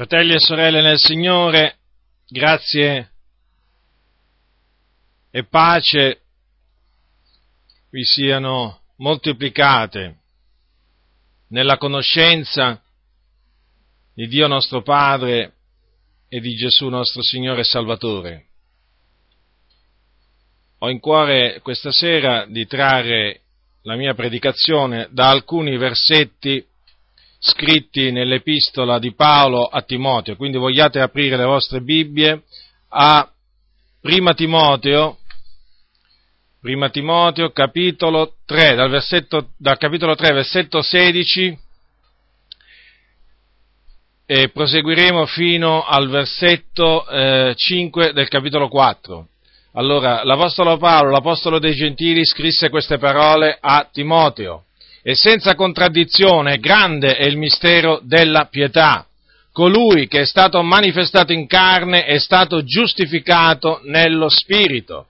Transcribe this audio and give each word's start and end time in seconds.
Fratelli 0.00 0.32
e 0.32 0.40
sorelle 0.40 0.80
nel 0.80 0.96
Signore, 0.96 1.76
grazie 2.26 3.10
e 5.30 5.44
pace 5.44 6.22
vi 7.90 8.02
siano 8.02 8.80
moltiplicate 8.96 10.16
nella 11.48 11.76
conoscenza 11.76 12.82
di 14.14 14.26
Dio 14.26 14.46
nostro 14.46 14.80
Padre 14.80 15.52
e 16.30 16.40
di 16.40 16.54
Gesù 16.54 16.88
nostro 16.88 17.20
Signore 17.20 17.60
e 17.60 17.64
Salvatore. 17.64 18.46
Ho 20.78 20.88
in 20.88 20.98
cuore 20.98 21.60
questa 21.60 21.92
sera 21.92 22.46
di 22.46 22.66
trarre 22.66 23.42
la 23.82 23.96
mia 23.96 24.14
predicazione 24.14 25.08
da 25.10 25.28
alcuni 25.28 25.76
versetti 25.76 26.66
scritti 27.42 28.12
nell'epistola 28.12 28.98
di 28.98 29.14
Paolo 29.14 29.64
a 29.64 29.80
Timoteo, 29.80 30.36
quindi 30.36 30.58
vogliate 30.58 31.00
aprire 31.00 31.38
le 31.38 31.44
vostre 31.44 31.80
Bibbie 31.80 32.42
a 32.90 33.26
Prima 33.98 34.34
Timoteo, 34.34 35.16
Prima 36.60 36.90
Timoteo 36.90 37.50
capitolo 37.50 38.34
3, 38.44 38.74
dal, 38.74 38.90
versetto, 38.90 39.52
dal 39.56 39.78
capitolo 39.78 40.14
3, 40.14 40.34
versetto 40.34 40.82
16, 40.82 41.58
e 44.26 44.48
proseguiremo 44.50 45.24
fino 45.24 45.82
al 45.82 46.10
versetto 46.10 47.08
eh, 47.08 47.54
5 47.56 48.12
del 48.12 48.28
capitolo 48.28 48.68
4. 48.68 49.26
Allora, 49.72 50.22
l'Apostolo 50.24 50.76
Paolo, 50.76 51.10
l'Apostolo 51.10 51.58
dei 51.58 51.74
Gentili, 51.74 52.24
scrisse 52.26 52.68
queste 52.68 52.98
parole 52.98 53.56
a 53.58 53.88
Timoteo 53.90 54.64
e 55.02 55.14
senza 55.14 55.54
contraddizione 55.54 56.58
grande 56.58 57.16
è 57.16 57.24
il 57.24 57.36
mistero 57.36 58.00
della 58.02 58.46
pietà. 58.46 59.06
Colui 59.52 60.06
che 60.06 60.20
è 60.20 60.26
stato 60.26 60.62
manifestato 60.62 61.32
in 61.32 61.46
carne 61.46 62.04
è 62.04 62.18
stato 62.18 62.62
giustificato 62.62 63.80
nello 63.84 64.28
Spirito, 64.28 65.06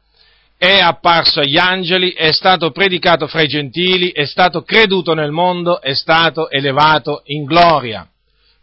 è 0.57 0.79
apparso 0.79 1.41
agli 1.41 1.57
angeli, 1.57 2.13
è 2.13 2.33
stato 2.33 2.71
predicato 2.71 3.27
fra 3.27 3.43
i 3.43 3.49
gentili, 3.49 4.11
è 4.11 4.25
stato 4.27 4.63
creduto 4.63 5.15
nel 5.15 5.31
mondo, 5.31 5.81
è 5.81 5.95
stato 5.95 6.51
elevato 6.51 7.23
in 7.25 7.45
gloria. 7.45 8.07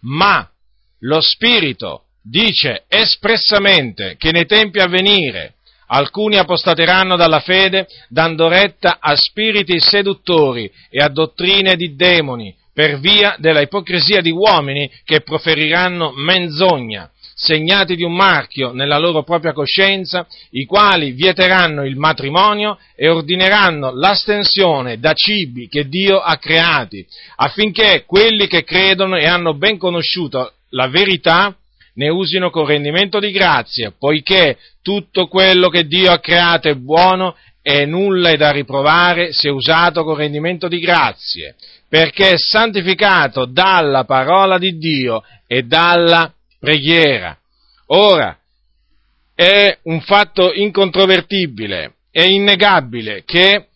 Ma 0.01 0.47
lo 0.99 1.21
Spirito 1.21 2.03
dice 2.21 2.83
espressamente 2.87 4.15
che 4.17 4.31
nei 4.31 4.45
tempi 4.45 4.79
a 4.79 4.87
venire 4.87 5.55
Alcuni 5.87 6.37
apostateranno 6.37 7.15
dalla 7.15 7.39
fede, 7.39 7.87
dando 8.09 8.47
retta 8.47 8.97
a 8.99 9.15
spiriti 9.15 9.79
seduttori 9.79 10.71
e 10.89 11.01
a 11.01 11.07
dottrine 11.07 11.75
di 11.75 11.95
demoni, 11.95 12.53
per 12.73 12.99
via 12.99 13.35
della 13.39 13.61
ipocrisia 13.61 14.21
di 14.21 14.29
uomini 14.29 14.91
che 15.03 15.21
proferiranno 15.21 16.11
menzogna, 16.15 17.09
segnati 17.33 17.95
di 17.95 18.03
un 18.03 18.13
marchio 18.13 18.71
nella 18.71 18.97
loro 18.97 19.23
propria 19.23 19.53
coscienza, 19.53 20.27
i 20.51 20.65
quali 20.65 21.11
vieteranno 21.11 21.85
il 21.85 21.95
matrimonio 21.95 22.77
e 22.95 23.09
ordineranno 23.09 23.91
l'astensione 23.93 24.99
da 24.99 25.13
cibi 25.13 25.67
che 25.67 25.87
Dio 25.87 26.19
ha 26.19 26.37
creati, 26.37 27.05
affinché 27.37 28.03
quelli 28.05 28.47
che 28.47 28.63
credono 28.63 29.17
e 29.17 29.25
hanno 29.25 29.53
ben 29.55 29.77
conosciuto 29.77 30.53
la 30.69 30.87
verità 30.87 31.55
ne 31.97 32.09
usino 32.09 32.49
con 32.49 32.65
rendimento 32.65 33.19
di 33.19 33.31
grazia, 33.31 33.91
poiché 33.97 34.57
tutto 34.81 35.27
quello 35.27 35.69
che 35.69 35.85
Dio 35.85 36.11
ha 36.11 36.19
creato 36.19 36.69
è 36.69 36.75
buono 36.75 37.35
e 37.61 37.85
nulla 37.85 38.29
è 38.29 38.37
da 38.37 38.51
riprovare 38.51 39.33
se 39.33 39.49
usato 39.49 40.03
con 40.03 40.15
rendimento 40.15 40.67
di 40.67 40.79
grazie, 40.79 41.55
perché 41.89 42.31
è 42.31 42.37
santificato 42.37 43.45
dalla 43.45 44.05
parola 44.05 44.57
di 44.57 44.77
Dio 44.77 45.23
e 45.47 45.63
dalla 45.63 46.31
preghiera. 46.59 47.37
Ora, 47.87 48.37
è 49.33 49.77
un 49.83 50.01
fatto 50.01 50.53
incontrovertibile, 50.53 51.93
è 52.11 52.23
innegabile 52.23 53.23
che 53.25 53.67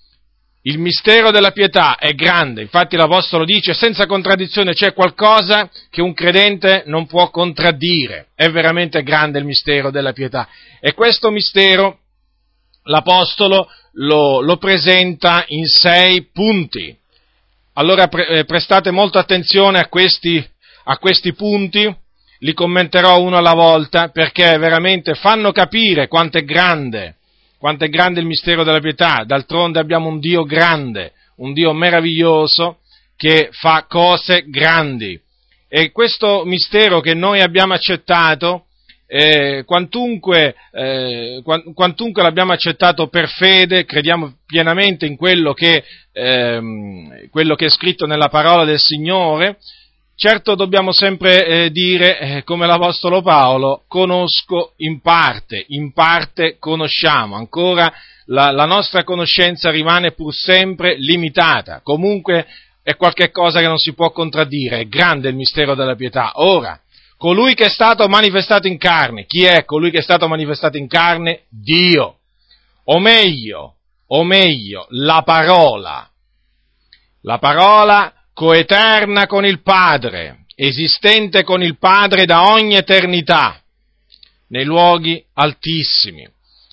il 0.64 0.78
mistero 0.78 1.32
della 1.32 1.52
pietà 1.52 1.98
è 1.98 2.14
grande, 2.14 2.62
infatti 2.62 2.96
l'Apostolo 2.96 3.46
dice 3.46 3.74
senza 3.74 4.06
contraddizione 4.06 4.74
c'è 4.74 4.94
qualcosa 4.94 5.70
che 5.90 6.02
un 6.02 6.14
credente 6.14 6.84
non 6.86 7.08
può 7.08 7.32
contraddire, 7.32 8.28
è 8.36 8.50
veramente 8.52 9.02
grande 9.02 9.40
il 9.40 9.46
mistero 9.46 9.90
della 9.90 10.14
pietà. 10.14 10.48
E 10.80 10.94
questo 10.94 11.32
mistero 11.32 12.00
l'Apostolo 12.84 13.68
lo, 13.94 14.42
lo 14.42 14.58
presenta 14.58 15.46
in 15.48 15.66
sei 15.66 16.28
punti. 16.32 16.96
Allora 17.74 18.08
pre, 18.08 18.28
eh, 18.28 18.46
prestate 18.46 18.92
molta 18.92 19.18
attenzione 19.18 19.80
a 19.80 19.88
questi, 19.88 20.48
a 20.84 20.98
questi 20.98 21.34
punti, 21.34 21.92
li 22.40 22.54
commenterò 22.54 23.20
uno 23.20 23.38
alla 23.38 23.54
volta 23.54 24.10
perché 24.10 24.58
veramente 24.60 25.16
fanno 25.16 25.52
capire 25.52 26.08
quanto 26.08 26.38
è 26.38 26.44
grande 26.44 27.16
quanto 27.62 27.84
è 27.86 27.90
grande 27.90 28.20
il 28.20 28.26
mistero 28.26 28.64
della 28.64 28.80
pietà, 28.80 29.24
d'altronde 29.24 29.78
abbiamo 29.78 30.08
un 30.08 30.20
Dio 30.20 30.46
grande, 30.46 31.12
un 31.36 31.54
Dio 31.54 31.74
meraviglioso 31.74 32.80
che 33.16 33.50
fa 33.52 33.86
cose 33.88 34.46
grandi. 34.48 35.22
E 35.70 35.92
questo 35.92 36.44
mistero 36.44 37.02
che 37.02 37.14
noi 37.14 37.40
abbiamo 37.40 37.76
accettato, 37.76 38.66
eh, 39.06 39.62
quantunque, 39.64 40.56
eh, 40.72 41.44
quantunque, 41.76 42.24
l'abbiamo 42.24 42.52
accettato 42.52 43.10
per 43.10 43.30
fede, 43.30 43.86
crediamo 43.86 44.38
pienamente 44.48 45.06
in 45.06 45.16
quello 45.16 45.54
che, 45.54 45.84
ehm, 46.14 47.30
quello 47.30 47.54
che 47.54 47.68
è 47.68 47.70
scritto 47.70 48.08
nella 48.08 48.30
parola 48.30 48.66
del 48.66 48.80
Signore, 48.80 49.60
Certo 50.24 50.54
dobbiamo 50.54 50.92
sempre 50.92 51.48
eh, 51.48 51.72
dire, 51.72 52.20
eh, 52.20 52.44
come 52.44 52.68
l'Apostolo 52.68 53.24
Paolo, 53.24 53.86
conosco 53.88 54.74
in 54.78 55.02
parte, 55.02 55.66
in 55.70 55.94
parte 55.94 56.58
conosciamo, 56.60 57.36
ancora 57.36 57.92
la, 58.26 58.52
la, 58.52 58.66
nostra 58.66 59.04
conoscenza 59.04 59.72
rimane 59.72 60.12
pur 60.12 60.32
sempre 60.32 60.96
limitata, 60.96 61.82
comunque 61.82 62.46
è 62.84 62.96
qualcosa 62.98 63.62
che 63.62 63.66
non 63.66 63.80
si 63.80 63.94
può 63.94 64.12
contraddire, 64.12 64.82
è 64.82 64.88
grande 64.88 65.30
il 65.30 65.36
mistero 65.36 65.74
della 65.74 65.96
pietà. 65.96 66.34
Ora, 66.36 66.80
colui 67.18 67.56
che 67.56 67.66
è 67.66 67.70
stato 67.70 68.08
manifestato 68.08 68.68
in 68.68 68.78
carne, 68.78 69.26
chi 69.26 69.46
è 69.46 69.66
colui 69.66 69.90
che 69.90 69.98
è 69.98 70.04
stato 70.04 70.28
manifestato 70.28 70.78
in 70.78 70.88
carne? 70.88 71.46
Dio, 71.50 72.18
o 72.84 73.00
meglio, 73.00 73.78
o 74.06 74.24
meglio, 74.24 74.86
la 74.90 75.24
parola. 75.26 76.08
La 77.24 77.40
parola 77.40 78.21
coeterna 78.42 79.28
con 79.28 79.46
il 79.46 79.62
Padre, 79.62 80.46
esistente 80.56 81.44
con 81.44 81.62
il 81.62 81.78
Padre 81.78 82.26
da 82.26 82.50
ogni 82.50 82.74
eternità, 82.74 83.62
nei 84.48 84.66
luoghi 84.66 85.24
altissimi. 85.34 86.28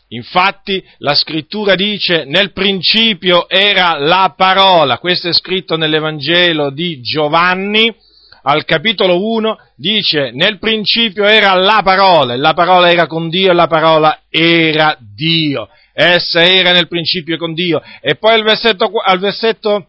Infatti 0.09 0.83
la 0.97 1.15
scrittura 1.15 1.75
dice 1.75 2.25
nel 2.25 2.53
principio 2.53 3.51
era 3.51 3.99
la 3.99 4.33
parola, 4.35 4.97
questo 4.97 5.29
è 5.29 5.35
scritto 5.35 5.77
nell'Evangelo 5.77 6.71
di 6.71 7.03
Giovanni, 7.03 7.95
al 8.45 8.65
capitolo 8.65 9.23
1 9.23 9.59
dice 9.77 10.31
nel 10.33 10.59
principio 10.59 11.27
era 11.27 11.53
la 11.53 11.83
parola, 11.85 12.35
la 12.35 12.55
parola 12.55 12.91
era 12.91 13.07
con 13.07 13.29
Dio 13.29 13.51
e 13.51 13.55
la 13.55 13.67
parola 13.67 14.21
era 14.31 14.97
Dio, 14.99 15.69
essa 15.93 16.43
era 16.43 16.73
nel 16.73 16.89
principio 16.89 17.37
con 17.37 17.53
Dio. 17.53 17.83
E 18.01 18.15
poi 18.15 18.33
al 18.33 18.43
versetto, 18.43 18.91
al 19.05 19.19
versetto 19.19 19.89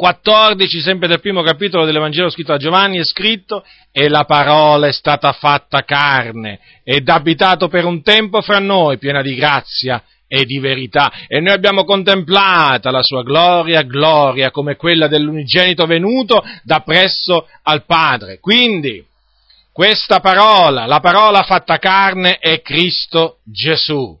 14, 0.00 0.80
sempre 0.80 1.08
del 1.08 1.20
primo 1.20 1.42
capitolo 1.42 1.84
dell'Evangelo 1.84 2.30
scritto 2.30 2.54
a 2.54 2.56
Giovanni, 2.56 2.96
è 2.96 3.04
scritto, 3.04 3.62
e 3.92 4.08
la 4.08 4.24
parola 4.24 4.86
è 4.86 4.92
stata 4.92 5.30
fatta 5.32 5.84
carne 5.84 6.58
ed 6.82 7.06
abitato 7.10 7.68
per 7.68 7.84
un 7.84 8.00
tempo 8.02 8.40
fra 8.40 8.58
noi, 8.60 8.96
piena 8.96 9.20
di 9.20 9.34
grazia 9.34 10.02
e 10.26 10.46
di 10.46 10.58
verità. 10.58 11.12
E 11.28 11.40
noi 11.40 11.52
abbiamo 11.52 11.84
contemplata 11.84 12.90
la 12.90 13.02
sua 13.02 13.22
gloria, 13.22 13.82
gloria 13.82 14.50
come 14.50 14.76
quella 14.76 15.06
dell'unigenito 15.06 15.84
venuto 15.84 16.42
da 16.62 16.80
presso 16.80 17.46
al 17.64 17.84
Padre. 17.84 18.38
Quindi, 18.40 19.04
questa 19.70 20.20
parola, 20.20 20.86
la 20.86 21.00
parola 21.00 21.42
fatta 21.42 21.76
carne, 21.76 22.38
è 22.38 22.62
Cristo 22.62 23.40
Gesù, 23.44 24.18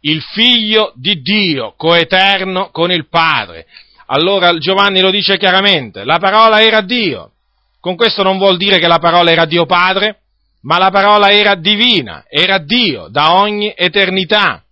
il 0.00 0.20
Figlio 0.20 0.92
di 0.96 1.22
Dio, 1.22 1.74
coeterno 1.76 2.70
con 2.72 2.90
il 2.90 3.06
Padre 3.08 3.66
allora 4.12 4.56
Giovanni 4.58 5.00
lo 5.00 5.10
dice 5.10 5.38
chiaramente, 5.38 6.04
la 6.04 6.18
parola 6.18 6.60
era 6.60 6.82
Dio. 6.82 7.32
Con 7.80 7.96
questo 7.96 8.22
non 8.22 8.36
vuol 8.36 8.58
dire 8.58 8.78
che 8.78 8.86
la 8.86 8.98
parola 8.98 9.30
era 9.30 9.46
Dio 9.46 9.64
Padre, 9.64 10.18
ma 10.62 10.76
la 10.76 10.90
parola 10.90 11.32
era 11.32 11.54
divina, 11.54 12.24
era 12.28 12.58
Dio 12.58 13.08
da 13.08 13.34
ogni 13.34 13.72
eternità. 13.74 14.62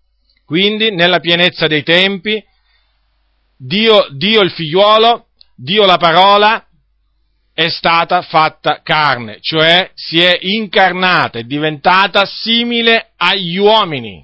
Quindi, 0.44 0.94
nella 0.94 1.20
pienezza 1.20 1.66
dei 1.66 1.82
tempi, 1.82 2.44
Dio, 3.56 4.08
Dio 4.10 4.42
il 4.42 4.50
figliuolo, 4.50 5.28
Dio 5.56 5.86
la 5.86 5.96
parola, 5.96 6.62
è 7.54 7.68
stata 7.70 8.20
fatta 8.20 8.80
carne, 8.82 9.38
cioè 9.40 9.90
si 9.94 10.20
è 10.20 10.36
incarnata, 10.40 11.38
è 11.38 11.44
diventata 11.44 12.26
simile 12.26 13.12
agli 13.16 13.56
uomini. 13.56 14.22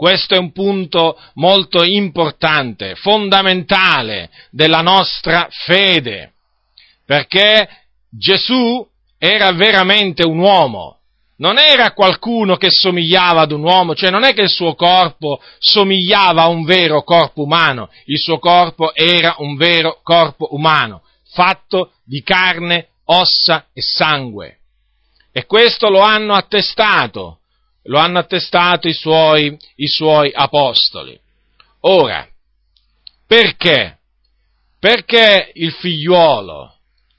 Questo 0.00 0.34
è 0.34 0.38
un 0.38 0.52
punto 0.52 1.20
molto 1.34 1.84
importante, 1.84 2.94
fondamentale 2.94 4.30
della 4.50 4.80
nostra 4.80 5.46
fede, 5.50 6.32
perché 7.04 7.68
Gesù 8.08 8.82
era 9.18 9.52
veramente 9.52 10.24
un 10.24 10.38
uomo, 10.38 11.00
non 11.36 11.58
era 11.58 11.92
qualcuno 11.92 12.56
che 12.56 12.68
somigliava 12.70 13.42
ad 13.42 13.52
un 13.52 13.62
uomo, 13.62 13.94
cioè 13.94 14.08
non 14.08 14.24
è 14.24 14.32
che 14.32 14.40
il 14.40 14.48
suo 14.48 14.74
corpo 14.74 15.38
somigliava 15.58 16.44
a 16.44 16.48
un 16.48 16.64
vero 16.64 17.02
corpo 17.02 17.42
umano, 17.42 17.90
il 18.06 18.18
suo 18.18 18.38
corpo 18.38 18.94
era 18.94 19.34
un 19.36 19.54
vero 19.56 20.00
corpo 20.02 20.54
umano, 20.54 21.02
fatto 21.34 21.92
di 22.04 22.22
carne, 22.22 22.88
ossa 23.04 23.66
e 23.74 23.82
sangue. 23.82 24.60
E 25.30 25.44
questo 25.44 25.90
lo 25.90 26.00
hanno 26.00 26.32
attestato, 26.32 27.39
lo 27.90 27.98
hanno 27.98 28.20
attestato 28.20 28.86
i 28.86 28.92
suoi, 28.92 29.56
i 29.76 29.88
suoi 29.88 30.30
apostoli. 30.32 31.18
Ora, 31.80 32.26
perché? 33.26 33.98
Perché 34.78 35.50
il 35.54 35.72
figliuolo 35.72 36.72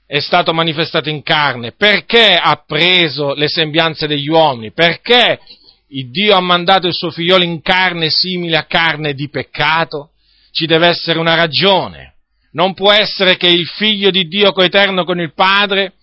è 0.06 0.18
stato 0.20 0.54
manifestato 0.54 1.10
in 1.10 1.22
carne? 1.22 1.72
Perché 1.72 2.34
ha 2.34 2.64
preso 2.66 3.34
le 3.34 3.48
sembianze 3.48 4.06
degli 4.06 4.28
uomini? 4.28 4.72
Perché 4.72 5.40
il 5.88 6.10
Dio 6.10 6.34
ha 6.34 6.40
mandato 6.40 6.86
il 6.86 6.94
suo 6.94 7.10
figliolo 7.10 7.44
in 7.44 7.60
carne 7.60 8.08
simile 8.08 8.56
a 8.56 8.64
carne 8.64 9.12
di 9.12 9.28
peccato? 9.28 10.12
Ci 10.52 10.64
deve 10.64 10.88
essere 10.88 11.18
una 11.18 11.34
ragione. 11.34 12.14
Non 12.52 12.72
può 12.72 12.92
essere 12.92 13.36
che 13.36 13.48
il 13.48 13.66
figlio 13.66 14.10
di 14.10 14.26
Dio 14.26 14.52
coeterno 14.52 15.04
con 15.04 15.20
il 15.20 15.34
Padre 15.34 15.94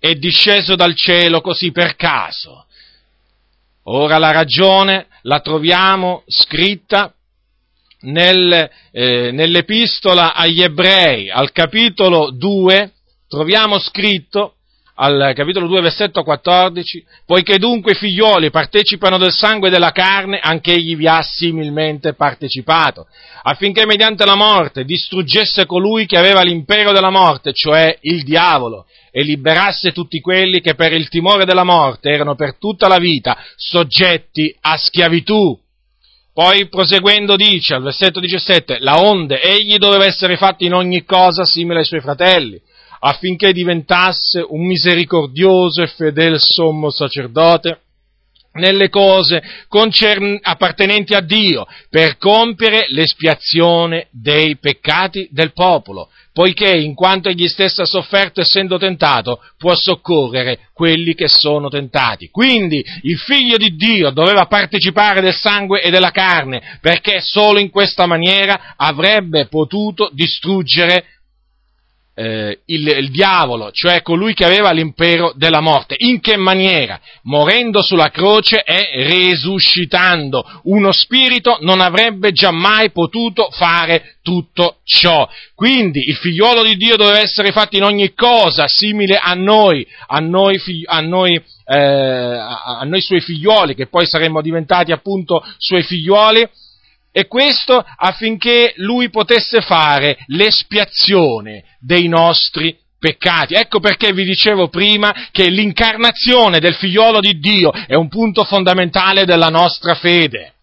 è 0.00 0.14
disceso 0.14 0.74
dal 0.74 0.96
cielo 0.96 1.40
così 1.40 1.70
per 1.70 1.94
caso. 1.94 2.65
Ora 3.88 4.18
la 4.18 4.32
ragione 4.32 5.06
la 5.22 5.38
troviamo 5.38 6.24
scritta 6.26 7.14
nel, 8.00 8.68
eh, 8.90 9.30
nell'epistola 9.30 10.34
agli 10.34 10.60
ebrei, 10.60 11.30
al 11.30 11.52
capitolo 11.52 12.30
2, 12.30 12.92
troviamo 13.28 13.78
scritto 13.78 14.55
al 14.98 15.32
capitolo 15.34 15.66
2, 15.66 15.80
versetto 15.82 16.22
14, 16.22 17.04
poiché 17.26 17.58
dunque 17.58 17.92
i 17.92 17.96
figlioli 17.96 18.50
partecipano 18.50 19.18
del 19.18 19.32
sangue 19.32 19.68
e 19.68 19.70
della 19.70 19.92
carne, 19.92 20.38
anche 20.40 20.72
egli 20.72 20.96
vi 20.96 21.06
ha 21.06 21.20
similmente 21.22 22.14
partecipato, 22.14 23.06
affinché 23.42 23.84
mediante 23.84 24.24
la 24.24 24.36
morte 24.36 24.84
distruggesse 24.84 25.66
colui 25.66 26.06
che 26.06 26.16
aveva 26.16 26.42
l'impero 26.42 26.92
della 26.92 27.10
morte, 27.10 27.52
cioè 27.52 27.98
il 28.02 28.22
diavolo, 28.22 28.86
e 29.10 29.22
liberasse 29.22 29.92
tutti 29.92 30.20
quelli 30.20 30.60
che 30.60 30.74
per 30.74 30.92
il 30.92 31.08
timore 31.08 31.44
della 31.44 31.64
morte 31.64 32.10
erano 32.10 32.34
per 32.34 32.56
tutta 32.58 32.88
la 32.88 32.98
vita 32.98 33.36
soggetti 33.54 34.54
a 34.60 34.76
schiavitù. 34.76 35.58
Poi 36.32 36.68
proseguendo 36.68 37.34
dice 37.34 37.74
al 37.74 37.82
versetto 37.82 38.20
17, 38.20 38.78
la 38.80 39.00
onde 39.00 39.40
egli 39.40 39.76
doveva 39.76 40.04
essere 40.04 40.36
fatto 40.36 40.64
in 40.64 40.74
ogni 40.74 41.02
cosa 41.04 41.46
simile 41.46 41.78
ai 41.78 41.86
suoi 41.86 42.00
fratelli, 42.00 42.60
affinché 43.06 43.52
diventasse 43.52 44.44
un 44.46 44.66
misericordioso 44.66 45.80
e 45.80 45.86
fedele 45.86 46.38
sommo 46.40 46.90
sacerdote 46.90 47.82
nelle 48.54 48.88
cose 48.88 49.42
concern- 49.68 50.38
appartenenti 50.42 51.14
a 51.14 51.20
Dio, 51.20 51.66
per 51.88 52.16
compiere 52.16 52.86
l'espiazione 52.88 54.08
dei 54.10 54.56
peccati 54.56 55.28
del 55.30 55.52
popolo, 55.52 56.08
poiché 56.32 56.70
in 56.70 56.94
quanto 56.94 57.28
egli 57.28 57.46
stesso 57.48 57.82
ha 57.82 57.86
sofferto 57.86 58.40
essendo 58.40 58.78
tentato, 58.78 59.40
può 59.56 59.74
soccorrere 59.74 60.68
quelli 60.72 61.14
che 61.14 61.28
sono 61.28 61.68
tentati. 61.68 62.28
Quindi 62.30 62.84
il 63.02 63.18
figlio 63.18 63.56
di 63.56 63.76
Dio 63.76 64.10
doveva 64.10 64.46
partecipare 64.46 65.20
del 65.20 65.34
sangue 65.34 65.80
e 65.80 65.90
della 65.90 66.10
carne, 66.10 66.78
perché 66.80 67.20
solo 67.20 67.58
in 67.58 67.70
questa 67.70 68.06
maniera 68.06 68.74
avrebbe 68.76 69.46
potuto 69.46 70.10
distruggere 70.12 71.04
eh, 72.18 72.60
il, 72.64 72.88
il, 72.88 73.10
diavolo, 73.10 73.70
cioè 73.72 74.00
colui 74.00 74.32
che 74.32 74.46
aveva 74.46 74.70
l'impero 74.70 75.34
della 75.36 75.60
morte. 75.60 75.96
In 75.98 76.20
che 76.20 76.38
maniera? 76.38 76.98
Morendo 77.24 77.82
sulla 77.82 78.10
croce 78.10 78.62
e 78.62 79.04
resuscitando. 79.06 80.42
Uno 80.64 80.92
spirito 80.92 81.58
non 81.60 81.80
avrebbe 81.80 82.32
giammai 82.32 82.90
potuto 82.90 83.50
fare 83.50 84.16
tutto 84.22 84.78
ciò. 84.84 85.28
Quindi 85.54 86.08
il 86.08 86.16
figliolo 86.16 86.62
di 86.62 86.76
Dio 86.76 86.96
doveva 86.96 87.20
essere 87.20 87.52
fatto 87.52 87.76
in 87.76 87.82
ogni 87.82 88.14
cosa 88.14 88.66
simile 88.66 89.18
a 89.18 89.34
noi, 89.34 89.86
a 90.06 90.18
noi, 90.18 90.58
a 90.86 91.00
noi, 91.00 91.34
eh, 91.66 91.78
a 91.78 92.82
noi 92.84 93.02
suoi 93.02 93.20
figlioli, 93.20 93.74
che 93.74 93.88
poi 93.88 94.06
saremmo 94.06 94.40
diventati 94.40 94.90
appunto 94.90 95.44
suoi 95.58 95.82
figlioli 95.82 96.48
e 97.16 97.28
questo 97.28 97.82
affinché 97.96 98.74
lui 98.76 99.08
potesse 99.08 99.62
fare 99.62 100.18
l'espiazione 100.26 101.64
dei 101.80 102.08
nostri 102.08 102.76
peccati. 102.98 103.54
Ecco 103.54 103.80
perché 103.80 104.12
vi 104.12 104.22
dicevo 104.22 104.68
prima 104.68 105.14
che 105.30 105.48
l'incarnazione 105.48 106.58
del 106.58 106.74
figliolo 106.74 107.20
di 107.20 107.38
Dio 107.38 107.72
è 107.72 107.94
un 107.94 108.08
punto 108.08 108.44
fondamentale 108.44 109.24
della 109.24 109.48
nostra 109.48 109.94
fede. 109.94 110.55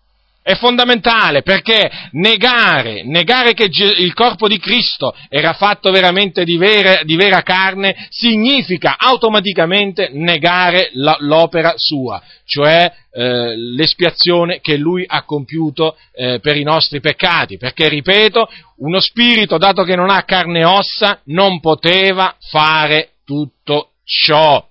È 0.44 0.56
fondamentale 0.56 1.42
perché 1.42 1.90
negare, 2.12 3.04
negare 3.06 3.54
che 3.54 3.69
il 3.72 4.13
corpo 4.13 4.50
di 4.50 4.60
Cristo 4.60 5.16
era 5.30 5.54
fatto 5.54 5.90
veramente 5.90 6.44
di 6.44 6.57
vera, 6.57 7.01
di 7.04 7.16
vera 7.16 7.42
carne 7.44 8.07
significa 8.10 8.98
automaticamente 8.98 10.10
negare 10.12 10.90
la, 10.95 11.16
l'opera 11.19 11.75
sua, 11.78 12.22
cioè 12.44 12.92
eh, 13.13 13.56
l'espiazione 13.56 14.60
che 14.60 14.75
lui 14.75 15.06
ha 15.07 15.24
compiuto 15.24 15.95
eh, 16.12 16.40
per 16.42 16.57
i 16.57 16.63
nostri 16.63 17.00
peccati. 17.00 17.57
Perché, 17.57 17.88
ripeto, 17.88 18.50
uno 18.80 19.00
spirito, 19.00 19.57
dato 19.57 19.84
che 19.84 19.96
non 19.96 20.10
ha 20.10 20.24
carne 20.24 20.60
e 20.60 20.66
ossa, 20.66 21.22
non 21.28 21.62
poteva 21.62 22.36
fare 22.50 23.12
tutto 23.24 23.92
ciò. 24.04 24.68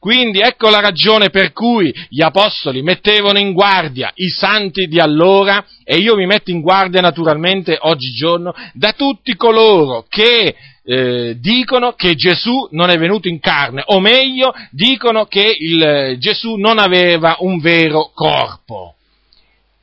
Quindi 0.00 0.40
ecco 0.40 0.70
la 0.70 0.80
ragione 0.80 1.28
per 1.28 1.52
cui 1.52 1.92
gli 2.08 2.22
apostoli 2.22 2.80
mettevano 2.80 3.38
in 3.38 3.52
guardia 3.52 4.10
i 4.14 4.30
santi 4.30 4.86
di 4.86 4.98
allora 4.98 5.62
e 5.84 5.98
io 5.98 6.16
mi 6.16 6.24
metto 6.24 6.50
in 6.50 6.62
guardia 6.62 7.02
naturalmente 7.02 7.76
oggigiorno 7.78 8.54
da 8.72 8.94
tutti 8.94 9.36
coloro 9.36 10.06
che 10.08 10.56
eh, 10.82 11.36
dicono 11.38 11.92
che 11.92 12.14
Gesù 12.14 12.68
non 12.70 12.88
è 12.88 12.96
venuto 12.96 13.28
in 13.28 13.40
carne, 13.40 13.82
o 13.84 14.00
meglio, 14.00 14.52
dicono 14.70 15.26
che 15.26 15.54
il, 15.58 16.16
Gesù 16.18 16.54
non 16.54 16.78
aveva 16.78 17.36
un 17.40 17.60
vero 17.60 18.10
corpo. 18.14 18.94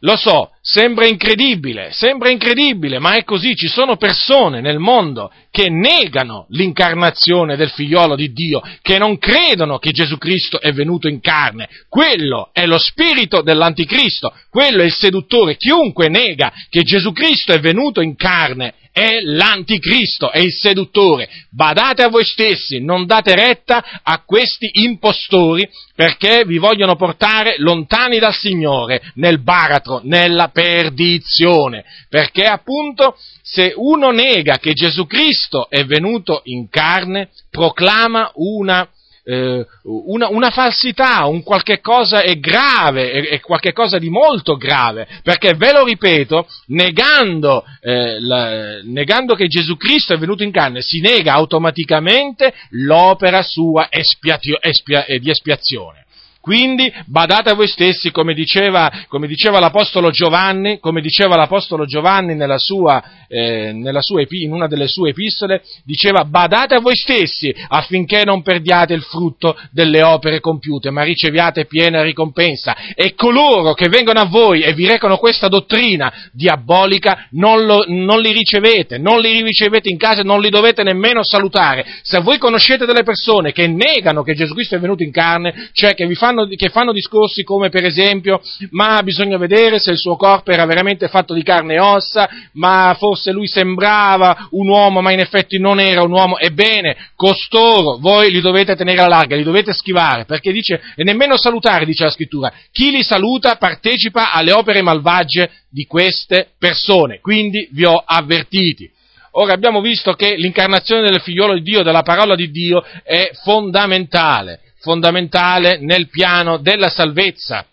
Lo 0.01 0.15
so, 0.15 0.51
sembra 0.61 1.07
incredibile, 1.07 1.89
sembra 1.91 2.29
incredibile, 2.29 2.99
ma 2.99 3.15
è 3.15 3.23
così, 3.23 3.55
ci 3.55 3.67
sono 3.67 3.97
persone 3.97 4.61
nel 4.61 4.77
mondo 4.77 5.31
che 5.49 5.69
negano 5.71 6.45
l'incarnazione 6.49 7.55
del 7.55 7.71
figliolo 7.71 8.15
di 8.15 8.31
Dio, 8.31 8.61
che 8.83 8.99
non 8.99 9.17
credono 9.17 9.79
che 9.79 9.91
Gesù 9.91 10.19
Cristo 10.19 10.61
è 10.61 10.71
venuto 10.71 11.07
in 11.07 11.19
carne. 11.19 11.67
Quello 11.89 12.51
è 12.53 12.67
lo 12.67 12.77
spirito 12.77 13.41
dell'anticristo, 13.41 14.31
quello 14.51 14.83
è 14.83 14.85
il 14.85 14.93
seduttore. 14.93 15.57
Chiunque 15.57 16.09
nega 16.09 16.53
che 16.69 16.83
Gesù 16.83 17.11
Cristo 17.11 17.53
è 17.53 17.59
venuto 17.59 17.99
in 17.99 18.15
carne 18.15 18.75
è 18.97 19.19
l'anticristo, 19.21 20.31
è 20.31 20.39
il 20.39 20.51
seduttore. 20.51 21.29
Badate 21.51 22.01
a 22.01 22.09
voi 22.09 22.25
stessi, 22.25 22.79
non 22.79 23.05
date 23.05 23.35
retta 23.35 24.01
a 24.01 24.23
questi 24.25 24.71
impostori 24.81 25.69
perché 25.93 26.45
vi 26.45 26.57
vogliono 26.57 26.95
portare 26.95 27.57
lontani 27.59 28.17
dal 28.17 28.33
Signore, 28.33 29.11
nel 29.15 29.39
baratro, 29.43 30.01
nella 30.03 30.47
perdizione. 30.47 31.85
Perché 32.09 32.45
appunto 32.45 33.15
se 33.43 33.73
uno 33.75 34.09
nega 34.09 34.57
che 34.57 34.73
Gesù 34.73 35.05
Cristo 35.05 35.69
è 35.69 35.85
venuto 35.85 36.41
in 36.45 36.67
carne, 36.67 37.29
proclama 37.51 38.31
una 38.33 38.89
eh, 39.27 39.65
una, 39.83 40.29
una, 40.29 40.49
falsità, 40.51 41.25
un 41.25 41.43
qualche 41.43 41.81
cosa 41.81 42.21
è 42.21 42.39
grave, 42.39 43.11
è, 43.11 43.27
è 43.27 43.39
qualche 43.41 43.73
cosa 43.73 43.97
di 43.97 44.09
molto 44.09 44.55
grave, 44.55 45.05
perché 45.21 45.53
ve 45.53 45.73
lo 45.73 45.83
ripeto, 45.83 46.47
negando, 46.67 47.65
eh, 47.81 48.21
la, 48.21 48.79
negando 48.83 49.35
che 49.35 49.47
Gesù 49.47 49.75
Cristo 49.75 50.13
è 50.13 50.17
venuto 50.17 50.43
in 50.43 50.51
carne, 50.51 50.81
si 50.81 51.01
nega 51.01 51.33
automaticamente 51.33 52.53
l'opera 52.69 53.41
sua 53.41 53.87
espiatio, 53.89 54.61
espia, 54.61 55.03
eh, 55.03 55.19
di 55.19 55.29
espiazione. 55.29 56.05
Quindi 56.47 56.89
badate 57.07 57.49
a 57.49 57.55
voi 57.55 57.67
stessi, 57.67 58.09
come 58.09 58.33
diceva, 58.33 58.89
come 59.09 59.27
diceva 59.27 59.59
l'Apostolo 59.59 60.11
Giovanni, 60.11 60.79
come 60.79 61.01
diceva 61.01 61.35
l'Apostolo 61.35 61.85
Giovanni 61.85 62.35
nella 62.35 62.57
sua, 62.57 63.03
eh, 63.27 63.73
nella 63.73 64.01
sua, 64.01 64.23
in 64.25 64.53
una 64.53 64.67
delle 64.67 64.87
sue 64.87 65.09
epistole, 65.09 65.61
diceva 65.83 66.23
badate 66.23 66.75
a 66.75 66.79
voi 66.79 66.95
stessi 66.95 67.53
affinché 67.67 68.23
non 68.23 68.43
perdiate 68.43 68.93
il 68.93 69.01
frutto 69.01 69.59
delle 69.71 70.01
opere 70.03 70.39
compiute, 70.39 70.89
ma 70.89 71.03
riceviate 71.03 71.65
piena 71.65 72.01
ricompensa. 72.01 72.77
E 72.95 73.13
coloro 73.13 73.73
che 73.73 73.89
vengono 73.89 74.21
a 74.21 74.25
voi 74.25 74.61
e 74.61 74.71
vi 74.71 74.87
recano 74.87 75.17
questa 75.17 75.49
dottrina 75.49 76.29
diabolica, 76.31 77.27
non, 77.31 77.65
lo, 77.65 77.83
non 77.89 78.21
li 78.21 78.31
ricevete, 78.31 78.97
non 78.97 79.19
li 79.19 79.41
ricevete 79.41 79.89
in 79.89 79.97
casa 79.97 80.21
e 80.21 80.23
non 80.23 80.39
li 80.39 80.49
dovete 80.49 80.83
nemmeno 80.83 81.25
salutare. 81.25 81.85
Se 82.03 82.21
voi 82.21 82.37
conoscete 82.37 82.85
delle 82.85 83.03
persone 83.03 83.51
che 83.51 83.67
negano 83.67 84.23
che 84.23 84.33
Gesù 84.33 84.53
Cristo 84.53 84.75
è 84.75 84.79
venuto 84.79 85.03
in 85.03 85.11
carne, 85.11 85.71
cioè 85.73 85.93
che 85.93 86.07
vi 86.07 86.15
fanno 86.15 86.35
fanno, 86.37 86.47
che 86.55 86.69
fanno 86.69 86.91
discorsi 86.91 87.43
come 87.43 87.69
per 87.69 87.83
esempio, 87.83 88.41
ma 88.71 89.01
bisogna 89.01 89.37
vedere 89.37 89.79
se 89.79 89.91
il 89.91 89.97
suo 89.97 90.15
corpo 90.15 90.51
era 90.51 90.65
veramente 90.65 91.07
fatto 91.07 91.33
di 91.33 91.43
carne 91.43 91.75
e 91.75 91.79
ossa, 91.79 92.29
ma 92.53 92.95
forse 92.97 93.31
lui 93.31 93.47
sembrava 93.47 94.47
un 94.51 94.67
uomo, 94.67 95.01
ma 95.01 95.11
in 95.11 95.19
effetti 95.19 95.57
non 95.57 95.79
era 95.79 96.03
un 96.03 96.11
uomo. 96.11 96.37
Ebbene, 96.37 96.95
costoro 97.15 97.97
voi 97.97 98.31
li 98.31 98.41
dovete 98.41 98.75
tenere 98.75 99.01
a 99.01 99.07
larga, 99.07 99.35
li 99.35 99.43
dovete 99.43 99.73
schivare, 99.73 100.25
perché 100.25 100.51
dice, 100.51 100.81
e 100.95 101.03
nemmeno 101.03 101.37
salutare, 101.37 101.85
dice 101.85 102.03
la 102.03 102.11
scrittura, 102.11 102.51
chi 102.71 102.91
li 102.91 103.03
saluta 103.03 103.55
partecipa 103.55 104.31
alle 104.31 104.51
opere 104.51 104.81
malvagie 104.81 105.49
di 105.69 105.85
queste 105.85 106.49
persone, 106.57 107.19
quindi 107.19 107.67
vi 107.71 107.85
ho 107.85 108.01
avvertiti. 108.05 108.91
Ora 109.31 109.53
abbiamo 109.53 109.81
visto 109.81 110.13
che 110.13 110.35
l'incarnazione 110.35 111.09
del 111.09 111.21
figliolo 111.21 111.53
di 111.53 111.61
Dio, 111.61 111.83
della 111.83 112.01
parola 112.01 112.33
di 112.33 112.49
Dio, 112.49 112.83
è 113.03 113.29
fondamentale, 113.43 114.61
fondamentale 114.79 115.77
nel 115.79 116.09
piano 116.09 116.57
della 116.57 116.89
salvezza 116.89 117.65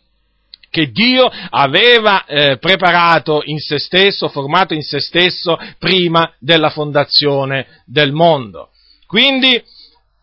che 0.71 0.91
Dio 0.91 1.31
aveva 1.51 2.25
eh, 2.25 2.59
preparato 2.59 3.43
in 3.45 3.61
se 3.61 3.79
stesso, 3.79 4.29
formato 4.29 4.75
in 4.75 4.83
se 4.83 4.99
stesso 4.99 5.57
prima 5.79 6.33
della 6.41 6.71
fondazione 6.71 7.83
del 7.87 8.11
mondo. 8.11 8.71
Quindi 9.07 9.63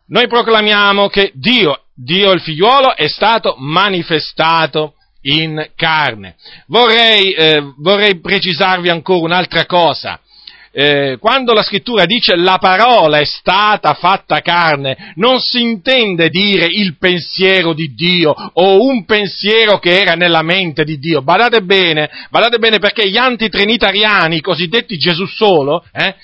noi 0.07 0.27
proclamiamo 0.27 1.07
che 1.07 1.31
Dio, 1.35 1.83
Dio 1.95 2.31
il 2.33 2.41
figliuolo, 2.41 2.97
è 2.97 3.07
stato 3.07 3.55
manifestato 3.59 4.95
in 5.21 5.69
carne. 5.75 6.35
Vorrei, 6.67 7.31
eh, 7.31 7.73
vorrei 7.77 8.19
precisarvi 8.19 8.89
ancora 8.89 9.23
un'altra 9.23 9.65
cosa 9.65 10.19
eh, 10.73 11.17
quando 11.19 11.53
la 11.53 11.63
scrittura 11.63 12.05
dice 12.05 12.35
la 12.35 12.57
parola 12.57 13.19
è 13.19 13.25
stata 13.25 13.93
fatta 13.93 14.39
carne, 14.39 15.13
non 15.15 15.39
si 15.39 15.61
intende 15.61 16.29
dire 16.29 16.65
il 16.65 16.95
pensiero 16.97 17.73
di 17.73 17.93
Dio 17.93 18.31
o 18.31 18.85
un 18.85 19.03
pensiero 19.03 19.79
che 19.79 19.99
era 19.99 20.13
nella 20.13 20.41
mente 20.41 20.83
di 20.85 20.97
Dio. 20.97 21.21
Badate 21.21 21.61
bene, 21.61 22.09
badate 22.29 22.57
bene 22.57 22.79
perché 22.79 23.09
gli 23.09 23.17
antitrinitariani, 23.17 24.37
i 24.37 24.41
cosiddetti 24.41 24.97
Gesù 24.97 25.25
solo, 25.25 25.83
eh, 25.91 26.15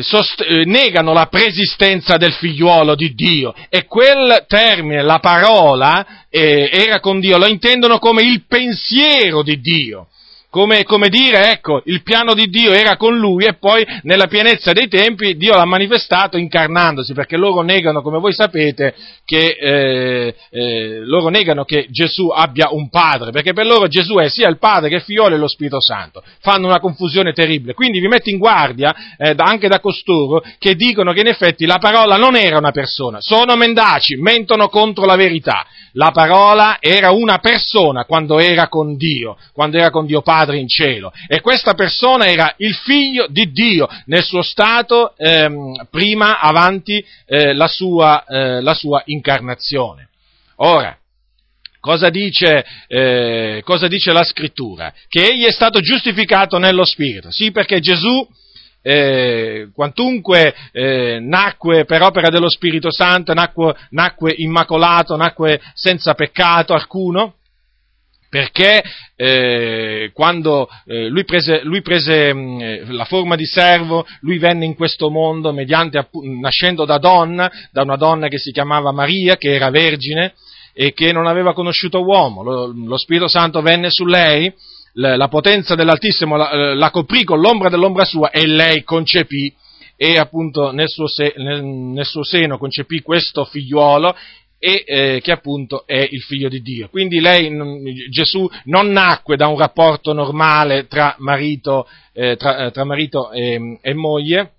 Sost- 0.00 0.44
eh, 0.46 0.64
negano 0.66 1.14
la 1.14 1.28
preesistenza 1.28 2.18
del 2.18 2.34
figliuolo 2.34 2.94
di 2.94 3.14
Dio 3.14 3.54
e 3.70 3.86
quel 3.86 4.44
termine, 4.46 5.02
la 5.02 5.18
parola, 5.18 6.26
eh, 6.28 6.68
era 6.70 7.00
con 7.00 7.20
Dio, 7.20 7.38
lo 7.38 7.46
intendono 7.46 7.98
come 7.98 8.22
il 8.22 8.44
pensiero 8.46 9.42
di 9.42 9.58
Dio 9.62 10.08
come, 10.50 10.84
come, 10.84 11.08
dire, 11.08 11.50
ecco, 11.50 11.82
il 11.84 12.02
piano 12.02 12.32
di 12.32 12.46
Dio 12.46 12.72
era 12.72 12.96
con 12.96 13.18
lui 13.18 13.44
e 13.44 13.54
poi 13.54 13.86
nella 14.02 14.28
pienezza 14.28 14.72
dei 14.72 14.88
tempi 14.88 15.36
Dio 15.36 15.54
l'ha 15.54 15.66
manifestato 15.66 16.38
incarnandosi, 16.38 17.12
perché 17.12 17.36
loro 17.36 17.60
negano, 17.60 18.00
come 18.00 18.18
voi 18.18 18.32
sapete, 18.32 18.94
che, 19.26 19.56
eh, 19.60 20.34
eh, 20.50 21.00
loro 21.04 21.28
negano 21.28 21.64
che 21.64 21.86
Gesù 21.90 22.28
abbia 22.28 22.68
un 22.70 22.88
padre, 22.88 23.30
perché 23.30 23.52
per 23.52 23.66
loro 23.66 23.88
Gesù 23.88 24.14
è 24.14 24.30
sia 24.30 24.48
il 24.48 24.58
padre 24.58 24.88
che 24.88 24.96
il 24.96 25.02
figlio 25.02 25.26
e 25.26 25.36
lo 25.36 25.48
Spirito 25.48 25.82
Santo. 25.82 26.22
Fanno 26.40 26.66
una 26.66 26.80
confusione 26.80 27.32
terribile. 27.32 27.74
Quindi 27.74 28.00
vi 28.00 28.08
metto 28.08 28.30
in 28.30 28.38
guardia, 28.38 28.94
eh, 29.18 29.34
anche 29.36 29.68
da 29.68 29.80
costoro, 29.80 30.42
che 30.58 30.74
dicono 30.76 31.12
che 31.12 31.20
in 31.20 31.26
effetti 31.26 31.66
la 31.66 31.78
parola 31.78 32.16
non 32.16 32.36
era 32.36 32.56
una 32.56 32.72
persona, 32.72 33.18
sono 33.20 33.54
mendaci, 33.54 34.16
mentono 34.16 34.68
contro 34.68 35.04
la 35.04 35.16
verità. 35.16 35.66
La 35.92 36.10
parola 36.12 36.76
era 36.80 37.10
una 37.10 37.38
persona 37.38 38.04
quando 38.04 38.38
era 38.38 38.68
con 38.68 38.96
Dio, 38.96 39.36
quando 39.52 39.78
era 39.78 39.90
con 39.90 40.06
Dio 40.06 40.20
Padre 40.20 40.37
Padre 40.38 40.58
in 40.58 40.68
cielo. 40.68 41.12
E 41.26 41.40
questa 41.40 41.74
persona 41.74 42.26
era 42.26 42.54
il 42.58 42.74
figlio 42.74 43.26
di 43.28 43.50
Dio 43.50 43.88
nel 44.06 44.22
suo 44.22 44.42
stato 44.42 45.16
ehm, 45.16 45.88
prima, 45.90 46.38
avanti 46.38 47.04
eh, 47.26 47.54
la, 47.54 47.66
sua, 47.66 48.24
eh, 48.24 48.60
la, 48.60 48.74
sua, 48.74 49.02
incarnazione. 49.06 50.08
Ora, 50.56 50.96
cosa 51.80 52.08
dice, 52.08 52.64
eh, 52.86 53.62
cosa 53.64 53.88
dice 53.88 54.12
la 54.12 54.22
scrittura? 54.22 54.92
Che 55.08 55.26
egli 55.26 55.44
è 55.44 55.50
stato 55.50 55.80
giustificato 55.80 56.58
nello 56.58 56.84
Spirito. 56.84 57.32
Sì, 57.32 57.50
perché 57.50 57.80
Gesù 57.80 58.26
eh, 58.80 59.70
quantunque 59.74 60.54
eh, 60.70 61.18
nacque 61.20 61.84
per 61.84 62.02
opera 62.02 62.28
dello 62.28 62.48
Spirito 62.48 62.92
Santo, 62.92 63.34
nacque, 63.34 63.74
nacque, 63.90 64.34
immacolato, 64.36 65.16
nacque 65.16 65.60
senza 65.74 66.14
peccato 66.14 66.74
alcuno, 66.74 67.37
perché 68.28 68.82
eh, 69.16 70.10
quando 70.12 70.68
eh, 70.86 71.08
lui 71.08 71.24
prese, 71.24 71.62
lui 71.62 71.80
prese 71.80 72.32
mh, 72.32 72.38
mm, 72.38 72.90
la 72.90 73.04
forma 73.04 73.36
di 73.36 73.46
servo, 73.46 74.06
lui 74.20 74.38
venne 74.38 74.64
in 74.64 74.74
questo 74.74 75.10
mondo 75.10 75.52
mediante, 75.52 76.08
nascendo 76.40 76.84
da 76.84 76.98
donna, 76.98 77.50
da 77.72 77.82
una 77.82 77.96
donna 77.96 78.28
che 78.28 78.38
si 78.38 78.52
chiamava 78.52 78.92
Maria, 78.92 79.36
che 79.36 79.54
era 79.54 79.70
vergine 79.70 80.34
e 80.74 80.92
che 80.92 81.12
non 81.12 81.26
aveva 81.26 81.54
conosciuto 81.54 82.04
uomo. 82.04 82.42
Lo, 82.42 82.72
lo 82.72 82.98
Spirito 82.98 83.28
Santo 83.28 83.62
venne 83.62 83.90
su 83.90 84.04
lei, 84.04 84.52
la, 84.94 85.16
la 85.16 85.28
potenza 85.28 85.74
dell'Altissimo 85.74 86.36
la, 86.36 86.50
eh, 86.50 86.74
la, 86.74 86.90
coprì 86.90 87.24
con 87.24 87.40
l'ombra 87.40 87.68
dell'ombra 87.68 88.04
sua 88.04 88.30
e 88.30 88.46
lei 88.46 88.84
concepì 88.84 89.52
e 89.96 90.16
appunto 90.16 90.70
nel 90.70 90.88
suo, 90.88 91.08
se, 91.08 91.34
nel, 91.36 91.64
nel 91.64 92.04
suo 92.04 92.22
seno 92.22 92.58
concepì 92.58 93.00
questo 93.00 93.44
figliuolo 93.44 94.14
e 94.58 94.84
eh, 94.86 95.20
che 95.22 95.30
appunto 95.30 95.86
è 95.86 96.06
il 96.10 96.20
figlio 96.22 96.48
di 96.48 96.60
Dio. 96.60 96.88
Quindi 96.88 97.20
lei, 97.20 97.50
Gesù, 98.10 98.48
non 98.64 98.90
nacque 98.90 99.36
da 99.36 99.46
un 99.46 99.58
rapporto 99.58 100.12
normale 100.12 100.86
tra 100.86 101.14
marito, 101.18 101.86
eh, 102.12 102.36
tra, 102.36 102.66
eh, 102.66 102.70
tra 102.72 102.84
marito 102.84 103.30
e, 103.30 103.78
e, 103.80 103.94
moglie, 103.94 104.52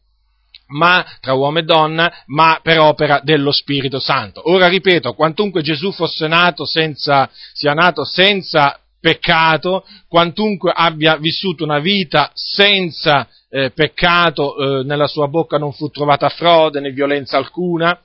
ma 0.67 1.05
tra 1.19 1.33
uomo 1.33 1.59
e 1.59 1.63
donna, 1.63 2.11
ma 2.27 2.59
per 2.61 2.79
opera 2.79 3.19
dello 3.23 3.51
Spirito 3.51 3.99
Santo. 3.99 4.49
Ora 4.49 4.67
ripeto, 4.67 5.13
quantunque 5.13 5.61
Gesù 5.61 5.91
fosse 5.91 6.27
nato 6.27 6.65
senza, 6.65 7.29
sia 7.53 7.73
nato 7.73 8.05
senza 8.05 8.79
peccato, 9.01 9.85
quantunque 10.07 10.71
abbia 10.73 11.17
vissuto 11.17 11.63
una 11.63 11.79
vita 11.79 12.31
senza 12.33 13.27
eh, 13.49 13.71
peccato, 13.71 14.57
eh, 14.79 14.83
nella 14.83 15.07
sua 15.07 15.27
bocca 15.27 15.57
non 15.57 15.73
fu 15.73 15.89
trovata 15.89 16.29
frode 16.29 16.79
né 16.79 16.91
violenza 16.91 17.37
alcuna, 17.37 17.99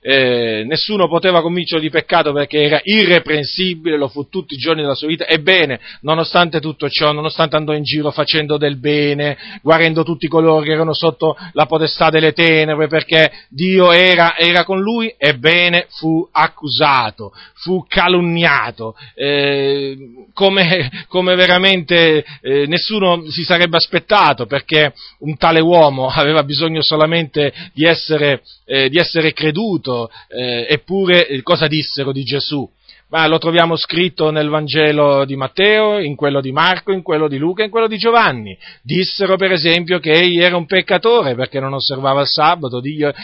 eh, 0.00 0.64
nessuno 0.64 1.08
poteva 1.08 1.42
convincerlo 1.42 1.82
di 1.82 1.90
peccato 1.90 2.32
perché 2.32 2.62
era 2.62 2.80
irreprensibile, 2.82 3.96
lo 3.96 4.08
fu 4.08 4.28
tutti 4.28 4.54
i 4.54 4.58
giorni 4.58 4.82
della 4.82 4.94
sua 4.94 5.08
vita. 5.08 5.26
Ebbene, 5.26 5.80
nonostante 6.02 6.60
tutto 6.60 6.88
ciò, 6.88 7.12
nonostante 7.12 7.56
andò 7.56 7.72
in 7.72 7.82
giro 7.82 8.10
facendo 8.10 8.56
del 8.56 8.78
bene, 8.78 9.36
guarendo 9.62 10.04
tutti 10.04 10.28
coloro 10.28 10.60
che 10.60 10.72
erano 10.72 10.94
sotto 10.94 11.36
la 11.52 11.66
potestà 11.66 12.10
delle 12.10 12.32
tenebre, 12.32 12.86
perché 12.86 13.30
Dio 13.48 13.90
era, 13.92 14.36
era 14.36 14.64
con 14.64 14.80
lui, 14.80 15.12
ebbene 15.16 15.86
fu 15.90 16.26
accusato, 16.30 17.32
fu 17.54 17.84
calunniato, 17.88 18.94
eh, 19.14 19.96
come, 20.32 20.90
come, 21.08 21.34
veramente 21.34 22.24
eh, 22.40 22.66
nessuno 22.66 23.28
si 23.30 23.42
sarebbe 23.42 23.76
aspettato, 23.76 24.46
perché 24.46 24.92
un 25.20 25.36
tale 25.36 25.60
uomo 25.60 26.08
aveva 26.08 26.44
bisogno 26.44 26.82
solamente 26.82 27.52
di 27.72 27.84
essere, 27.84 28.42
eh, 28.64 28.88
di 28.88 28.98
essere 28.98 29.32
creduto, 29.32 29.87
eh, 30.28 30.66
eppure 30.68 31.40
cosa 31.42 31.66
dissero 31.66 32.12
di 32.12 32.22
Gesù? 32.22 32.68
Ma 33.10 33.26
lo 33.26 33.38
troviamo 33.38 33.74
scritto 33.76 34.30
nel 34.30 34.50
Vangelo 34.50 35.24
di 35.24 35.34
Matteo, 35.34 35.98
in 35.98 36.14
quello 36.14 36.42
di 36.42 36.52
Marco, 36.52 36.92
in 36.92 37.02
quello 37.02 37.26
di 37.26 37.38
Luca, 37.38 37.64
in 37.64 37.70
quello 37.70 37.86
di 37.86 37.96
Giovanni. 37.96 38.56
Dissero 38.82 39.36
per 39.36 39.52
esempio 39.52 39.98
che 39.98 40.12
egli 40.12 40.40
era 40.40 40.56
un 40.56 40.66
peccatore 40.66 41.34
perché 41.34 41.58
non 41.58 41.72
osservava 41.72 42.20
il 42.20 42.26
sabato, 42.26 42.82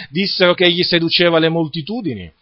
dissero 0.09 0.54
che 0.54 0.64
egli 0.64 0.83
seduceva 0.83 1.38
le 1.38 1.50
moltitudini 1.50 2.33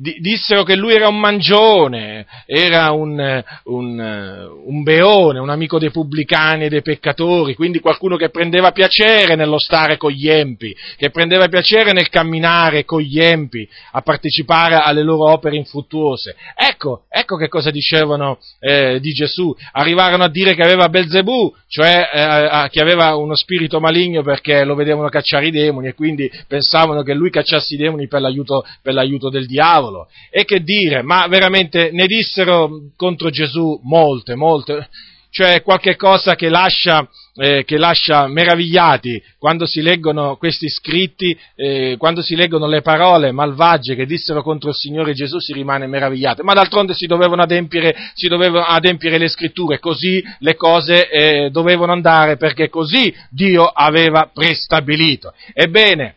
dissero 0.00 0.62
che 0.62 0.76
lui 0.76 0.94
era 0.94 1.08
un 1.08 1.18
mangione, 1.18 2.24
era 2.46 2.90
un, 2.92 3.44
un, 3.64 4.48
un, 4.64 4.82
beone, 4.82 5.38
un 5.38 5.50
amico 5.50 5.78
dei 5.78 5.90
pubblicani 5.90 6.64
e 6.64 6.68
dei 6.70 6.80
peccatori, 6.80 7.54
quindi 7.54 7.80
qualcuno 7.80 8.16
che 8.16 8.30
prendeva 8.30 8.72
piacere 8.72 9.34
nello 9.34 9.58
stare 9.58 9.98
con 9.98 10.10
gli 10.10 10.28
empi, 10.28 10.74
che 10.96 11.10
prendeva 11.10 11.48
piacere 11.48 11.92
nel 11.92 12.08
camminare 12.08 12.86
con 12.86 13.02
gli 13.02 13.20
empi, 13.20 13.68
a 13.92 14.00
partecipare 14.00 14.76
alle 14.76 15.02
loro 15.02 15.30
opere 15.30 15.56
infruttuose. 15.56 16.34
Ecco, 16.54 17.02
ecco 17.10 17.36
che 17.36 17.48
cosa 17.48 17.70
dicevano 17.70 18.38
eh, 18.58 19.00
di 19.00 19.12
Gesù. 19.12 19.54
Arrivarono 19.72 20.24
a 20.24 20.30
dire 20.30 20.54
che 20.54 20.62
aveva 20.62 20.88
Belzebù, 20.88 21.52
cioè 21.68 22.08
eh, 22.10 22.68
che 22.70 22.80
aveva 22.80 23.16
uno 23.16 23.34
spirito 23.34 23.80
maligno 23.80 24.22
perché 24.22 24.64
lo 24.64 24.74
vedevano 24.74 25.08
cacciare 25.10 25.48
i 25.48 25.50
demoni 25.50 25.88
e 25.88 25.94
quindi 25.94 26.30
pensavano 26.48 27.02
che 27.02 27.12
lui 27.12 27.30
cacciasse 27.30 27.74
i 27.74 27.76
demoni 27.76 28.08
per 28.08 28.22
l'aiuto, 28.22 28.64
per 28.82 28.94
l'aiuto 28.94 29.28
del 29.28 29.46
diavolo 29.46 29.89
diavolo. 29.90 30.08
E 30.30 30.44
che 30.44 30.60
dire, 30.60 31.02
ma 31.02 31.26
veramente 31.26 31.90
ne 31.92 32.06
dissero 32.06 32.70
contro 32.96 33.30
Gesù 33.30 33.80
molte, 33.82 34.34
molte, 34.34 34.88
cioè 35.32 35.62
qualche 35.62 35.94
cosa 35.94 36.34
che 36.34 36.48
lascia, 36.48 37.08
eh, 37.36 37.62
che 37.64 37.78
lascia 37.78 38.26
meravigliati 38.26 39.22
quando 39.38 39.64
si 39.64 39.80
leggono 39.80 40.36
questi 40.36 40.68
scritti, 40.68 41.38
eh, 41.54 41.94
quando 41.98 42.20
si 42.20 42.34
leggono 42.34 42.66
le 42.66 42.82
parole 42.82 43.30
malvagie 43.30 43.94
che 43.94 44.06
dissero 44.06 44.42
contro 44.42 44.70
il 44.70 44.74
Signore 44.74 45.12
Gesù 45.12 45.38
si 45.38 45.52
rimane 45.52 45.86
meravigliati, 45.86 46.42
ma 46.42 46.52
d'altronde 46.52 46.94
si 46.94 47.06
dovevano 47.06 47.42
adempiere, 47.42 47.94
si 48.14 48.26
dovevano 48.26 48.64
adempiere 48.64 49.18
le 49.18 49.28
scritture, 49.28 49.78
così 49.78 50.20
le 50.40 50.56
cose 50.56 51.08
eh, 51.08 51.50
dovevano 51.50 51.92
andare 51.92 52.36
perché 52.36 52.68
così 52.68 53.14
Dio 53.30 53.66
aveva 53.66 54.28
prestabilito. 54.34 55.32
Ebbene, 55.52 56.16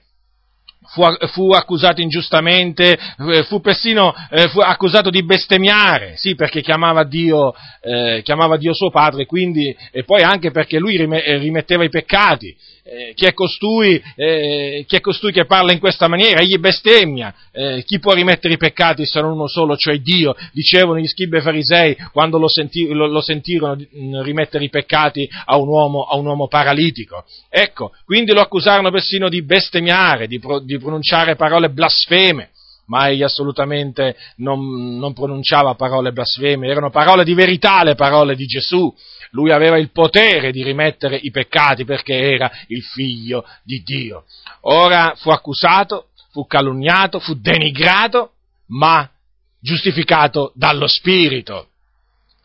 fu, 0.94 1.04
fu 1.28 1.52
accusato 1.52 2.02
ingiustamente, 2.02 2.98
eh, 3.32 3.44
fu 3.44 3.60
persino 3.60 4.14
eh, 4.30 4.48
fu 4.50 4.60
accusato 4.60 5.10
di 5.10 5.24
bestemmiare, 5.24 6.14
sì, 6.16 6.36
perché 6.36 6.62
chiamava 6.62 7.04
Dio, 7.04 7.54
eh, 7.82 8.22
chiamava 8.24 8.58
Dio 8.58 8.74
suo 8.74 8.92
padre, 8.92 9.26
quindi, 9.26 9.76
e 9.92 10.04
poi 10.04 10.22
anche 10.22 10.52
perché 10.52 10.78
lui 10.78 10.96
rimetteva 10.96 11.84
i 11.84 11.90
peccati 11.90 12.56
eh, 12.84 13.14
chi, 13.16 13.26
è 13.26 13.34
costui, 13.34 14.02
eh, 14.16 14.84
chi, 14.86 14.98
è 14.98 15.00
costui, 15.00 15.32
che 15.32 15.46
parla 15.46 15.72
in 15.72 15.80
questa 15.80 16.08
maniera? 16.08 16.42
Egli 16.42 16.58
bestemmia. 16.58 17.34
Eh, 17.52 17.84
chi 17.86 18.00
può 18.00 18.14
rimettere 18.14 18.56
i 18.56 18.58
peccati 18.58 19.06
se 19.06 19.22
non 19.22 19.32
uno 19.32 19.48
solo, 19.48 19.78
cioè 19.78 19.98
Dio? 20.00 20.36
Dicevano 20.52 21.00
gli 21.00 21.08
scribi 21.08 21.38
e 21.38 21.42
farisei 21.42 21.96
quando 22.12 22.38
lo, 22.38 22.50
senti, 22.50 22.86
lo, 22.88 23.08
lo 23.08 23.22
sentirono 23.22 23.76
mm, 23.76 24.22
rimettere 24.22 24.66
i 24.66 24.70
peccati 24.70 25.28
a 25.46 25.58
un, 25.58 25.68
uomo, 25.68 26.04
a 26.04 26.18
un, 26.18 26.26
uomo, 26.26 26.48
paralitico. 26.48 27.24
Ecco, 27.50 27.92
quindi 28.06 28.34
lo 28.34 28.42
accusarono 28.42 28.92
persino 28.92 29.30
di 29.30 29.42
bestemmiare, 29.44 30.28
di, 30.28 30.40
pro, 30.40 30.60
di 30.60 30.78
pronunciare 30.78 31.36
parole 31.36 31.70
blasfeme 31.70 32.50
ma 32.86 33.10
egli 33.10 33.24
assolutamente 33.24 34.16
non, 34.38 34.98
non, 34.98 35.14
pronunciava 35.14 35.76
parole 35.76 36.12
blasfeme, 36.12 36.68
erano 36.68 36.90
parole 36.90 37.24
di 37.24 37.34
verità 37.34 37.84
le 37.84 37.96
parole 37.96 38.36
di 38.36 38.46
Gesù 38.46 38.94
lui 39.34 39.52
aveva 39.52 39.78
il 39.78 39.92
potere 39.92 40.52
di 40.52 40.64
rimettere 40.64 41.18
i 41.18 41.32
peccati 41.32 41.86
perché 41.86 42.14
era 42.14 42.52
il 42.68 42.84
figlio 42.84 43.46
di 43.64 43.82
Dio. 43.84 44.26
Ora 44.62 45.14
fu 45.16 45.30
accusato, 45.30 46.10
fu 46.32 46.46
calunniato, 46.46 47.20
fu 47.20 47.34
denigrato, 47.34 48.34
ma 48.68 49.10
giustificato 49.60 50.52
dallo 50.56 50.88
Spirito. 50.88 51.70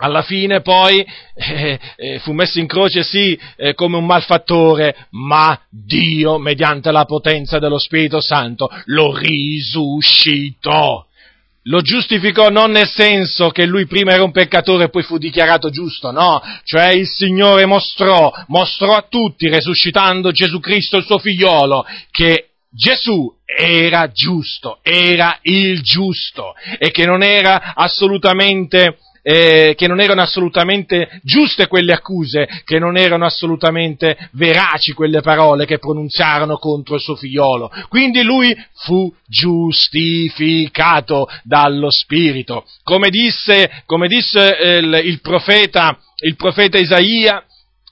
Alla 0.00 0.22
fine 0.22 0.60
poi 0.60 1.04
eh, 1.34 1.78
eh, 1.96 2.18
fu 2.20 2.32
messo 2.32 2.60
in 2.60 2.68
croce 2.68 3.02
sì 3.02 3.36
eh, 3.56 3.74
come 3.74 3.96
un 3.96 4.06
malfattore, 4.06 5.08
ma 5.10 5.60
Dio, 5.68 6.38
mediante 6.38 6.92
la 6.92 7.04
potenza 7.04 7.58
dello 7.58 7.78
Spirito 7.78 8.20
Santo, 8.20 8.70
lo 8.86 9.16
risuscitò. 9.16 11.04
Lo 11.64 11.80
giustificò 11.80 12.48
non 12.48 12.70
nel 12.70 12.86
senso 12.88 13.50
che 13.50 13.66
lui 13.66 13.86
prima 13.86 14.12
era 14.12 14.22
un 14.22 14.30
peccatore 14.30 14.84
e 14.84 14.88
poi 14.88 15.02
fu 15.02 15.18
dichiarato 15.18 15.68
giusto, 15.68 16.12
no, 16.12 16.40
cioè 16.62 16.92
il 16.92 17.06
Signore 17.06 17.66
mostrò, 17.66 18.32
mostrò 18.46 18.94
a 18.94 19.04
tutti, 19.06 19.48
resuscitando 19.48 20.30
Gesù 20.30 20.60
Cristo 20.60 20.96
il 20.96 21.04
suo 21.04 21.18
figliolo, 21.18 21.84
che 22.12 22.50
Gesù 22.70 23.34
era 23.44 24.08
giusto, 24.12 24.78
era 24.82 25.38
il 25.42 25.82
giusto 25.82 26.54
e 26.78 26.90
che 26.90 27.04
non 27.04 27.22
era 27.22 27.74
assolutamente 27.74 28.98
eh, 29.22 29.74
che 29.76 29.86
non 29.86 30.00
erano 30.00 30.22
assolutamente 30.22 31.20
giuste 31.22 31.66
quelle 31.66 31.92
accuse, 31.92 32.48
che 32.64 32.78
non 32.78 32.96
erano 32.96 33.24
assolutamente 33.24 34.16
veraci 34.32 34.92
quelle 34.92 35.20
parole 35.20 35.66
che 35.66 35.78
pronunziarono 35.78 36.58
contro 36.58 36.94
il 36.94 37.00
suo 37.00 37.16
figliolo. 37.16 37.70
Quindi 37.88 38.22
lui 38.22 38.56
fu 38.74 39.12
giustificato 39.26 41.28
dallo 41.42 41.90
Spirito. 41.90 42.64
Come 42.82 43.10
disse, 43.10 43.82
come 43.86 44.08
disse 44.08 44.58
eh, 44.58 44.78
il, 44.78 45.00
il, 45.04 45.20
profeta, 45.20 45.98
il 46.20 46.36
profeta 46.36 46.78
Isaia, 46.78 47.42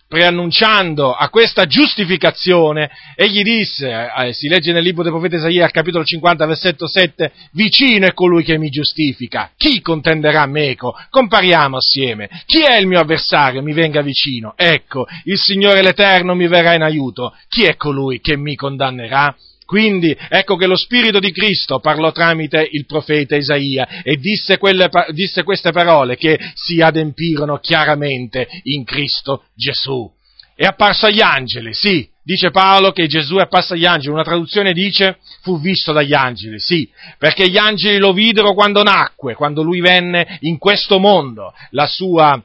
preannunciando 0.09 1.13
a 1.13 1.29
questa 1.29 1.67
giustificazione, 1.67 2.91
egli 3.15 3.43
disse, 3.43 3.89
eh, 3.91 4.33
si 4.33 4.49
legge 4.49 4.73
nel 4.73 4.83
libro 4.83 5.03
del 5.03 5.13
profeta 5.13 5.37
Isaia, 5.37 5.69
capitolo 5.69 6.05
50, 6.05 6.47
versetto 6.47 6.87
7, 6.87 7.33
vicino 7.53 8.07
è 8.07 8.13
colui 8.13 8.45
che 8.45 8.59
mi 8.59 8.71
giustifica, 8.71 9.51
chi 9.57 9.81
contenderà 9.81 10.47
meco? 10.47 10.95
Compariamo 11.11 11.77
assieme, 11.79 12.29
chi 12.47 12.63
è 12.63 12.79
il 12.79 12.87
mio 12.87 13.01
avversario? 13.01 13.63
Mi 13.63 13.73
venga 13.73 14.03
vicino, 14.03 14.55
ecco, 14.57 15.07
il 15.25 15.39
Signore 15.39 15.83
l'Eterno 15.83 16.35
mi 16.35 16.47
verrà 16.47 16.75
in 16.75 16.83
aiuto, 16.83 17.35
chi 17.49 17.65
è 17.65 17.77
colui 17.77 18.21
che 18.21 18.37
mi 18.37 18.55
condannerà? 18.55 19.35
Quindi 19.67 20.17
ecco 20.29 20.55
che 20.55 20.67
lo 20.67 20.77
Spirito 20.77 21.19
di 21.19 21.33
Cristo 21.33 21.81
parlò 21.81 22.13
tramite 22.13 22.67
il 22.71 22.87
profeta 22.87 23.35
Isaia 23.35 24.01
e 24.05 24.17
disse, 24.17 24.59
quelle, 24.59 24.89
disse 25.11 25.43
queste 25.43 25.73
parole 25.73 26.17
che 26.17 26.39
si 26.55 26.81
adempirono 26.81 27.59
chiaramente 27.59 28.47
in 28.63 28.85
Cristo 28.85 29.47
Gesù. 29.57 30.09
È 30.55 30.65
apparso 30.65 31.07
agli 31.07 31.21
angeli, 31.21 31.75
sì, 31.75 32.09
dice 32.23 32.51
Paolo 32.51 32.93
che 32.93 33.09
Gesù 33.09 33.37
è 33.37 33.43
apparso 33.43 33.75
agli 33.75 33.85
angeli, 33.85 34.15
una 34.15 34.23
traduzione 34.23 34.73
dice 34.73 35.19
fu 35.43 35.61
visto 35.61 35.93
dagli 35.93 36.15
angeli, 36.15 36.61
sì, 36.61 36.89
perché 37.19 37.49
gli 37.49 37.59
angeli 37.59 37.99
lo 37.99 38.13
videro 38.13 38.55
quando 38.55 38.85
nacque, 38.85 39.35
quando 39.35 39.63
lui 39.63 39.81
venne 39.81 40.39
in 40.43 40.59
questo 40.59 41.01
mondo, 41.01 41.53
la 41.71 41.87
sua 41.87 42.41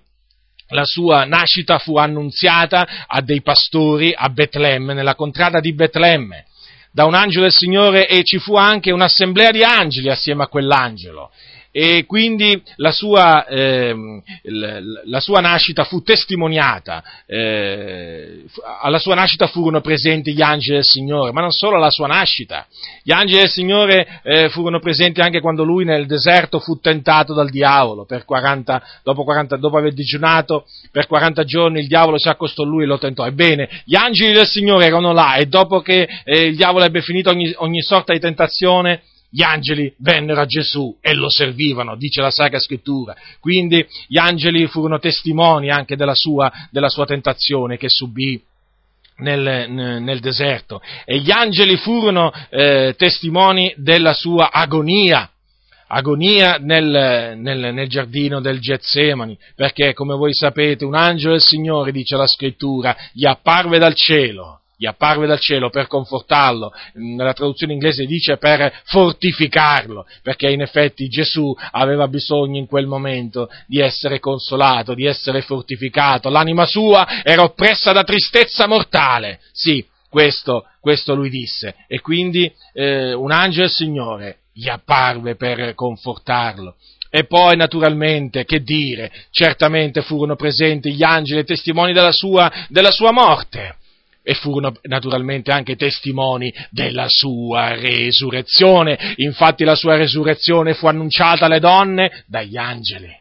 la 0.74 0.86
sua 0.86 1.26
nascita 1.26 1.80
fu 1.80 1.98
annunziata 1.98 3.06
a 3.06 3.22
dei 3.22 3.42
pastori 3.42 4.14
a 4.16 4.30
Betlemme, 4.30 4.94
nella 4.94 5.16
contrada 5.16 5.60
di 5.60 5.74
Betlemme 5.74 6.46
da 6.92 7.06
un 7.06 7.14
angelo 7.14 7.44
del 7.44 7.54
Signore 7.54 8.08
e 8.08 8.24
ci 8.24 8.38
fu 8.38 8.56
anche 8.56 8.92
un'assemblea 8.92 9.52
di 9.52 9.64
angeli 9.64 10.10
assieme 10.10 10.44
a 10.44 10.48
quell'angelo 10.48 11.32
e 11.72 12.06
quindi 12.06 12.62
la 12.76 12.92
sua, 12.92 13.46
eh, 13.48 14.22
la 15.06 15.20
sua 15.22 15.40
nascita 15.40 15.86
fu 15.86 16.02
testimoniata, 16.02 17.02
eh, 17.26 18.44
alla 18.82 19.00
sua 19.00 19.16
nascita 19.16 19.48
furono 19.48 19.80
presenti 19.80 20.34
gli 20.34 20.42
angeli 20.42 20.76
del 20.76 20.86
Signore, 20.86 21.32
ma 21.32 21.40
non 21.40 21.52
solo 21.52 21.78
alla 21.78 21.90
sua 21.90 22.08
nascita, 22.08 22.68
gli 23.04 23.14
angeli 23.14 23.40
del 23.40 23.50
Signore 23.50 24.20
eh, 24.24 24.50
furono 24.50 24.80
presenti 24.80 25.22
anche 25.22 25.40
quando 25.40 25.64
lui 25.64 25.86
nel 25.86 26.08
deserto 26.08 26.60
fu 26.60 26.80
tentato 26.82 27.34
dal 27.34 27.50
diavolo, 27.50 28.06
40, 28.06 28.84
dopo, 29.04 29.24
40, 29.24 29.56
dopo, 29.56 29.78
aver 29.78 29.94
digiunato 29.94 30.66
per 30.92 31.08
40 31.08 31.44
giorni 31.46 31.80
il 31.80 31.88
diavolo 31.88 32.20
si 32.20 32.28
accostò 32.28 32.64
a 32.64 32.66
lui 32.66 32.84
e 32.84 32.88
lo 32.88 32.98
tentò. 32.98 33.26
Ebbene, 33.26 33.70
gli 33.86 33.96
angeli 33.96 34.34
del 34.34 34.48
Signore 34.48 34.86
erano 34.86 35.14
là 35.14 35.36
e 35.36 35.46
dopo 35.46 35.80
che 35.80 36.08
eh, 36.26 36.48
il 36.48 36.56
diavolo 36.58 36.84
ebbe 36.84 37.02
finito 37.02 37.30
ogni, 37.30 37.54
ogni 37.58 37.82
sorta 37.82 38.12
di 38.12 38.20
tentazione, 38.20 39.04
gli 39.34 39.44
angeli 39.44 39.94
vennero 40.00 40.42
a 40.42 40.46
Gesù 40.46 40.98
e 41.00 41.14
lo 41.14 41.30
servivano, 41.30 41.96
dice 41.96 42.22
la 42.22 42.32
Sacra 42.32 42.60
Scrittura. 42.60 43.16
Quindi 43.40 43.86
gli 44.08 44.18
angeli 44.18 44.68
furono 44.68 45.00
testimoni 45.00 45.70
anche 45.70 45.96
della 45.96 46.16
sua, 46.16 46.52
della 46.70 46.90
sua 46.90 47.06
tentazione 47.06 47.78
che 47.78 47.88
subì 47.88 48.40
nel, 49.18 49.70
nel, 49.70 50.20
deserto 50.20 50.82
e 51.06 51.20
gli 51.20 51.32
angeli 51.32 51.78
furono 51.78 52.34
eh, 52.50 52.96
testimoni 52.98 53.74
della 53.78 54.14
sua 54.14 54.52
agonia, 54.52 55.30
agonia 55.88 56.58
nel, 56.60 57.38
nel, 57.38 57.74
nel, 57.74 57.88
giardino 57.88 58.42
del 58.42 58.60
Getsemani, 58.60 59.38
perché 59.56 59.94
come 59.94 60.16
voi 60.16 60.34
sapete 60.34 60.84
un 60.86 60.96
angelo 60.96 61.34
del 61.34 61.42
Signore, 61.42 61.92
dice 61.92 62.16
la 62.16 62.28
scrittura, 62.28 62.98
gli 63.14 63.26
apparve 63.26 63.78
dal 63.78 63.96
cielo 63.96 64.61
gli 64.82 64.88
apparve 64.88 65.28
dal 65.28 65.40
cielo 65.40 65.70
per 65.70 65.86
confortarlo, 65.86 66.74
nella 66.94 67.34
traduzione 67.34 67.74
inglese 67.74 68.08
dice 68.08 68.38
per 68.38 68.82
fortificarlo, 68.86 70.08
perché 70.24 70.50
in 70.50 70.62
effetti 70.62 71.08
Gesù 71.08 71.56
aveva 71.70 72.08
bisogno 72.08 72.58
in 72.58 72.66
quel 72.66 72.88
momento 72.88 73.48
di 73.68 73.80
essere 73.80 74.20
consolato, 74.20 74.96
di 74.96 75.06
essere 75.06 75.42
fortificato, 75.42 76.30
l'anima 76.30 76.66
sua 76.66 77.22
era 77.22 77.44
oppressa 77.44 77.92
da 77.92 78.04
tristezza 78.04 78.66
mortale, 78.66 79.40
sì, 79.52 79.86
questo, 80.10 80.66
questo 80.80 81.14
lui 81.14 81.30
disse, 81.30 81.76
e 81.88 82.02
quindi 82.02 82.52
eh, 82.74 83.14
un 83.14 83.30
angelo 83.30 83.68
del 83.68 83.76
Signore 83.76 84.38
gli 84.52 84.68
apparve 84.68 85.36
per 85.36 85.76
confortarlo. 85.76 86.74
E 87.12 87.26
poi, 87.26 87.56
naturalmente, 87.56 88.46
che 88.46 88.64
dire, 88.64 89.12
certamente 89.30 90.02
furono 90.02 90.36
presenti 90.36 90.92
gli 90.94 91.04
angeli 91.04 91.42
e 91.42 91.44
testimoni 91.44 91.94
della 91.94 92.14
sua, 92.14 92.52
della 92.70 92.90
sua 92.90 93.12
morte 93.12 93.76
e 94.24 94.34
furono 94.36 94.76
naturalmente 94.84 95.52
anche 95.52 95.76
testimoni 95.76 96.54
della 96.70 97.06
sua 97.08 97.76
resurrezione. 97.76 99.14
Infatti 99.18 99.64
la 99.64 99.76
sua 99.76 99.96
resurrezione 99.96 100.74
fu 100.74 100.88
annunciata 100.88 101.46
alle 101.46 101.60
donne 101.60 102.24
dagli 102.28 102.58
angeli. 102.58 103.20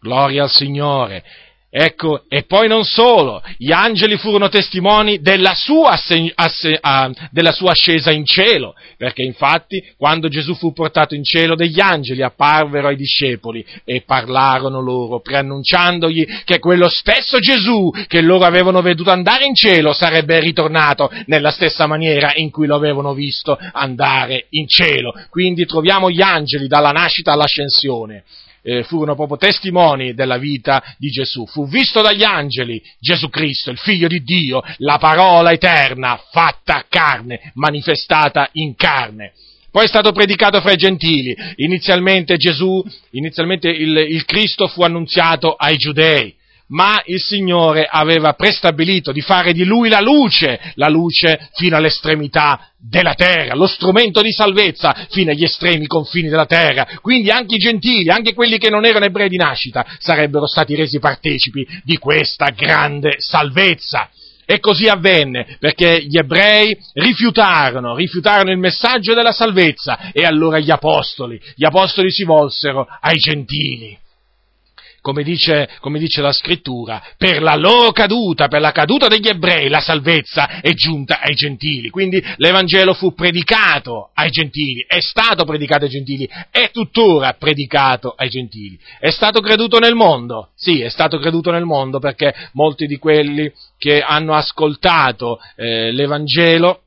Gloria 0.00 0.44
al 0.44 0.50
Signore. 0.50 1.24
Ecco, 1.70 2.22
e 2.28 2.44
poi 2.44 2.66
non 2.66 2.82
solo, 2.84 3.42
gli 3.58 3.72
angeli 3.72 4.16
furono 4.16 4.48
testimoni 4.48 5.20
della 5.20 5.52
sua, 5.54 5.90
asse, 5.90 6.32
asse, 6.34 6.80
uh, 6.80 7.12
della 7.30 7.52
sua, 7.52 7.72
ascesa 7.72 8.10
in 8.10 8.24
cielo, 8.24 8.74
perché 8.96 9.22
infatti 9.22 9.84
quando 9.98 10.28
Gesù 10.28 10.54
fu 10.54 10.72
portato 10.72 11.14
in 11.14 11.22
cielo 11.22 11.54
degli 11.54 11.78
angeli 11.78 12.22
apparvero 12.22 12.88
ai 12.88 12.96
discepoli 12.96 13.62
e 13.84 14.00
parlarono 14.00 14.80
loro, 14.80 15.20
preannunciandogli 15.20 16.26
che 16.44 16.58
quello 16.58 16.88
stesso 16.88 17.38
Gesù 17.38 17.90
che 18.06 18.22
loro 18.22 18.46
avevano 18.46 18.80
veduto 18.80 19.10
andare 19.10 19.44
in 19.44 19.54
cielo 19.54 19.92
sarebbe 19.92 20.40
ritornato 20.40 21.10
nella 21.26 21.50
stessa 21.50 21.86
maniera 21.86 22.32
in 22.36 22.50
cui 22.50 22.66
lo 22.66 22.76
avevano 22.76 23.12
visto 23.12 23.58
andare 23.72 24.46
in 24.50 24.66
cielo. 24.68 25.12
Quindi 25.28 25.66
troviamo 25.66 26.10
gli 26.10 26.22
angeli 26.22 26.66
dalla 26.66 26.92
nascita 26.92 27.32
all'ascensione 27.32 28.24
eh, 28.68 28.82
furono 28.82 29.14
proprio 29.14 29.38
testimoni 29.38 30.12
della 30.12 30.36
vita 30.36 30.82
di 30.98 31.08
Gesù. 31.08 31.46
Fu 31.46 31.66
visto 31.66 32.02
dagli 32.02 32.22
angeli 32.22 32.82
Gesù 33.00 33.30
Cristo, 33.30 33.70
il 33.70 33.78
figlio 33.78 34.08
di 34.08 34.22
Dio, 34.22 34.62
la 34.78 34.98
parola 34.98 35.52
eterna 35.52 36.20
fatta 36.30 36.84
carne, 36.86 37.50
manifestata 37.54 38.50
in 38.52 38.74
carne. 38.74 39.32
Poi 39.70 39.84
è 39.84 39.88
stato 39.88 40.12
predicato 40.12 40.60
fra 40.60 40.72
i 40.72 40.76
gentili. 40.76 41.34
Inizialmente 41.56 42.36
Gesù, 42.36 42.84
inizialmente 43.12 43.70
il, 43.70 43.96
il 43.96 44.24
Cristo 44.26 44.68
fu 44.68 44.82
annunziato 44.82 45.54
ai 45.54 45.76
giudei. 45.76 46.34
Ma 46.68 47.02
il 47.04 47.20
Signore 47.20 47.86
aveva 47.90 48.32
prestabilito 48.32 49.12
di 49.12 49.20
fare 49.20 49.52
di 49.52 49.64
lui 49.64 49.88
la 49.88 50.00
luce, 50.00 50.60
la 50.74 50.88
luce 50.88 51.48
fino 51.54 51.76
all'estremità 51.76 52.70
della 52.78 53.14
terra, 53.14 53.54
lo 53.54 53.66
strumento 53.66 54.22
di 54.22 54.32
salvezza 54.32 55.06
fino 55.10 55.30
agli 55.30 55.44
estremi 55.44 55.86
confini 55.86 56.28
della 56.28 56.46
terra. 56.46 56.86
Quindi 57.00 57.30
anche 57.30 57.56
i 57.56 57.58
gentili, 57.58 58.10
anche 58.10 58.34
quelli 58.34 58.58
che 58.58 58.70
non 58.70 58.84
erano 58.84 59.06
ebrei 59.06 59.28
di 59.28 59.36
nascita, 59.36 59.84
sarebbero 59.98 60.46
stati 60.46 60.74
resi 60.74 60.98
partecipi 60.98 61.66
di 61.84 61.96
questa 61.98 62.50
grande 62.50 63.16
salvezza. 63.18 64.10
E 64.50 64.60
così 64.60 64.86
avvenne, 64.86 65.58
perché 65.60 66.02
gli 66.06 66.16
ebrei 66.16 66.74
rifiutarono, 66.94 67.94
rifiutarono 67.94 68.50
il 68.50 68.56
messaggio 68.56 69.12
della 69.12 69.32
salvezza 69.32 70.10
e 70.10 70.24
allora 70.24 70.58
gli 70.58 70.70
apostoli, 70.70 71.38
gli 71.54 71.66
apostoli 71.66 72.10
si 72.10 72.24
volsero 72.24 72.86
ai 73.00 73.16
gentili 73.16 73.98
come 75.08 75.22
dice, 75.22 75.70
come 75.80 75.98
dice, 75.98 76.20
la 76.20 76.32
scrittura, 76.32 77.02
per 77.16 77.40
la 77.40 77.56
loro 77.56 77.92
caduta, 77.92 78.46
per 78.46 78.60
la 78.60 78.72
caduta 78.72 79.08
degli 79.08 79.26
ebrei, 79.26 79.70
la 79.70 79.80
salvezza 79.80 80.60
è 80.60 80.74
giunta 80.74 81.20
ai 81.22 81.34
gentili. 81.34 81.88
Quindi 81.88 82.22
l'Evangelo 82.36 82.92
fu 82.92 83.14
predicato 83.14 84.10
ai 84.12 84.28
gentili, 84.28 84.84
è 84.86 84.98
stato 85.00 85.46
predicato 85.46 85.84
ai 85.84 85.90
gentili, 85.90 86.28
è 86.50 86.70
tuttora 86.70 87.32
predicato 87.38 88.12
ai 88.14 88.28
gentili. 88.28 88.78
È 89.00 89.08
stato 89.08 89.40
creduto 89.40 89.78
nel 89.78 89.94
mondo? 89.94 90.50
Sì, 90.54 90.82
è 90.82 90.90
stato 90.90 91.18
creduto 91.18 91.50
nel 91.52 91.64
mondo 91.64 92.00
perché 92.00 92.34
molti 92.52 92.86
di 92.86 92.98
quelli 92.98 93.50
che 93.78 94.02
hanno 94.02 94.34
ascoltato 94.34 95.40
eh, 95.56 95.90
l'Evangelo 95.90 96.82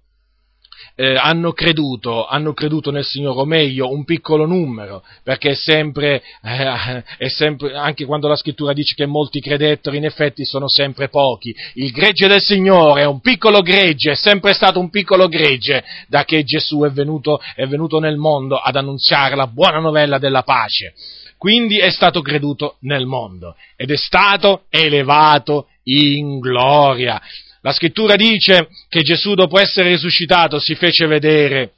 eh, 0.95 1.15
hanno, 1.15 1.51
creduto, 1.53 2.25
hanno 2.27 2.53
creduto 2.53 2.91
nel 2.91 3.05
Signore, 3.05 3.39
o 3.39 3.45
meglio, 3.45 3.91
un 3.91 4.03
piccolo 4.03 4.45
numero, 4.45 5.03
perché 5.23 5.51
è 5.51 5.55
sempre, 5.55 6.21
eh, 6.43 7.03
è 7.17 7.27
sempre, 7.27 7.75
anche 7.75 8.05
quando 8.05 8.27
la 8.27 8.35
scrittura 8.35 8.73
dice 8.73 8.93
che 8.95 9.05
molti 9.05 9.41
credettero, 9.41 9.95
in 9.95 10.05
effetti 10.05 10.45
sono 10.45 10.67
sempre 10.67 11.09
pochi. 11.09 11.55
Il 11.75 11.91
gregge 11.91 12.27
del 12.27 12.41
Signore 12.41 13.01
è 13.01 13.05
un 13.05 13.19
piccolo 13.19 13.61
gregge, 13.61 14.11
è 14.11 14.15
sempre 14.15 14.53
stato 14.53 14.79
un 14.79 14.89
piccolo 14.89 15.27
gregge, 15.27 15.83
da 16.07 16.23
che 16.25 16.43
Gesù 16.43 16.81
è 16.81 16.89
venuto, 16.91 17.41
è 17.55 17.65
venuto 17.65 17.99
nel 17.99 18.17
mondo 18.17 18.57
ad 18.57 18.75
annunziare 18.75 19.35
la 19.35 19.47
buona 19.47 19.79
novella 19.79 20.17
della 20.17 20.43
pace. 20.43 20.93
Quindi 21.37 21.79
è 21.79 21.89
stato 21.89 22.21
creduto 22.21 22.75
nel 22.81 23.07
mondo 23.07 23.55
ed 23.75 23.89
è 23.89 23.97
stato 23.97 24.65
elevato 24.69 25.69
in 25.85 26.37
gloria. 26.37 27.19
La 27.61 27.73
scrittura 27.73 28.15
dice 28.15 28.69
che 28.89 29.01
Gesù 29.01 29.35
dopo 29.35 29.59
essere 29.59 29.89
risuscitato 29.89 30.59
si 30.59 30.75
fece 30.75 31.05
vedere 31.05 31.73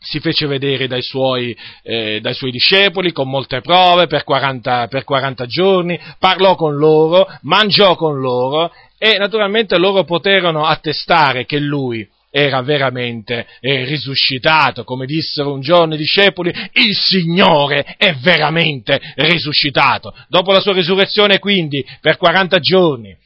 si 0.00 0.20
fece 0.20 0.46
vedere 0.46 0.86
dai 0.86 1.02
suoi, 1.02 1.56
eh, 1.82 2.20
dai 2.20 2.32
suoi, 2.32 2.52
discepoli 2.52 3.10
con 3.10 3.28
molte 3.28 3.60
prove 3.60 4.06
per 4.06 4.22
40, 4.22 4.86
per 4.86 5.02
40, 5.02 5.46
giorni, 5.46 5.98
parlò 6.20 6.54
con 6.54 6.76
loro, 6.76 7.26
mangiò 7.42 7.96
con 7.96 8.20
loro 8.20 8.72
e 8.96 9.18
naturalmente 9.18 9.76
loro 9.76 10.04
poterono 10.04 10.66
attestare 10.66 11.46
che 11.46 11.58
lui 11.58 12.08
era 12.30 12.62
veramente 12.62 13.44
eh, 13.58 13.84
risuscitato, 13.86 14.84
come 14.84 15.04
dissero 15.04 15.52
un 15.52 15.60
giorno 15.60 15.94
i 15.94 15.98
discepoli, 15.98 16.52
il 16.74 16.94
Signore 16.94 17.96
è 17.96 18.14
veramente 18.14 19.00
risuscitato. 19.16 20.14
Dopo 20.28 20.52
la 20.52 20.60
sua 20.60 20.74
risurrezione 20.74 21.40
quindi 21.40 21.84
per 22.00 22.18
40 22.18 22.60
giorni 22.60 23.16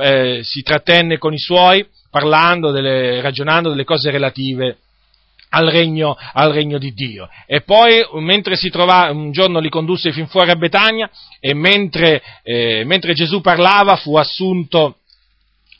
eh, 0.00 0.40
si 0.42 0.62
trattenne 0.62 1.18
con 1.18 1.32
i 1.32 1.38
suoi 1.38 1.86
parlando, 2.10 2.70
delle, 2.70 3.20
ragionando 3.20 3.70
delle 3.70 3.84
cose 3.84 4.10
relative 4.10 4.78
al 5.50 5.66
regno, 5.68 6.16
al 6.32 6.52
regno, 6.52 6.78
di 6.78 6.92
Dio. 6.92 7.28
E 7.46 7.62
poi, 7.62 8.04
mentre 8.20 8.56
si 8.56 8.68
trovava, 8.70 9.10
un 9.12 9.32
giorno 9.32 9.60
li 9.60 9.70
condusse 9.70 10.12
fin 10.12 10.26
fuori 10.26 10.50
a 10.50 10.56
Betania 10.56 11.10
e 11.40 11.54
mentre, 11.54 12.22
eh, 12.42 12.84
mentre 12.84 13.14
Gesù 13.14 13.40
parlava 13.40 13.96
fu 13.96 14.16
assunto, 14.16 14.98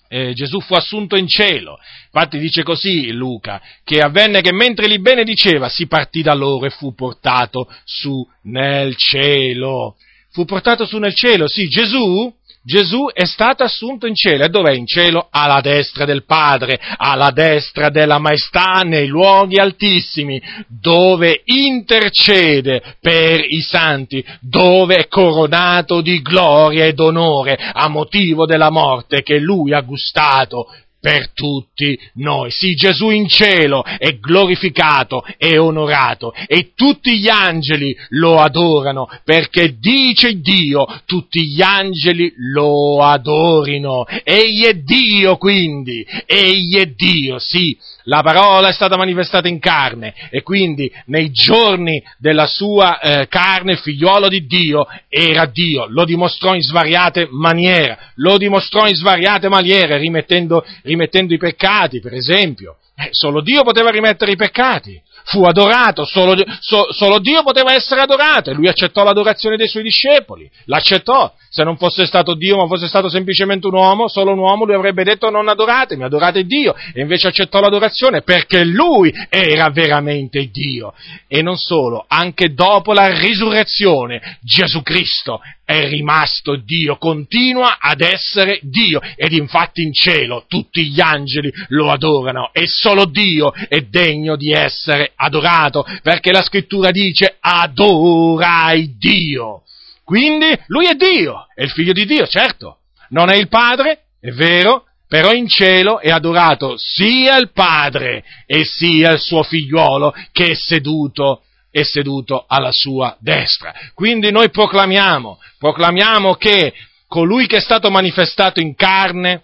eh, 0.08 0.32
Gesù 0.32 0.60
fu 0.60 0.74
assunto 0.74 1.16
in 1.16 1.28
cielo. 1.28 1.78
Infatti 2.04 2.38
dice 2.38 2.62
così 2.62 3.12
Luca, 3.12 3.60
che 3.84 4.00
avvenne 4.00 4.40
che 4.40 4.52
mentre 4.52 4.86
li 4.86 5.00
benediceva 5.00 5.68
si 5.68 5.86
partì 5.86 6.22
da 6.22 6.34
loro 6.34 6.64
e 6.64 6.70
fu 6.70 6.94
portato 6.94 7.70
su 7.84 8.26
nel 8.44 8.96
cielo. 8.96 9.96
Fu 10.30 10.44
portato 10.44 10.86
su 10.86 10.98
nel 10.98 11.14
cielo, 11.14 11.46
sì, 11.46 11.68
Gesù 11.68 12.32
Gesù 12.68 13.06
è 13.10 13.24
stato 13.24 13.64
assunto 13.64 14.06
in 14.06 14.14
cielo. 14.14 14.44
E 14.44 14.50
dov'è 14.50 14.74
in 14.74 14.86
cielo? 14.86 15.28
Alla 15.30 15.62
destra 15.62 16.04
del 16.04 16.26
Padre, 16.26 16.78
alla 16.98 17.30
destra 17.30 17.88
della 17.88 18.18
maestà 18.18 18.82
nei 18.84 19.06
luoghi 19.06 19.56
altissimi, 19.56 20.38
dove 20.66 21.40
intercede 21.44 22.82
per 23.00 23.40
i 23.42 23.62
santi, 23.62 24.22
dove 24.40 24.96
è 24.96 25.08
coronato 25.08 26.02
di 26.02 26.20
gloria 26.20 26.84
ed 26.84 27.00
onore 27.00 27.56
a 27.56 27.88
motivo 27.88 28.44
della 28.44 28.70
morte 28.70 29.22
che 29.22 29.38
lui 29.38 29.72
ha 29.72 29.80
gustato 29.80 30.66
per 31.00 31.32
tutti 31.32 31.98
noi. 32.14 32.50
Sì, 32.50 32.74
Gesù 32.74 33.10
in 33.10 33.28
cielo 33.28 33.84
è 33.84 34.18
glorificato 34.18 35.24
e 35.36 35.58
onorato 35.58 36.32
e 36.46 36.72
tutti 36.74 37.18
gli 37.18 37.28
angeli 37.28 37.96
lo 38.10 38.38
adorano 38.38 39.08
perché 39.24 39.76
dice 39.78 40.40
Dio, 40.40 40.86
tutti 41.06 41.46
gli 41.46 41.62
angeli 41.62 42.32
lo 42.52 43.02
adorino. 43.02 44.04
Egli 44.24 44.64
è 44.64 44.74
Dio 44.74 45.36
quindi, 45.36 46.04
egli 46.26 46.76
è 46.76 46.86
Dio, 46.86 47.38
sì, 47.38 47.76
la 48.08 48.22
parola 48.22 48.68
è 48.68 48.72
stata 48.72 48.96
manifestata 48.96 49.48
in 49.48 49.58
carne 49.58 50.14
e 50.30 50.42
quindi 50.42 50.90
nei 51.06 51.30
giorni 51.30 52.02
della 52.18 52.46
sua 52.46 52.98
eh, 53.00 53.28
carne 53.28 53.76
figliuolo 53.76 54.28
di 54.28 54.46
Dio 54.46 54.86
era 55.08 55.44
Dio, 55.46 55.86
lo 55.88 56.04
dimostrò 56.04 56.54
in 56.54 56.62
svariate 56.62 57.28
maniere, 57.30 57.98
lo 58.16 58.38
dimostrò 58.38 58.86
in 58.86 58.94
svariate 58.94 59.48
maniere 59.48 59.98
rimettendo, 59.98 60.64
rimettendo 60.88 61.34
i 61.34 61.38
peccati 61.38 62.00
per 62.00 62.14
esempio, 62.14 62.78
eh, 62.96 63.10
solo 63.12 63.42
Dio 63.42 63.62
poteva 63.62 63.90
rimettere 63.90 64.32
i 64.32 64.36
peccati, 64.36 65.00
fu 65.24 65.44
adorato, 65.44 66.04
solo, 66.04 66.34
so, 66.58 66.92
solo, 66.92 67.18
Dio 67.20 67.42
poteva 67.42 67.72
essere 67.74 68.00
adorato 68.00 68.50
e 68.50 68.54
lui 68.54 68.66
accettò 68.66 69.04
l'adorazione 69.04 69.56
dei 69.56 69.68
suoi 69.68 69.82
discepoli, 69.82 70.50
l'accettò. 70.64 71.32
Se 71.58 71.64
non 71.64 71.76
fosse 71.76 72.06
stato 72.06 72.34
Dio, 72.34 72.56
ma 72.56 72.68
fosse 72.68 72.86
stato 72.86 73.08
semplicemente 73.08 73.66
un 73.66 73.74
uomo, 73.74 74.06
solo 74.06 74.30
un 74.30 74.38
uomo, 74.38 74.64
lui 74.64 74.76
avrebbe 74.76 75.02
detto 75.02 75.28
non 75.28 75.48
adoratemi, 75.48 76.04
adorate 76.04 76.44
Dio, 76.44 76.72
e 76.94 77.00
invece 77.00 77.26
accettò 77.26 77.58
l'adorazione 77.58 78.22
perché 78.22 78.62
lui 78.62 79.12
era 79.28 79.68
veramente 79.70 80.50
Dio. 80.52 80.94
E 81.26 81.42
non 81.42 81.56
solo, 81.56 82.04
anche 82.06 82.54
dopo 82.54 82.92
la 82.92 83.08
risurrezione 83.08 84.38
Gesù 84.40 84.82
Cristo 84.82 85.40
è 85.64 85.88
rimasto 85.88 86.54
Dio, 86.54 86.96
continua 86.96 87.78
ad 87.80 88.02
essere 88.02 88.60
Dio 88.62 89.00
ed 89.16 89.32
infatti 89.32 89.82
in 89.82 89.92
cielo 89.92 90.44
tutti 90.46 90.86
gli 90.86 91.00
angeli 91.00 91.52
lo 91.70 91.90
adorano 91.90 92.50
e 92.52 92.68
solo 92.68 93.04
Dio 93.04 93.52
è 93.52 93.80
degno 93.80 94.36
di 94.36 94.52
essere 94.52 95.10
adorato 95.16 95.84
perché 96.04 96.30
la 96.30 96.42
scrittura 96.42 96.92
dice 96.92 97.36
adorai 97.40 98.96
Dio. 98.96 99.64
Quindi 100.08 100.58
lui 100.68 100.86
è 100.86 100.94
Dio, 100.94 101.48
è 101.54 101.64
il 101.64 101.70
figlio 101.70 101.92
di 101.92 102.06
Dio, 102.06 102.26
certo, 102.26 102.78
non 103.10 103.28
è 103.28 103.36
il 103.36 103.48
padre, 103.48 104.04
è 104.18 104.30
vero, 104.30 104.86
però 105.06 105.32
in 105.32 105.46
cielo 105.46 106.00
è 106.00 106.08
adorato 106.08 106.76
sia 106.78 107.36
il 107.36 107.52
padre 107.52 108.24
e 108.46 108.64
sia 108.64 109.10
il 109.10 109.20
suo 109.20 109.42
figliuolo 109.42 110.14
che 110.32 110.52
è 110.52 110.54
seduto 110.54 111.42
è 111.70 111.82
seduto 111.82 112.46
alla 112.48 112.72
sua 112.72 113.18
destra. 113.20 113.74
Quindi 113.92 114.30
noi 114.30 114.48
proclamiamo, 114.48 115.38
proclamiamo 115.58 116.36
che 116.36 116.72
colui 117.06 117.46
che 117.46 117.58
è 117.58 117.60
stato 117.60 117.90
manifestato 117.90 118.60
in 118.60 118.74
carne 118.74 119.42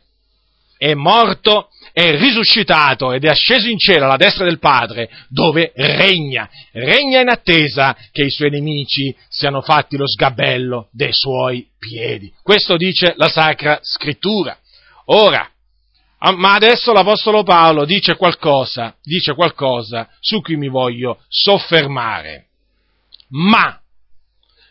è 0.78 0.94
morto, 0.94 1.68
è 1.94 2.10
risuscitato 2.18 3.12
ed 3.12 3.24
è 3.24 3.28
asceso 3.28 3.68
in 3.68 3.78
cielo 3.78 4.06
alla 4.06 4.16
destra 4.16 4.44
del 4.44 4.58
Padre, 4.58 5.08
dove 5.28 5.70
regna, 5.76 6.50
regna 6.72 7.20
in 7.20 7.28
attesa 7.28 7.96
che 8.10 8.24
i 8.24 8.30
suoi 8.30 8.50
nemici 8.50 9.14
siano 9.28 9.60
fatti 9.60 9.96
lo 9.96 10.08
sgabello 10.08 10.88
dei 10.90 11.12
suoi 11.12 11.68
piedi. 11.78 12.32
Questo 12.42 12.76
dice 12.76 13.14
la 13.16 13.28
Sacra 13.28 13.78
Scrittura. 13.80 14.58
Ora, 15.06 15.48
Ah, 16.26 16.32
ma 16.32 16.54
adesso 16.54 16.94
l'Apostolo 16.94 17.42
Paolo 17.42 17.84
dice 17.84 18.16
qualcosa, 18.16 18.96
dice 19.02 19.34
qualcosa 19.34 20.08
su 20.20 20.40
cui 20.40 20.56
mi 20.56 20.68
voglio 20.68 21.20
soffermare. 21.28 22.46
Ma 23.28 23.78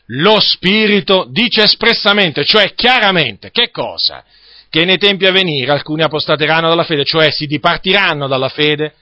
lo 0.07 0.39
Spirito 0.39 1.27
dice 1.29 1.61
espressamente, 1.61 2.43
cioè 2.43 2.73
chiaramente, 2.73 3.51
che 3.51 3.69
cosa? 3.69 4.25
Che 4.73 4.85
nei 4.85 4.97
tempi 4.97 5.27
a 5.27 5.31
venire 5.31 5.71
alcuni 5.71 6.01
apostateranno 6.01 6.67
dalla 6.67 6.83
fede, 6.83 7.05
cioè 7.05 7.29
si 7.29 7.45
dipartiranno 7.45 8.25
dalla 8.27 8.49
fede. 8.49 8.95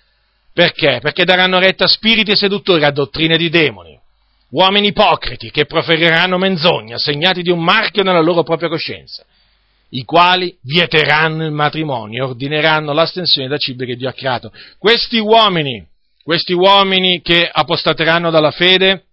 Perché? 0.52 1.00
Perché 1.02 1.24
daranno 1.24 1.60
retta 1.60 1.86
a 1.86 1.88
spiriti 1.88 2.36
seduttori, 2.36 2.84
a 2.84 2.92
dottrine 2.92 3.38
di 3.38 3.48
demoni, 3.48 3.98
uomini 4.50 4.88
ipocriti 4.88 5.50
che 5.50 5.66
proferiranno 5.66 6.38
menzogna, 6.38 6.98
segnati 6.98 7.42
di 7.42 7.52
un 7.52 7.64
marchio 7.64 8.04
nella 8.04 8.20
loro 8.20 8.44
propria 8.44 8.68
coscienza 8.68 9.24
i 9.94 10.04
quali 10.04 10.58
vieteranno 10.62 11.46
il 11.46 11.52
matrimonio 11.52 12.28
ordineranno 12.28 12.94
l'astensione 12.94 13.48
da 13.48 13.58
cibi 13.58 13.86
che 13.86 13.96
Dio 13.96 14.10
ha 14.10 14.14
creato. 14.14 14.52
Questi 14.78 15.20
uomini, 15.20 15.86
questi 16.24 16.54
uomini 16.54 17.22
che 17.22 17.50
apostateranno 17.50 18.30
dalla 18.30 18.52
fede, 18.52 19.04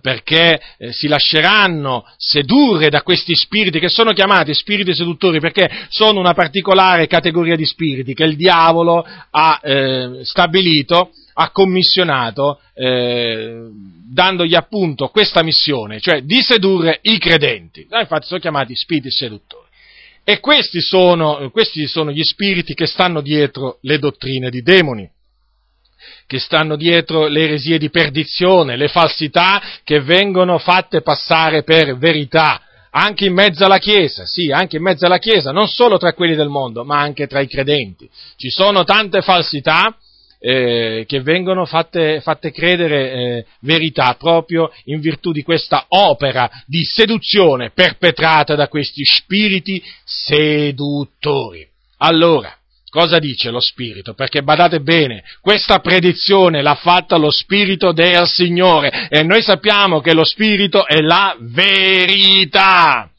perché 0.00 0.60
uh, 0.78 0.90
si 0.90 1.08
lasceranno 1.08 2.06
sedurre 2.16 2.88
da 2.88 3.02
questi 3.02 3.34
spiriti 3.34 3.78
che 3.78 3.88
sono 3.88 4.12
chiamati 4.12 4.54
spiriti 4.54 4.94
seduttori 4.94 5.40
perché 5.40 5.68
sono 5.88 6.20
una 6.20 6.34
particolare 6.34 7.06
categoria 7.06 7.56
di 7.56 7.66
spiriti 7.66 8.14
che 8.14 8.24
il 8.24 8.36
diavolo 8.36 9.04
ha 9.30 9.60
eh, 9.62 10.20
stabilito, 10.22 11.10
ha 11.34 11.50
commissionato, 11.50 12.60
eh, 12.74 13.68
dandogli 14.10 14.54
appunto 14.54 15.08
questa 15.08 15.42
missione, 15.42 16.00
cioè 16.00 16.22
di 16.22 16.40
sedurre 16.40 16.98
i 17.02 17.18
credenti. 17.18 17.86
infatti 17.90 18.26
sono 18.26 18.40
chiamati 18.40 18.74
spiriti 18.74 19.10
seduttori. 19.10 19.66
E 20.24 20.40
questi 20.40 20.80
sono, 20.80 21.48
questi 21.50 21.86
sono 21.86 22.12
gli 22.12 22.22
spiriti 22.22 22.74
che 22.74 22.86
stanno 22.86 23.20
dietro 23.20 23.78
le 23.82 23.98
dottrine 23.98 24.50
di 24.50 24.62
demoni 24.62 25.08
che 26.28 26.38
stanno 26.38 26.76
dietro 26.76 27.26
le 27.26 27.44
eresie 27.44 27.78
di 27.78 27.88
perdizione, 27.88 28.76
le 28.76 28.88
falsità 28.88 29.62
che 29.82 30.02
vengono 30.02 30.58
fatte 30.58 31.00
passare 31.00 31.62
per 31.62 31.96
verità, 31.96 32.60
anche 32.90 33.24
in 33.24 33.32
mezzo 33.32 33.64
alla 33.64 33.78
Chiesa, 33.78 34.26
sì, 34.26 34.50
anche 34.52 34.76
in 34.76 34.82
mezzo 34.82 35.06
alla 35.06 35.16
Chiesa, 35.16 35.52
non 35.52 35.68
solo 35.68 35.96
tra 35.96 36.12
quelli 36.12 36.34
del 36.36 36.50
mondo, 36.50 36.84
ma 36.84 37.00
anche 37.00 37.26
tra 37.26 37.40
i 37.40 37.48
credenti. 37.48 38.06
Ci 38.36 38.50
sono 38.50 38.84
tante 38.84 39.22
falsità 39.22 39.96
eh, 40.38 41.04
che 41.08 41.22
vengono 41.22 41.64
fatte, 41.64 42.20
fatte 42.20 42.52
credere 42.52 43.10
eh, 43.10 43.46
verità 43.60 44.14
proprio 44.18 44.70
in 44.84 45.00
virtù 45.00 45.32
di 45.32 45.42
questa 45.42 45.86
opera 45.88 46.50
di 46.66 46.84
seduzione 46.84 47.70
perpetrata 47.70 48.54
da 48.54 48.68
questi 48.68 49.02
spiriti 49.02 49.82
seduttori. 50.04 51.66
Allora, 52.00 52.57
Cosa 52.90 53.18
dice 53.18 53.50
lo 53.50 53.60
Spirito? 53.60 54.14
Perché 54.14 54.42
badate 54.42 54.80
bene, 54.80 55.22
questa 55.42 55.78
predizione 55.80 56.62
l'ha 56.62 56.74
fatta 56.74 57.16
lo 57.16 57.30
Spirito 57.30 57.92
del 57.92 58.26
Signore 58.26 59.08
e 59.10 59.22
noi 59.22 59.42
sappiamo 59.42 60.00
che 60.00 60.14
lo 60.14 60.24
Spirito 60.24 60.86
è 60.86 61.00
la 61.00 61.36
verità. 61.38 63.10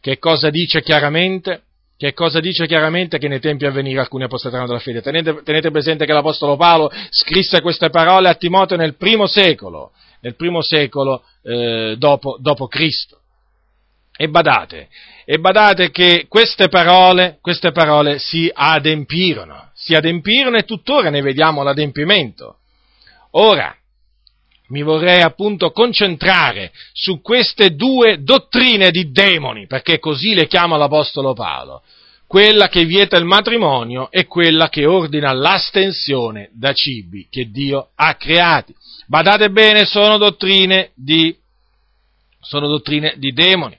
Che 0.00 0.18
cosa 0.18 0.50
dice 0.50 0.82
chiaramente? 0.82 1.62
Che 1.96 2.12
cosa 2.12 2.40
dice 2.40 2.66
chiaramente 2.66 3.18
che 3.18 3.28
nei 3.28 3.40
tempi 3.40 3.64
a 3.64 3.70
venire 3.70 4.00
alcuni 4.00 4.24
apostateranno 4.24 4.66
dalla 4.66 4.80
fede? 4.80 5.00
Tenete, 5.00 5.40
tenete 5.44 5.70
presente 5.70 6.04
che 6.04 6.12
l'Apostolo 6.12 6.56
Paolo 6.56 6.90
scrisse 7.10 7.62
queste 7.62 7.90
parole 7.90 8.28
a 8.28 8.34
Timoteo 8.34 8.76
nel 8.76 8.96
primo 8.96 9.26
secolo, 9.26 9.92
nel 10.20 10.34
primo 10.34 10.62
secolo 10.62 11.22
eh, 11.42 11.94
dopo, 11.96 12.36
dopo 12.40 12.66
Cristo. 12.66 13.20
E 14.16 14.28
badate, 14.28 14.88
e 15.26 15.38
badate 15.38 15.90
che 15.90 16.26
queste 16.28 16.68
parole, 16.68 17.38
queste 17.42 17.70
parole 17.72 18.18
si 18.18 18.50
adempirono, 18.52 19.70
si 19.74 19.94
adempirono 19.94 20.56
e 20.56 20.64
tuttora 20.64 21.10
ne 21.10 21.20
vediamo 21.20 21.62
l'adempimento. 21.62 22.58
Ora, 23.32 23.76
mi 24.68 24.82
vorrei 24.82 25.20
appunto 25.20 25.70
concentrare 25.70 26.72
su 26.92 27.20
queste 27.20 27.74
due 27.74 28.22
dottrine 28.22 28.90
di 28.90 29.10
demoni, 29.10 29.66
perché 29.66 29.98
così 29.98 30.34
le 30.34 30.46
chiama 30.46 30.76
l'Apostolo 30.76 31.34
Paolo, 31.34 31.82
quella 32.26 32.68
che 32.68 32.84
vieta 32.84 33.16
il 33.16 33.24
matrimonio 33.24 34.10
e 34.10 34.26
quella 34.26 34.68
che 34.68 34.86
ordina 34.86 35.32
l'astensione 35.32 36.50
da 36.52 36.72
cibi 36.72 37.26
che 37.30 37.50
Dio 37.50 37.90
ha 37.94 38.14
creati. 38.14 38.74
Badate 39.06 39.50
bene, 39.50 39.84
sono 39.84 40.18
dottrine 40.18 40.90
di, 40.94 41.36
sono 42.40 42.66
dottrine 42.66 43.14
di 43.18 43.32
demoni. 43.32 43.78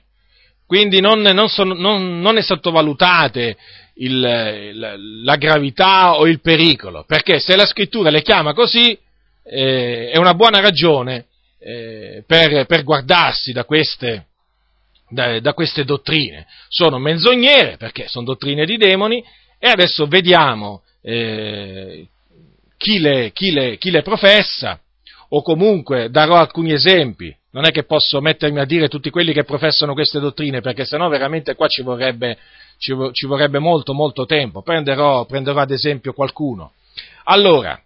Quindi 0.68 1.00
non, 1.00 1.22
non, 1.22 1.48
sono, 1.48 1.72
non, 1.72 2.20
non 2.20 2.34
ne 2.34 2.42
sottovalutate 2.42 3.56
il, 3.94 4.20
la, 4.20 4.96
la, 4.98 5.36
gravità 5.36 6.18
o 6.18 6.26
il 6.26 6.42
pericolo, 6.42 7.04
perché 7.06 7.40
se 7.40 7.56
la 7.56 7.64
scrittura 7.64 8.10
le 8.10 8.20
chiama 8.20 8.52
così 8.52 8.96
eh, 9.44 10.10
è 10.10 10.18
una 10.18 10.34
buona 10.34 10.60
ragione 10.60 11.24
eh, 11.58 12.22
per, 12.26 12.66
per, 12.66 12.84
guardarsi 12.84 13.52
da 13.52 13.64
queste, 13.64 14.26
da, 15.08 15.40
da 15.40 15.54
queste 15.54 15.84
dottrine. 15.84 16.46
Sono 16.68 16.98
menzognere, 16.98 17.78
perché 17.78 18.06
sono 18.06 18.26
dottrine 18.26 18.66
di 18.66 18.76
demoni, 18.76 19.24
e 19.58 19.70
adesso 19.70 20.06
vediamo 20.06 20.82
eh, 21.00 22.06
chi, 22.76 22.98
le, 22.98 23.32
chi, 23.32 23.52
le, 23.52 23.78
chi 23.78 23.90
le 23.90 24.02
professa, 24.02 24.78
o 25.30 25.40
comunque 25.40 26.10
darò 26.10 26.34
alcuni 26.34 26.74
esempi 26.74 27.34
non 27.50 27.64
è 27.64 27.70
che 27.70 27.84
posso 27.84 28.20
mettermi 28.20 28.60
a 28.60 28.64
dire 28.64 28.88
tutti 28.88 29.10
quelli 29.10 29.32
che 29.32 29.44
professano 29.44 29.94
queste 29.94 30.20
dottrine, 30.20 30.60
perché 30.60 30.84
sennò 30.84 31.08
veramente 31.08 31.54
qua 31.54 31.66
ci 31.66 31.82
vorrebbe, 31.82 32.36
ci, 32.78 32.94
ci 33.12 33.26
vorrebbe 33.26 33.58
molto, 33.58 33.94
molto 33.94 34.26
tempo. 34.26 34.62
Prenderò, 34.62 35.24
prenderò, 35.24 35.60
ad 35.60 35.70
esempio 35.70 36.12
qualcuno. 36.12 36.72
Allora, 37.24 37.80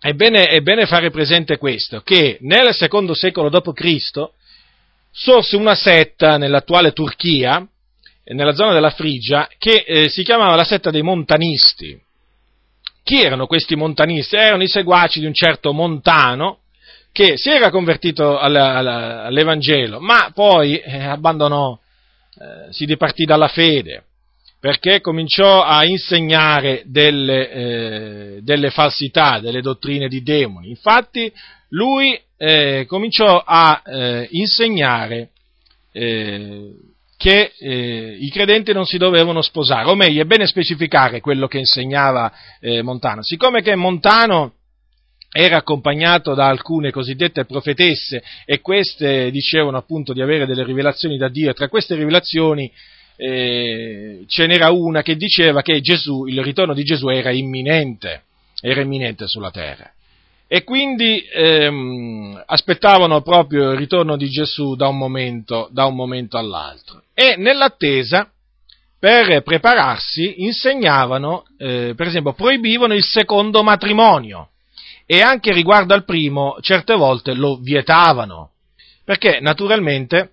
è 0.00 0.12
bene, 0.12 0.44
è 0.46 0.60
bene 0.60 0.86
fare 0.86 1.10
presente 1.10 1.58
questo, 1.58 2.00
che 2.00 2.38
nel 2.40 2.72
secondo 2.72 3.14
secolo 3.14 3.50
d.C. 3.50 4.30
sorse 5.10 5.56
una 5.56 5.74
setta 5.74 6.38
nell'attuale 6.38 6.92
Turchia, 6.92 7.66
nella 8.24 8.54
zona 8.54 8.72
della 8.72 8.90
Frigia, 8.90 9.48
che 9.58 9.84
eh, 9.86 10.08
si 10.08 10.22
chiamava 10.22 10.54
la 10.54 10.64
setta 10.64 10.90
dei 10.90 11.02
montanisti. 11.02 12.00
Chi 13.02 13.22
erano 13.22 13.46
questi 13.46 13.74
montanisti? 13.74 14.36
Erano 14.36 14.62
i 14.62 14.68
seguaci 14.68 15.20
di 15.20 15.26
un 15.26 15.32
certo 15.32 15.72
Montano, 15.72 16.58
che 17.18 17.36
si 17.36 17.50
era 17.50 17.70
convertito 17.70 18.38
all'Evangelo, 18.38 19.98
ma 19.98 20.30
poi 20.32 20.76
eh, 20.76 21.02
abbandonò, 21.02 21.76
eh, 21.76 22.72
si 22.72 22.84
dipartì 22.84 23.24
dalla 23.24 23.48
fede, 23.48 24.04
perché 24.60 25.00
cominciò 25.00 25.64
a 25.64 25.84
insegnare 25.84 26.84
delle, 26.84 27.50
eh, 27.50 28.38
delle 28.42 28.70
falsità, 28.70 29.40
delle 29.40 29.62
dottrine 29.62 30.06
di 30.06 30.22
demoni. 30.22 30.68
Infatti 30.68 31.32
lui 31.70 32.16
eh, 32.36 32.84
cominciò 32.86 33.42
a 33.44 33.82
eh, 33.84 34.28
insegnare 34.30 35.30
eh, 35.90 36.70
che 37.16 37.50
i 37.60 38.30
credenti 38.30 38.72
non 38.72 38.84
si 38.84 38.96
dovevano 38.96 39.42
sposare, 39.42 39.90
o 39.90 39.96
meglio, 39.96 40.22
è 40.22 40.24
bene 40.24 40.46
specificare 40.46 41.20
quello 41.20 41.48
che 41.48 41.58
insegnava 41.58 42.32
Montano. 42.84 43.24
Siccome 43.24 43.60
che 43.60 43.74
Montano 43.74 44.52
era 45.30 45.58
accompagnato 45.58 46.34
da 46.34 46.48
alcune 46.48 46.90
cosiddette 46.90 47.44
profetesse 47.44 48.22
e 48.46 48.60
queste 48.60 49.30
dicevano 49.30 49.76
appunto 49.76 50.12
di 50.12 50.22
avere 50.22 50.46
delle 50.46 50.64
rivelazioni 50.64 51.18
da 51.18 51.28
Dio 51.28 51.50
e 51.50 51.54
tra 51.54 51.68
queste 51.68 51.94
rivelazioni 51.94 52.70
eh, 53.16 54.24
ce 54.26 54.46
n'era 54.46 54.70
una 54.70 55.02
che 55.02 55.16
diceva 55.16 55.60
che 55.60 55.80
Gesù, 55.80 56.24
il 56.26 56.42
ritorno 56.42 56.72
di 56.72 56.82
Gesù 56.82 57.08
era 57.08 57.30
imminente, 57.30 58.22
era 58.60 58.80
imminente 58.80 59.26
sulla 59.26 59.50
terra. 59.50 59.90
E 60.46 60.64
quindi 60.64 61.22
ehm, 61.30 62.42
aspettavano 62.46 63.20
proprio 63.20 63.72
il 63.72 63.76
ritorno 63.76 64.16
di 64.16 64.30
Gesù 64.30 64.76
da 64.76 64.88
un 64.88 64.96
momento, 64.96 65.68
da 65.72 65.84
un 65.84 65.94
momento 65.94 66.38
all'altro. 66.38 67.02
E 67.12 67.34
nell'attesa, 67.36 68.30
per 68.98 69.42
prepararsi, 69.42 70.42
insegnavano, 70.44 71.44
eh, 71.58 71.92
per 71.94 72.06
esempio, 72.06 72.32
proibivano 72.32 72.94
il 72.94 73.04
secondo 73.04 73.62
matrimonio 73.62 74.50
e 75.10 75.22
anche 75.22 75.54
riguardo 75.54 75.94
al 75.94 76.04
primo 76.04 76.58
certe 76.60 76.94
volte 76.94 77.32
lo 77.32 77.56
vietavano, 77.56 78.50
perché 79.04 79.40
naturalmente 79.40 80.32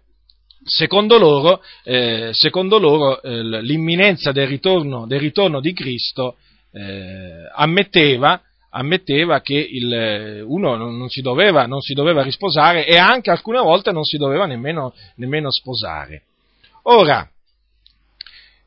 secondo 0.66 1.18
loro, 1.18 1.62
eh, 1.86 2.32
secondo 2.34 2.78
loro 2.78 3.22
eh, 3.22 3.42
l'imminenza 3.62 4.34
del 4.34 4.48
ritorno, 4.48 5.08
del 5.08 5.22
ritorno, 5.22 5.62
di 5.62 5.72
Cristo 5.72 6.36
eh, 6.74 7.50
ammetteva, 7.54 8.42
ammetteva, 8.72 9.40
che 9.40 9.54
il, 9.56 10.44
uno 10.46 10.76
non 10.76 11.08
si, 11.08 11.22
doveva, 11.22 11.66
non 11.68 11.80
si, 11.80 11.94
doveva, 11.94 12.22
risposare 12.22 12.86
e 12.86 12.98
anche 12.98 13.32
alcune 13.32 13.60
volte 13.60 13.94
non 13.94 14.04
si 14.04 14.18
doveva 14.18 14.46
nemmeno, 14.46 14.94
nemmeno 15.16 15.52
sposare. 15.52 16.24
Ora, 16.82 17.26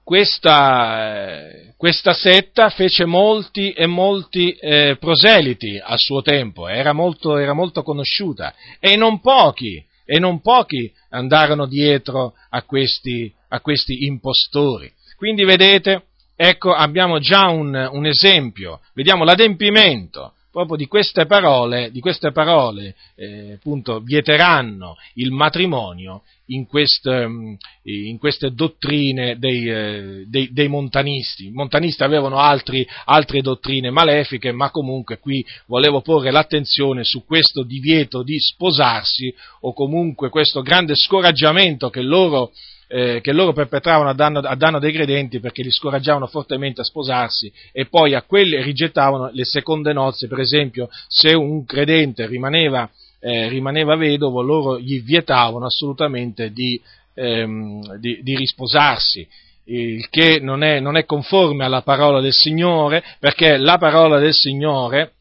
questa, 0.09 1.51
questa, 1.77 2.14
setta 2.14 2.71
fece 2.71 3.05
molti 3.05 3.73
e 3.73 3.85
molti 3.85 4.53
eh, 4.53 4.97
proseliti 4.99 5.79
a 5.79 5.99
suo 5.99 6.23
tempo, 6.23 6.66
era 6.66 6.94
molto, 6.94 7.37
era 7.37 7.53
molto 7.53 7.83
conosciuta 7.83 8.55
e 8.81 8.97
non 8.97 9.21
pochi, 9.21 9.85
e 10.07 10.18
non 10.18 10.40
pochi 10.40 10.90
andarono 11.11 11.66
dietro 11.66 12.33
a 12.49 12.62
questi, 12.62 13.31
a 13.49 13.61
questi 13.61 14.07
impostori. 14.07 14.90
Quindi 15.14 15.44
vedete, 15.44 16.05
ecco, 16.37 16.73
abbiamo 16.73 17.18
già 17.18 17.51
un, 17.51 17.75
un 17.92 18.07
esempio, 18.07 18.81
vediamo 18.94 19.25
l'adempimento 19.25 20.33
proprio 20.50 20.76
di 20.76 20.87
queste 20.87 21.26
parole, 21.26 21.90
di 21.90 22.00
queste 22.00 22.32
parole 22.32 22.94
eh, 23.14 23.52
appunto, 23.54 24.00
vieteranno 24.00 24.96
il 25.14 25.30
matrimonio 25.30 26.22
in 26.46 26.66
queste, 26.66 27.26
mm, 27.26 27.54
in 27.84 28.18
queste 28.18 28.52
dottrine 28.52 29.38
dei, 29.38 29.68
eh, 29.68 30.24
dei, 30.26 30.50
dei, 30.52 30.68
montanisti. 30.68 31.46
I 31.46 31.52
montanisti 31.52 32.02
avevano 32.02 32.38
altri, 32.38 32.87
altre 33.04 33.40
dottrine 33.40 33.90
malefiche, 33.90 34.52
ma 34.52 34.70
comunque 34.70 35.18
qui 35.18 35.44
volevo 35.66 36.00
porre 36.00 36.30
l'attenzione 36.30 37.04
su 37.04 37.24
questo 37.24 37.62
divieto 37.62 38.22
di 38.22 38.38
sposarsi 38.38 39.34
o 39.61 39.72
comunque 39.72 40.30
questo 40.30 40.62
grande 40.62 40.94
scoraggiamento 40.94 41.90
che 41.90 42.02
loro 42.02 42.52
eh, 42.88 43.20
che 43.20 43.33
loro 43.33 43.53
perpetravano 43.53 44.09
a 44.09 44.14
danno, 44.14 44.40
a 44.40 44.55
danno, 44.57 44.79
dei 44.79 44.92
credenti 44.92 45.38
perché 45.38 45.62
li 45.62 45.70
scoraggiavano 45.70 46.27
fortemente 46.27 46.81
a 46.81 46.85
sposarsi 46.85 47.53
e 47.70 47.87
poi 47.87 48.14
a 48.14 48.22
quelli 48.22 48.61
rigettavano 48.62 49.31
le 49.33 49.44
seconde 49.44 49.92
nozze, 49.92 50.27
per 50.27 50.40
esempio 50.40 50.88
se 51.07 51.35
un 51.35 51.64
credente 51.64 52.27
rimaneva 52.27 52.90
eh, 53.20 53.48
rimaneva 53.48 53.96
vedovo, 53.96 54.42
loro 54.42 54.79
gli 54.79 55.03
vietavano 55.03 55.66
assolutamente 55.66 56.53
di, 56.53 56.81
ehm, 57.14 57.96
di, 57.96 58.20
di 58.22 58.37
risposarsi 58.37 59.27
il 59.64 60.09
che 60.09 60.38
non 60.40 60.62
è, 60.62 60.81
non 60.81 60.96
è, 60.96 61.05
conforme 61.05 61.64
alla 61.64 61.83
parola 61.83 62.20
del 62.20 62.33
Signore, 62.33 63.05
perché 63.18 63.59
la 63.59 63.77
parola 63.77 64.18
del 64.18 64.33
Signore 64.33 65.12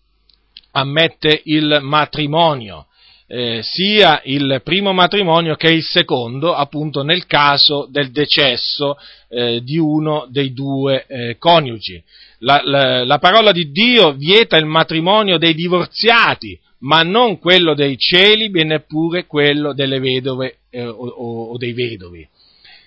ammette 0.72 1.42
il 1.46 1.80
matrimonio, 1.82 2.88
eh, 3.28 3.60
sia 3.62 4.22
il 4.24 4.62
primo 4.64 4.94
matrimonio 4.94 5.56
che 5.56 5.68
il 5.68 5.84
secondo, 5.84 6.56
appunto 6.56 7.04
nel 7.04 7.26
caso 7.26 7.88
del 7.92 8.12
decesso 8.12 8.98
eh, 9.30 9.62
di 9.62 9.78
uno 9.78 10.26
dei 10.30 10.54
due 10.54 11.06
eh, 11.08 11.38
coniugi. 11.38 12.02
La, 12.40 12.62
la, 12.64 13.04
la, 13.04 13.18
parola 13.18 13.52
di 13.52 13.72
Dio 13.72 14.14
vieta 14.14 14.58
il 14.58 14.66
matrimonio 14.66 15.38
dei 15.38 15.54
divorziati, 15.54 16.58
ma 16.80 17.02
non 17.02 17.40
quello 17.40 17.74
dei 17.74 17.98
celibi 17.98 18.62
e 18.62 18.64
neppure 18.64 19.26
quello 19.26 19.74
delle 19.74 20.00
vedove 20.00 20.60
eh, 20.70 20.86
o, 20.86 21.06
o, 21.06 21.58
dei 21.58 21.74
vedovi. 21.74 22.28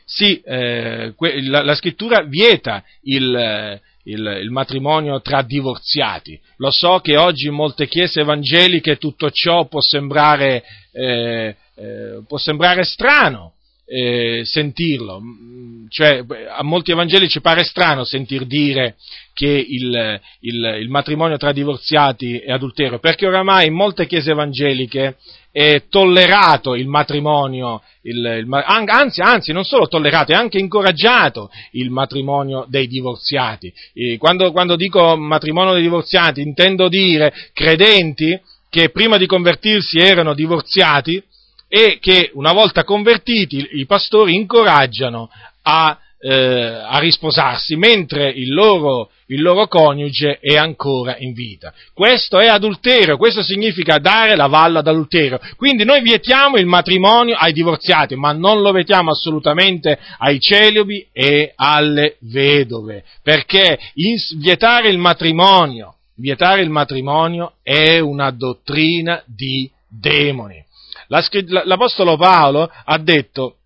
Sì, 0.05 0.41
eh, 0.41 1.13
que, 1.17 1.41
la, 1.43 1.63
la, 1.63 1.75
scrittura 1.75 2.23
vieta 2.23 2.83
il, 3.03 3.81
il, 4.11 4.41
il, 4.43 4.51
matrimonio 4.51 5.21
tra 5.21 5.43
divorziati. 5.43 6.39
Lo 6.57 6.71
so 6.71 6.99
che 7.01 7.17
oggi 7.17 7.47
in 7.47 7.55
molte 7.55 7.87
chiese 7.87 8.21
evangeliche 8.21 8.97
tutto 8.97 9.31
ciò 9.31 9.67
può 9.67 9.81
sembrare, 9.81 10.63
eh, 10.93 11.57
eh, 11.75 12.23
può 12.27 12.39
sembrare 12.39 12.85
strano. 12.85 13.55
Eh, 13.93 14.43
sentirlo, 14.45 15.21
cioè 15.89 16.25
a 16.57 16.63
molti 16.63 16.93
evangelici 16.93 17.41
pare 17.41 17.65
strano 17.65 18.05
sentir 18.05 18.47
dire 18.47 18.95
che 19.35 19.49
il, 19.49 20.21
il, 20.43 20.77
il 20.81 20.89
matrimonio 20.89 21.37
tra 21.39 21.51
divorziati 21.51 22.39
è 22.39 22.53
adulterio, 22.53 23.01
perché 23.01 23.27
oramai 23.27 23.67
in 23.67 23.75
molte 23.75 24.07
chiese 24.07 24.31
evangeliche 24.31 25.17
è 25.53 25.85
tollerato 25.89 26.75
il 26.75 26.87
matrimonio, 26.87 27.83
il, 28.03 28.17
il, 28.17 28.65
anzi, 28.87 29.21
anzi, 29.21 29.53
non 29.53 29.65
solo 29.65 29.89
tollerato, 29.89 30.33
è 30.33 30.35
anche 30.35 30.59
incoraggiato 30.59 31.51
il 31.73 31.91
matrimonio 31.91 32.65
dei 32.69 32.87
divorziati. 32.87 33.73
Quando, 34.19 34.53
quando 34.53 34.77
dico 34.77 35.17
matrimonio 35.17 35.73
dei 35.73 35.83
divorziati 35.83 36.41
intendo 36.41 36.89
dire 36.89 37.33
credenti 37.53 38.39
che 38.69 38.91
prima 38.91 39.17
di 39.17 39.27
convertirsi 39.27 39.99
erano 39.99 40.35
divorziati 40.35 41.23
e 41.69 41.99
che 42.01 42.31
una 42.35 42.53
volta 42.53 42.85
convertiti 42.85 43.71
i 43.73 43.87
pastori 43.87 44.35
incoraggiano 44.35 45.29
a 45.63 45.99
eh, 46.23 46.33
a 46.33 46.99
risposarsi 46.99 47.77
mentre 47.77 48.29
il 48.29 48.53
loro, 48.53 49.11
il 49.27 49.41
loro 49.41 49.67
coniuge 49.69 50.39
è 50.39 50.55
ancora 50.57 51.17
in 51.19 51.33
vita. 51.33 51.73
Questo 51.95 52.39
è 52.39 52.47
adulterio, 52.47 53.17
questo 53.17 53.43
significa 53.43 53.99
dare 53.99 54.37
la 54.37 54.47
valla 54.47 54.83
d'adulterio. 54.83 55.41
Quindi 55.57 55.85
noi 55.85 56.03
vietiamo 56.03 56.59
il 56.59 56.67
matrimonio 56.67 57.37
ai 57.37 57.53
divorziati, 57.53 58.17
ma 58.17 58.33
non 58.33 58.61
lo 58.61 58.71
vietiamo 58.71 59.11
assolutamente 59.11 59.99
ai 60.19 60.39
celibi 60.41 61.09
e 61.11 61.53
alle 61.57 62.17
vedove, 62.21 63.03
perché 63.23 63.79
vietare 64.37 64.91
il 64.91 64.99
matrimonio, 64.99 65.97
vietare 66.17 66.61
il 66.61 66.71
matrimonio 66.71 67.55
è 67.63 67.99
una 67.99 68.31
dottrina 68.31 69.23
di 69.27 69.71
demoni. 69.89 70.63
L'Apostolo 71.65 72.17
Paolo 72.17 72.71
ha 72.85 72.99
detto 72.99 73.57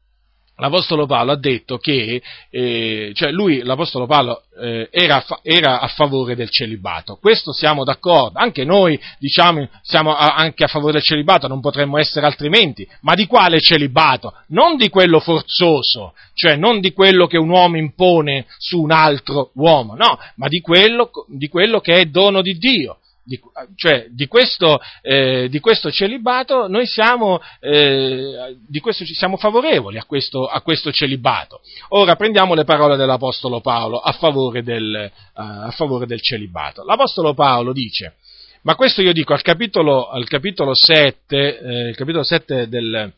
l'Apostolo 0.57 1.07
Paolo 1.07 1.33
ha 1.33 1.39
detto 1.39 1.79
che, 1.79 2.23
eh, 2.51 3.11
cioè 3.15 3.33
lui, 3.33 3.63
l'Apostolo 3.63 4.07
Paolo, 4.07 4.43
eh, 4.61 4.89
era, 4.91 5.25
era, 5.43 5.81
a 5.81 5.89
favore 5.89 6.37
del 6.37 6.51
celibato. 6.51 7.17
Questo 7.21 7.53
siamo 7.53 7.83
d'accordo. 7.83 8.39
Anche 8.39 8.65
noi, 8.65 8.99
diciamo, 9.19 9.69
siamo 9.83 10.15
a, 10.15 10.35
anche 10.35 10.65
a 10.65 10.69
favore 10.69 10.93
del 10.93 11.03
celibato, 11.03 11.49
non 11.49 11.61
potremmo 11.61 11.99
essere 11.99 12.27
altrimenti. 12.27 12.87
Ma 13.01 13.15
di 13.15 13.27
quale 13.27 13.61
celibato? 13.61 14.33
Non 14.49 14.77
di 14.77 14.89
quello 14.89 15.19
forzoso, 15.19 16.15
cioè 16.35 16.57
non 16.57 16.81
di 16.81 16.93
quello 16.93 17.27
che 17.27 17.37
un 17.37 17.49
uomo 17.49 17.77
impone 17.77 18.47
su 18.59 18.81
un 18.81 18.93
altro 18.93 19.51
uomo, 19.55 19.95
no, 19.95 20.19
ma 20.37 20.47
di 20.47 20.61
quello, 20.61 21.11
di 21.29 21.49
quello 21.49 21.81
che 21.81 21.95
è 21.95 22.05
dono 22.07 22.43
di 22.43 22.57
Dio 22.59 22.99
di, 23.25 23.41
cioè 23.75 24.07
di 24.11 24.27
questo, 24.27 24.81
eh, 25.01 25.49
di 25.49 25.59
questo, 25.59 25.91
celibato 25.91 26.69
noi 26.69 26.87
siamo, 26.87 27.41
eh, 27.61 28.57
questo, 28.81 29.05
siamo 29.07 29.37
favorevoli 29.37 29.99
a 29.99 30.05
questo, 30.05 30.47
a 30.47 30.61
questo, 30.61 30.93
celibato. 30.93 31.61
Ora 31.89 32.17
prendiamo 32.17 32.55
le 32.55 32.65
parole 32.65 32.97
dell'Apostolo 32.97 33.61
Paolo 33.61 33.99
a 33.99 34.13
favore 34.13 34.63
del, 34.63 35.11
a 35.33 35.71
favore 35.71 36.07
del 36.07 36.21
celibato. 36.21 36.85
L'Apostolo 36.85 37.33
Paolo 37.33 37.73
dice, 37.73 38.17
ma 38.63 38.75
questo 38.77 39.01
io 39.03 39.13
dico 39.13 39.33
al 39.33 39.43
capitolo, 39.43 40.09
al 40.09 40.29
capitolo 40.29 40.75
7, 40.75 41.89
eh, 41.89 41.95
capitolo 41.95 42.23
7 42.23 42.69
del, 42.69 43.13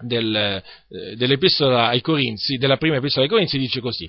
del, 0.00 0.34
eh, 0.36 1.16
dell'epistola 1.16 1.88
ai 1.88 2.00
Corinzi, 2.00 2.56
della 2.56 2.76
prima 2.76 2.96
epistola 2.96 3.24
ai 3.24 3.30
Corinzi 3.30 3.58
dice 3.58 3.80
così, 3.80 4.08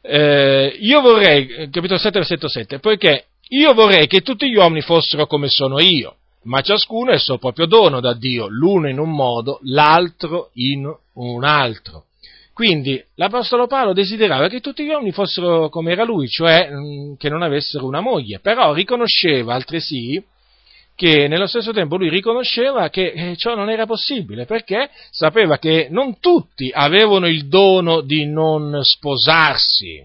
eh, 0.00 0.76
io 0.80 1.00
vorrei, 1.00 1.68
capitolo 1.70 1.98
7, 1.98 2.18
versetto 2.18 2.48
7, 2.48 2.78
poiché 2.78 3.26
io 3.48 3.72
vorrei 3.74 4.06
che 4.06 4.20
tutti 4.20 4.48
gli 4.48 4.56
uomini 4.56 4.82
fossero 4.82 5.26
come 5.26 5.48
sono 5.48 5.80
io, 5.80 6.16
ma 6.44 6.60
ciascuno 6.60 7.10
è 7.10 7.14
il 7.14 7.20
suo 7.20 7.38
proprio 7.38 7.66
dono 7.66 8.00
da 8.00 8.14
Dio, 8.14 8.46
l'uno 8.48 8.88
in 8.88 8.98
un 8.98 9.10
modo, 9.10 9.58
l'altro 9.62 10.50
in 10.54 10.92
un 11.14 11.44
altro. 11.44 12.04
Quindi 12.52 13.02
l'Apostolo 13.14 13.68
Paolo 13.68 13.92
desiderava 13.92 14.48
che 14.48 14.60
tutti 14.60 14.84
gli 14.84 14.88
uomini 14.88 15.12
fossero 15.12 15.68
come 15.68 15.92
era 15.92 16.02
lui, 16.02 16.28
cioè 16.28 16.68
mm, 16.70 17.14
che 17.16 17.28
non 17.28 17.42
avessero 17.42 17.86
una 17.86 18.00
moglie, 18.00 18.40
però 18.40 18.72
riconosceva 18.72 19.54
altresì 19.54 20.20
che 20.96 21.28
nello 21.28 21.46
stesso 21.46 21.72
tempo 21.72 21.96
lui 21.96 22.08
riconosceva 22.08 22.88
che 22.88 23.12
eh, 23.12 23.36
ciò 23.36 23.54
non 23.54 23.70
era 23.70 23.86
possibile, 23.86 24.46
perché 24.46 24.90
sapeva 25.12 25.58
che 25.58 25.86
non 25.88 26.18
tutti 26.18 26.72
avevano 26.74 27.28
il 27.28 27.46
dono 27.46 28.00
di 28.00 28.26
non 28.26 28.80
sposarsi, 28.82 30.04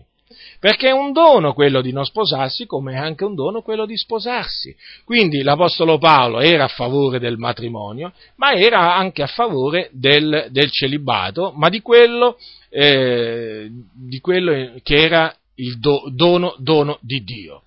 perché 0.64 0.88
è 0.88 0.92
un 0.92 1.12
dono 1.12 1.52
quello 1.52 1.82
di 1.82 1.92
non 1.92 2.06
sposarsi, 2.06 2.66
come 2.66 2.94
è 2.94 2.96
anche 2.96 3.26
un 3.26 3.36
dono 3.36 3.62
quello 3.62 3.86
di 3.86 3.98
sposarsi. 3.98 4.74
Quindi 5.04 5.44
l'Apostolo 5.44 5.98
Paolo 5.98 6.40
era 6.40 6.64
a 6.64 6.70
favore 6.70 7.20
del 7.20 7.36
matrimonio, 7.36 8.14
ma 8.38 8.54
era 8.54 8.96
anche 8.96 9.24
a 9.24 9.28
favore 9.28 9.90
del, 9.92 10.48
del 10.52 10.72
celibato, 10.72 11.52
ma 11.54 11.68
di 11.68 11.82
quello, 11.82 12.38
eh, 12.70 13.70
di 13.92 14.22
quello, 14.22 14.76
che 14.82 14.96
era 14.96 15.36
il 15.56 15.80
do, 15.80 16.06
dono, 16.08 16.56
dono 16.60 16.98
di 17.02 17.22
Dio. 17.26 17.64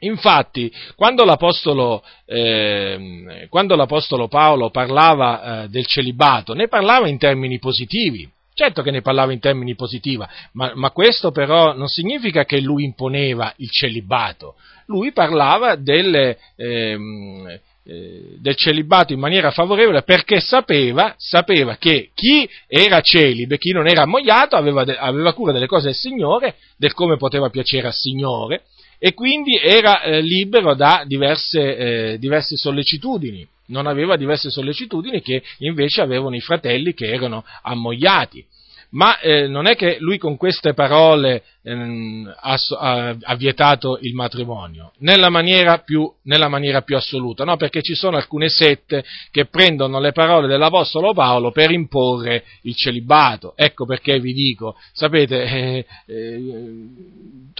Infatti, 0.00 0.70
quando 0.96 1.24
l'Apostolo, 1.24 2.02
eh, 2.26 3.46
quando 3.48 3.76
l'Apostolo 3.76 4.28
Paolo 4.28 4.68
parlava 4.68 5.62
eh, 5.62 5.68
del 5.68 5.86
celibato, 5.86 6.52
ne 6.52 6.68
parlava 6.68 7.08
in 7.08 7.16
termini 7.16 7.58
positivi. 7.58 8.30
Certo 8.52 8.82
che 8.82 8.90
ne 8.90 9.00
parlava 9.00 9.32
in 9.32 9.38
termini 9.38 9.74
positivi, 9.74 10.22
ma, 10.52 10.72
ma, 10.74 10.90
questo 10.90 11.30
però 11.30 11.72
non 11.74 11.86
significa 11.86 12.44
che 12.44 12.60
lui 12.60 12.84
imponeva 12.84 13.52
il 13.56 13.70
celibato. 13.70 14.56
Lui 14.86 15.12
parlava 15.12 15.76
delle, 15.76 16.36
ehm, 16.56 17.58
eh, 17.82 18.36
del 18.38 18.56
celibato 18.56 19.12
in 19.12 19.18
maniera 19.18 19.50
favorevole 19.50 20.02
perché 20.02 20.40
sapeva, 20.40 21.14
sapeva, 21.16 21.76
che 21.76 22.10
chi 22.14 22.48
era 22.66 23.00
celibe, 23.00 23.56
chi 23.56 23.72
non 23.72 23.88
era 23.88 24.02
ammogliato, 24.02 24.56
aveva, 24.56 24.82
aveva 24.82 25.32
cura 25.32 25.52
delle 25.52 25.66
cose 25.66 25.86
del 25.86 25.94
Signore, 25.94 26.56
del 26.76 26.92
come 26.92 27.16
poteva 27.16 27.48
piacere 27.48 27.86
al 27.86 27.94
Signore, 27.94 28.64
e 28.98 29.14
quindi 29.14 29.56
era 29.56 30.02
eh, 30.02 30.20
libero 30.20 30.74
da 30.74 31.04
diverse, 31.06 31.76
eh, 32.12 32.18
diverse 32.18 32.56
sollecitudini, 32.56 33.48
non 33.70 33.86
aveva 33.86 34.16
diverse 34.16 34.50
sollecitudini 34.50 35.20
che 35.22 35.42
invece 35.58 36.00
avevano 36.02 36.36
i 36.36 36.40
fratelli 36.40 36.94
che 36.94 37.06
erano 37.06 37.44
ammogliati. 37.62 38.44
Ma 38.90 39.18
eh, 39.20 39.46
non 39.46 39.66
è 39.66 39.76
che 39.76 39.98
lui 40.00 40.18
con 40.18 40.36
queste 40.36 40.74
parole 40.74 41.44
ehm, 41.62 42.32
ha, 42.40 42.56
ha, 43.20 43.36
vietato 43.36 43.98
il 44.00 44.14
matrimonio, 44.14 44.92
nella 44.98 45.28
maniera, 45.28 45.78
più, 45.78 46.10
nella 46.24 46.48
maniera 46.48 46.82
più 46.82 46.96
assoluta, 46.96 47.44
no? 47.44 47.56
perché 47.56 47.82
ci 47.82 47.94
sono 47.94 48.16
alcune 48.16 48.48
sette 48.48 49.04
che 49.30 49.46
prendono 49.46 50.00
le 50.00 50.12
parole 50.12 50.48
dell'Apostolo 50.48 51.12
Paolo 51.12 51.50
per 51.50 51.70
imporre 51.70 52.44
il 52.62 52.74
celibato. 52.74 53.52
Ecco 53.56 53.84
perché 53.86 54.18
vi 54.18 54.32
dico, 54.32 54.76
sapete, 54.92 55.44
eh, 55.44 55.86
eh, 56.06 56.40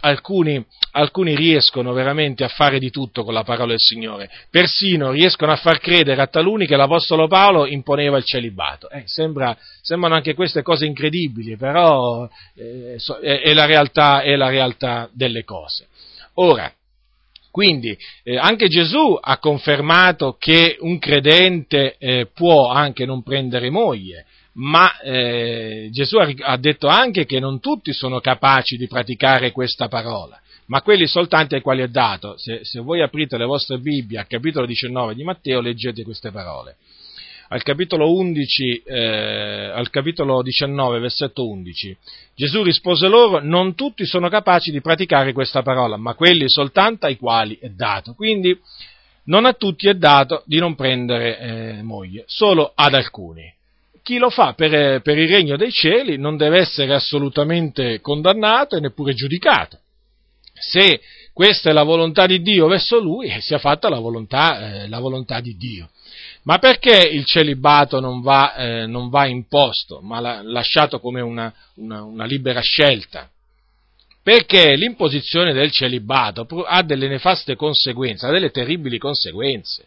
alcuni, 0.01 0.65
alcuni 0.93 1.37
riescono 1.37 1.93
veramente 1.93 2.45
a 2.45 2.49
fare 2.49 2.79
di 2.79 2.91
tutto 2.91 3.23
con 3.23 3.35
la 3.35 3.45
parola 3.45 3.71
del 3.71 3.79
Signore, 3.79 4.31
persino 4.51 5.11
riescono 5.11 5.53
a 5.53 5.57
far 5.57 5.79
credere 5.79 6.21
a 6.21 6.27
taluni 6.27 6.67
che 6.67 6.77
l'Apostolo 6.77 7.29
Paolo 7.29 7.67
imponeva 7.67 8.17
il 8.17 8.25
celibato. 8.25 8.89
Eh, 8.91 9.03
sembra, 9.07 9.57
sembrano 9.81 10.15
anche 10.15 10.35
queste 10.35 10.63
cose 10.63 10.87
incredibili, 10.87 11.19
però 11.59 12.29
eh, 12.55 12.97
è, 13.21 13.41
è, 13.41 13.53
la 13.53 13.67
realtà, 13.67 14.23
è 14.23 14.37
la 14.37 14.49
realtà 14.49 15.11
delle 15.13 15.45
cose. 15.45 15.89
Ora, 16.35 16.73
quindi 17.51 17.97
eh, 18.23 18.37
anche 18.37 18.69
Gesù 18.69 19.19
ha 19.21 19.39
confermato 19.39 20.37
che 20.39 20.77
un 20.81 20.99
credente 20.99 21.97
eh, 21.99 22.29
può 22.33 22.69
anche 22.69 23.05
non 23.05 23.23
prendere 23.23 23.71
moglie, 23.71 24.27
ma 24.55 24.99
eh, 25.01 25.89
Gesù 25.91 26.17
ha, 26.17 26.33
ha 26.39 26.57
detto 26.57 26.87
anche 26.87 27.27
che 27.27 27.41
non 27.41 27.61
tutti 27.61 27.93
sono 27.93 28.21
capaci 28.21 28.77
di 28.77 28.87
praticare 28.87 29.51
questa 29.53 29.89
parola 29.89 30.41
ma 30.71 30.83
quelli 30.83 31.07
soltanto 31.09 31.57
ai 31.57 31.63
quali 31.63 31.83
è 31.83 31.89
dato. 31.89 32.37
Se, 32.39 32.61
se 32.63 32.79
voi 32.79 33.03
aprite 33.03 33.37
le 33.37 33.45
vostre 33.45 33.79
Bibbie 33.79 34.21
al 34.21 34.29
capitolo 34.29 34.67
19 34.67 35.17
di 35.17 35.25
Matteo, 35.25 35.61
leggete 35.61 36.05
queste 36.05 36.31
parole. 36.31 36.77
Al 37.53 37.63
capitolo, 37.63 38.13
11, 38.13 38.83
eh, 38.85 39.71
al 39.75 39.91
capitolo 39.91 40.41
19, 40.41 41.01
versetto 41.01 41.49
11, 41.49 41.97
Gesù 42.37 42.63
rispose 42.63 43.09
loro, 43.09 43.41
non 43.43 43.75
tutti 43.75 44.07
sono 44.07 44.29
capaci 44.29 44.71
di 44.71 44.81
praticare 44.81 45.33
questa 45.33 45.61
parola, 45.63 45.97
ma 45.97 46.15
quelli 46.15 46.45
soltanto 46.49 47.07
ai 47.07 47.17
quali 47.17 47.59
è 47.61 47.69
dato. 47.71 48.15
Quindi 48.15 48.57
non 49.25 49.47
a 49.47 49.53
tutti 49.55 49.89
è 49.89 49.95
dato 49.95 50.45
di 50.47 50.59
non 50.59 50.77
prendere 50.77 51.39
eh, 51.39 51.83
moglie, 51.83 52.23
solo 52.27 52.71
ad 52.75 52.95
alcuni 52.95 53.53
chi 54.03 54.19
lo 54.19 54.31
fa 54.31 54.55
per, 54.55 55.03
per, 55.03 55.19
il 55.19 55.29
regno 55.29 55.57
dei 55.57 55.71
cieli 55.71 56.17
non 56.17 56.37
deve 56.37 56.59
essere 56.59 56.95
assolutamente 56.95 58.01
condannato 58.01 58.77
e 58.77 58.81
neppure 58.81 59.15
giudicato. 59.15 59.79
Se 60.53 61.01
questa 61.33 61.71
è 61.71 61.73
la 61.73 61.83
volontà 61.83 62.27
di 62.27 62.43
Dio 62.43 62.67
verso 62.67 62.99
lui, 62.99 63.29
eh, 63.29 63.41
sia 63.41 63.59
fatta 63.59 63.89
la 63.89 63.99
volontà, 63.99 64.83
eh, 64.83 64.89
la 64.89 64.99
volontà 64.99 65.41
di 65.41 65.57
Dio. 65.57 65.91
Ma 66.43 66.59
perché 66.59 67.07
il 67.07 67.25
celibato 67.27 68.01
non 68.01 68.23
va, 68.23 68.55
eh, 68.55 68.87
non 68.87 69.11
va 69.11 69.27
imposto, 69.27 70.01
ma 70.01 70.21
la, 70.21 70.43
lasciato 70.43 70.99
come 70.99 71.21
una, 71.21 71.53
una, 71.75 72.03
una 72.03 72.25
libera 72.25 72.61
scelta? 72.61 73.29
Perché 74.23 74.75
l'imposizione 74.77 75.53
del 75.53 75.71
celibato 75.71 76.47
ha 76.67 76.83
delle 76.83 77.09
nefaste 77.09 77.57
conseguenze, 77.57 78.27
ha 78.27 78.31
delle 78.31 78.51
terribili 78.51 78.99
conseguenze. 78.99 79.87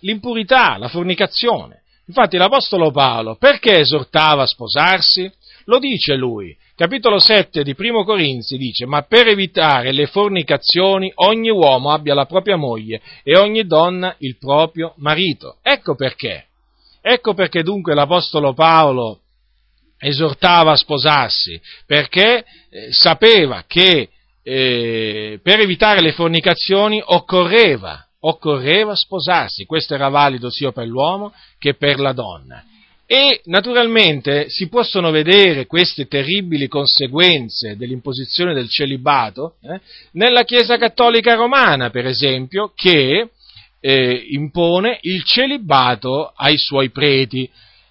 L'impurità, 0.00 0.76
la 0.78 0.88
fornicazione. 0.88 1.82
Infatti 2.06 2.36
l'Apostolo 2.36 2.90
Paolo 2.90 3.36
perché 3.36 3.80
esortava 3.80 4.42
a 4.42 4.46
sposarsi? 4.46 5.30
Lo 5.64 5.78
dice 5.78 6.14
lui, 6.14 6.56
capitolo 6.78 7.18
7 7.18 7.64
di 7.64 7.74
Primo 7.74 8.04
Corinzi 8.04 8.56
dice, 8.56 8.86
ma 8.86 9.02
per 9.02 9.26
evitare 9.26 9.90
le 9.90 10.06
fornicazioni 10.06 11.10
ogni 11.16 11.50
uomo 11.50 11.90
abbia 11.90 12.14
la 12.14 12.24
propria 12.24 12.54
moglie 12.54 13.00
e 13.24 13.36
ogni 13.36 13.66
donna 13.66 14.14
il 14.18 14.38
proprio 14.38 14.94
marito. 14.98 15.56
Ecco 15.60 15.96
perché. 15.96 16.46
Ecco 17.02 17.34
perché 17.34 17.64
dunque 17.64 17.94
l'Apostolo 17.94 18.52
Paolo 18.54 19.22
esortava 19.98 20.70
a 20.70 20.76
sposarsi, 20.76 21.60
perché 21.84 22.44
eh, 22.70 22.92
sapeva 22.92 23.64
che 23.66 24.10
eh, 24.44 25.40
per 25.42 25.58
evitare 25.58 26.00
le 26.00 26.12
fornicazioni 26.12 27.02
occorreva 27.04 28.06
occorreva 28.20 28.94
sposarsi, 28.94 29.64
questo 29.64 29.94
era 29.94 30.08
valido 30.08 30.50
sia 30.50 30.72
per 30.72 30.86
l'uomo 30.86 31.32
che 31.58 31.74
per 31.74 31.98
la 31.98 32.12
donna. 32.12 32.64
E 33.10 33.40
naturalmente 33.44 34.50
si 34.50 34.68
possono 34.68 35.10
vedere 35.10 35.64
queste 35.64 36.06
terribili 36.08 36.68
conseguenze 36.68 37.74
dell'imposizione 37.74 38.52
del 38.52 38.68
celibato 38.68 39.54
eh, 39.62 39.80
nella 40.12 40.44
Chiesa 40.44 40.76
Cattolica 40.76 41.32
Romana, 41.32 41.88
per 41.88 42.04
esempio, 42.04 42.72
che 42.74 43.30
eh, 43.80 44.26
impone 44.28 44.98
il 45.00 45.24
celibato 45.24 46.34
ai 46.36 46.58
suoi 46.58 46.90
preti 46.90 47.50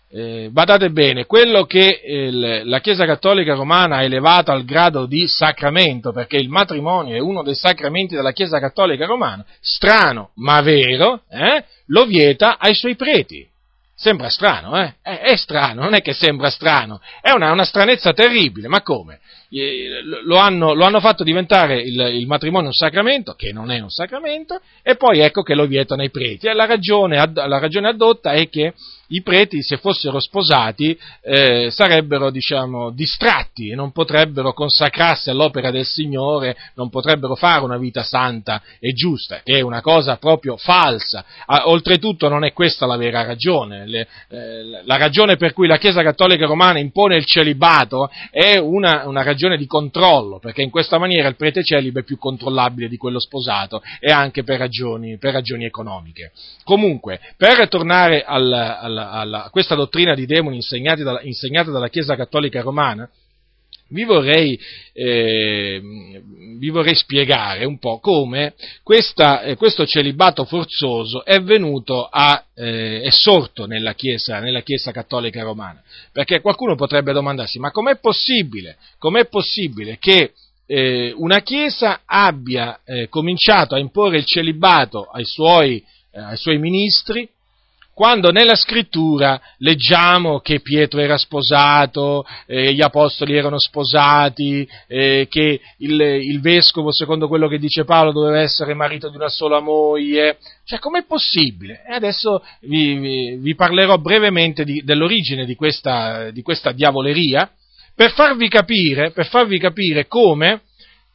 eh, 0.09 0.49
badate 0.51 0.91
bene, 0.91 1.26
quello 1.26 1.65
che 1.65 1.99
eh, 2.01 2.63
la 2.63 2.80
Chiesa 2.80 3.05
Cattolica 3.05 3.55
Romana 3.55 3.97
ha 3.97 4.03
elevato 4.03 4.51
al 4.51 4.65
grado 4.65 5.07
di 5.07 5.28
sacramento, 5.28 6.11
perché 6.11 6.38
il 6.38 6.49
matrimonio 6.49 7.15
è 7.15 7.20
uno 7.20 7.41
dei 7.41 7.55
sacramenti 7.55 8.15
della 8.15 8.34
Chiesa 8.34 8.59
Cattolica 8.59 9.07
Romana, 9.07 9.43
strano 9.59 10.30
ma 10.36 10.61
vero, 10.61 11.24
eh, 11.30 11.63
lo 11.88 12.05
vieta 12.05 12.57
ai 12.59 12.76
suoi 12.76 12.95
preti. 12.95 13.55
Sembra 13.99 14.29
strano, 14.29 14.79
eh? 14.79 14.93
È, 15.01 15.21
è, 15.21 15.35
strano, 15.35 15.81
non 15.81 15.95
è 15.95 16.01
che 16.01 16.13
sembra 16.13 16.51
strano, 16.51 17.01
è 17.19 17.31
una, 17.31 17.51
una 17.51 17.65
stranezza 17.65 18.13
terribile, 18.13 18.67
ma 18.67 18.83
come? 18.83 19.19
Lo 20.23 20.37
hanno, 20.37 20.75
lo 20.75 20.85
hanno 20.85 20.99
fatto 20.99 21.23
diventare 21.23 21.81
il, 21.81 21.99
il, 22.13 22.27
matrimonio 22.27 22.67
un 22.67 22.73
sacramento, 22.73 23.33
che 23.33 23.51
non 23.51 23.71
è 23.71 23.79
un 23.79 23.89
sacramento, 23.89 24.61
e 24.83 24.97
poi 24.97 25.21
ecco 25.21 25.41
che 25.41 25.55
lo 25.55 25.65
vietano 25.65 26.03
ai 26.03 26.11
preti. 26.11 26.45
E 26.45 26.53
la 26.53 26.67
ragione, 26.67 27.15
la 27.33 27.57
ragione 27.57 27.87
addotta 27.87 28.33
è 28.33 28.47
che 28.49 28.75
i 29.08 29.22
preti, 29.22 29.62
se 29.62 29.78
fossero 29.78 30.20
sposati, 30.20 30.97
eh, 31.22 31.70
sarebbero, 31.72 32.30
diciamo, 32.30 32.89
distratti 32.89 33.70
e 33.70 33.76
non 33.76 33.91
potrebbero 33.91 34.53
consacrarsi 34.53 35.30
all'opera 35.30 35.72
del 35.72 35.86
Signore, 35.86 36.58
non 36.76 36.89
potrebbero 36.89 37.36
fare 37.36 37.64
una 37.64 37.78
vita 37.78 38.03
santa 38.03 38.62
e 38.80 38.91
giusta, 38.93 39.41
che 39.43 39.58
è 39.58 39.62
una 39.62 39.82
cosa 39.82 40.18
proprio 40.18 40.58
falsa. 40.58 41.24
Oltretutto 41.66 42.28
non 42.28 42.43
è 42.43 42.51
questa 42.51 42.86
la 42.86 42.97
vera 42.97 43.24
ragione. 43.24 43.88
Le, 43.88 44.08
eh, 44.30 44.84
la 44.84 44.97
ragione 44.97 45.38
per 45.38 45.53
cui 45.53 45.68
la 45.68 45.78
Chiesa 45.78 46.03
Cattolica 46.03 46.45
Romana 46.45 46.80
impone 46.80 47.16
il 47.16 47.26
celibato 47.26 48.10
è 48.30 48.58
una, 48.58 49.08
una 49.08 49.24
ragione 49.24 49.58
di 49.58 49.66
controllo, 49.66 50.39
perché 50.39 50.62
in 50.62 50.70
questa 50.70 50.97
maniera 50.97 51.30
il 51.30 51.36
prete 51.36 51.64
celibe 51.64 52.01
è 52.01 52.03
più 52.03 52.18
controllabile 52.18 52.88
di 52.89 52.97
quello 52.97 53.20
sposato 53.20 53.82
e 53.99 54.12
anche 54.12 54.43
per 54.43 54.60
ragioni, 54.60 55.18
per 55.18 55.34
ragioni 55.34 55.66
economiche. 55.66 56.32
Comunque, 56.64 57.20
per 57.38 57.68
tornare 57.70 58.24
al, 58.24 58.51
al 58.51 58.96
alla, 59.01 59.11
alla, 59.11 59.43
a 59.45 59.49
questa 59.49 59.75
dottrina 59.75 60.13
di 60.13 60.25
demoni 60.25 60.59
dalla, 60.97 61.21
insegnata 61.21 61.71
dalla 61.71 61.89
Chiesa 61.89 62.15
Cattolica 62.15 62.61
Romana, 62.61 63.09
vi 63.89 64.03
vorrei, 64.03 64.59
eh, 64.91 65.81
vi 66.57 66.69
vorrei, 66.69 66.95
spiegare 66.95 67.63
un 67.63 67.79
po' 67.79 67.99
come 67.99 68.53
questa, 68.83 69.41
eh, 69.43 69.55
questo 69.55 69.85
celibato 69.85 70.43
forzoso 70.43 71.23
è 71.23 71.41
venuto 71.41 72.05
a, 72.05 72.43
eh, 72.53 73.01
è 73.01 73.09
sorto 73.09 73.65
nella 73.65 73.93
chiesa, 73.93 74.39
nella 74.39 74.61
chiesa, 74.61 74.91
Cattolica 74.91 75.41
Romana. 75.43 75.81
Perché 76.11 76.41
qualcuno 76.41 76.75
potrebbe 76.75 77.13
domandarsi, 77.13 77.59
ma 77.59 77.71
com'è 77.71 77.97
possibile, 77.97 78.77
com'è 78.97 79.27
possibile 79.27 79.97
che 79.99 80.33
eh, 80.65 81.13
una 81.15 81.39
Chiesa 81.39 82.01
abbia 82.05 82.81
eh, 82.83 83.07
cominciato 83.07 83.73
a 83.73 83.79
imporre 83.79 84.17
il 84.17 84.25
celibato 84.25 85.05
ai 85.05 85.23
suoi, 85.23 85.81
eh, 86.11 86.19
ai 86.19 86.35
suoi 86.35 86.57
ministri 86.57 87.27
quando 87.97 88.29
nella 88.29 88.53
scrittura 88.53 89.41
leggiamo 89.57 90.39
che 90.39 90.59
Pietro 90.59 90.99
era 90.99 91.17
sposato, 91.17 92.27
eh, 92.45 92.71
gli 92.71 92.83
apostoli 92.83 93.35
erano 93.35 93.57
sposati, 93.57 94.69
eh, 94.85 95.25
che 95.27 95.59
il, 95.77 95.99
il, 95.99 96.39
vescovo, 96.39 96.93
secondo 96.93 97.27
quello 97.27 97.47
che 97.47 97.57
dice 97.57 97.85
Paolo, 97.85 98.11
doveva 98.11 98.39
essere 98.39 98.75
marito 98.75 99.09
di 99.09 99.15
una 99.15 99.29
sola 99.29 99.61
moglie, 99.61 100.37
cioè 100.63 100.77
com'è 100.77 101.05
possibile? 101.07 101.83
E 101.89 101.95
adesso 101.95 102.43
vi, 102.61 102.99
vi, 102.99 103.35
vi 103.37 103.55
parlerò 103.55 103.97
brevemente 103.97 104.63
di, 104.63 104.83
dell'origine 104.83 105.43
di 105.43 105.55
questa, 105.55 106.29
di 106.29 106.43
questa, 106.43 106.73
diavoleria, 106.73 107.49
per 107.95 108.11
farvi 108.11 108.47
capire, 108.47 109.09
per 109.09 109.25
farvi 109.25 109.57
capire 109.57 110.05
come 110.05 110.61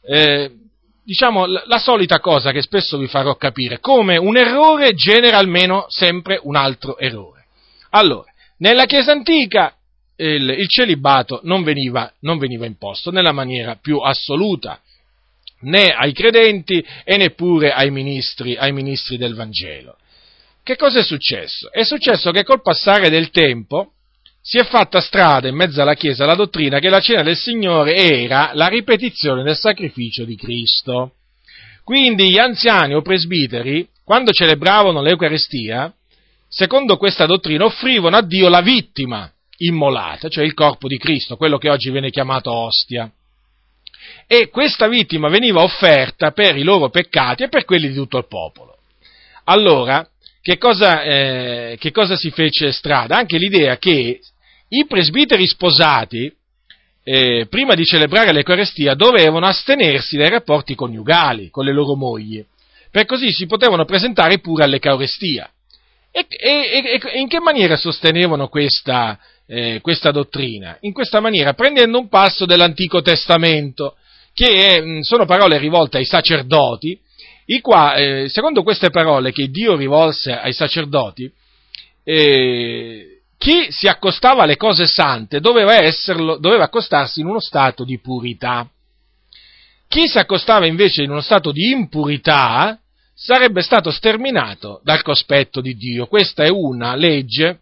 eh, 0.05 0.51
diciamo, 1.03 1.45
la 1.45 1.79
solita 1.79 2.19
cosa 2.19 2.51
che 2.51 2.61
spesso 2.61 2.97
vi 2.97 3.07
farò 3.07 3.35
capire, 3.35 3.79
come 3.79 4.17
un 4.17 4.37
errore 4.37 4.93
genera 4.93 5.37
almeno 5.37 5.85
sempre 5.89 6.39
un 6.41 6.55
altro 6.55 6.97
errore. 6.97 7.45
Allora, 7.91 8.31
nella 8.57 8.85
Chiesa 8.85 9.11
antica 9.11 9.75
il, 10.15 10.49
il 10.49 10.67
celibato 10.67 11.41
non 11.43 11.63
veniva, 11.63 12.11
non 12.21 12.37
veniva 12.37 12.65
imposto 12.65 13.11
nella 13.11 13.31
maniera 13.31 13.77
più 13.81 13.97
assoluta, 13.97 14.79
né 15.61 15.87
ai 15.87 16.13
credenti 16.13 16.85
e 17.03 17.17
neppure 17.17 17.71
ai 17.71 17.89
ministri, 17.89 18.55
ai 18.55 18.71
ministri 18.71 19.17
del 19.17 19.33
Vangelo. 19.33 19.97
Che 20.63 20.75
cosa 20.75 20.99
è 20.99 21.03
successo? 21.03 21.71
È 21.71 21.83
successo 21.83 22.31
che 22.31 22.43
col 22.43 22.61
passare 22.61 23.09
del 23.09 23.29
tempo, 23.31 23.92
si 24.45 24.57
è 24.57 24.65
fatta 24.65 24.99
strada 24.99 25.47
in 25.47 25.55
mezzo 25.55 25.81
alla 25.81 25.93
Chiesa 25.93 26.25
la 26.25 26.35
dottrina 26.35 26.79
che 26.79 26.89
la 26.89 26.99
cena 26.99 27.23
del 27.23 27.37
Signore 27.37 27.95
era 27.95 28.51
la 28.53 28.67
ripetizione 28.67 29.41
del 29.41 29.55
sacrificio 29.55 30.25
di 30.25 30.35
Cristo. 30.35 31.13
Quindi 31.85 32.29
gli 32.29 32.37
anziani 32.37 32.93
o 32.93 33.01
presbiteri, 33.01 33.87
quando 34.03 34.33
celebravano 34.33 35.01
l'Eucaristia, 35.01 35.93
secondo 36.49 36.97
questa 36.97 37.25
dottrina 37.25 37.63
offrivano 37.63 38.17
a 38.17 38.21
Dio 38.21 38.49
la 38.49 38.61
vittima 38.61 39.31
immolata, 39.59 40.27
cioè 40.27 40.43
il 40.43 40.53
corpo 40.53 40.89
di 40.89 40.97
Cristo, 40.97 41.37
quello 41.37 41.57
che 41.57 41.69
oggi 41.69 41.89
viene 41.89 42.09
chiamato 42.09 42.51
ostia. 42.51 43.09
E 44.27 44.49
questa 44.49 44.89
vittima 44.89 45.29
veniva 45.29 45.61
offerta 45.61 46.31
per 46.31 46.57
i 46.57 46.63
loro 46.63 46.89
peccati 46.89 47.43
e 47.43 47.47
per 47.47 47.63
quelli 47.63 47.87
di 47.87 47.95
tutto 47.95 48.17
il 48.17 48.27
popolo. 48.27 48.77
Allora, 49.45 50.05
che 50.41 50.57
cosa, 50.57 51.01
eh, 51.03 51.77
che 51.79 51.91
cosa 51.91 52.17
si 52.17 52.29
fece 52.29 52.73
strada? 52.73 53.15
Anche 53.15 53.37
l'idea 53.37 53.77
che 53.77 54.19
i 54.75 54.85
presbiteri 54.87 55.45
sposati, 55.47 56.33
eh, 57.03 57.45
prima 57.49 57.75
di 57.75 57.83
celebrare 57.83 58.31
l'Eucarestia, 58.31 58.95
dovevano 58.95 59.45
astenersi 59.45 60.17
dai 60.17 60.29
rapporti 60.29 60.73
coniugali 60.73 61.49
con 61.49 61.65
le 61.65 61.73
loro 61.73 61.95
mogli, 61.95 62.43
per 62.89 63.05
così 63.05 63.31
si 63.31 63.45
potevano 63.45 63.85
presentare 63.85 64.39
pure 64.39 64.63
all'Eucarestia. 64.63 65.49
E, 66.11 66.25
e, 66.29 66.99
e, 67.01 67.19
in 67.19 67.27
che 67.27 67.39
maniera 67.39 67.75
sostenevano 67.75 68.47
questa, 68.47 69.19
eh, 69.47 69.79
questa, 69.81 70.11
dottrina? 70.11 70.77
In 70.81 70.93
questa 70.93 71.19
maniera, 71.19 71.53
prendendo 71.53 71.99
un 71.99 72.07
passo 72.07 72.45
dell'Antico 72.45 73.01
Testamento, 73.01 73.95
che 74.33 74.47
è, 74.47 75.03
sono 75.03 75.25
parole 75.25 75.57
rivolte 75.57 75.97
ai 75.97 76.05
sacerdoti, 76.05 76.99
qua, 77.61 77.95
eh, 77.95 78.29
secondo 78.29 78.63
queste 78.63 78.89
parole 78.89 79.31
che 79.31 79.49
Dio 79.49 79.75
rivolse 79.75 80.31
ai 80.31 80.53
sacerdoti, 80.53 81.31
eh, 82.03 83.12
chi 83.37 83.67
si 83.69 83.87
accostava 83.87 84.43
alle 84.43 84.57
cose 84.57 84.85
sante 84.85 85.39
doveva, 85.39 85.75
esserlo, 85.75 86.37
doveva 86.37 86.65
accostarsi 86.65 87.19
in 87.19 87.27
uno 87.27 87.39
stato 87.39 87.83
di 87.83 87.99
purità. 87.99 88.67
Chi 89.87 90.07
si 90.07 90.17
accostava 90.17 90.65
invece 90.65 91.03
in 91.03 91.11
uno 91.11 91.21
stato 91.21 91.51
di 91.51 91.69
impurità 91.71 92.79
sarebbe 93.13 93.61
stato 93.61 93.91
sterminato 93.91 94.81
dal 94.83 95.01
cospetto 95.01 95.61
di 95.61 95.75
Dio. 95.75 96.07
Questa 96.07 96.43
è 96.43 96.49
una 96.49 96.95
legge 96.95 97.59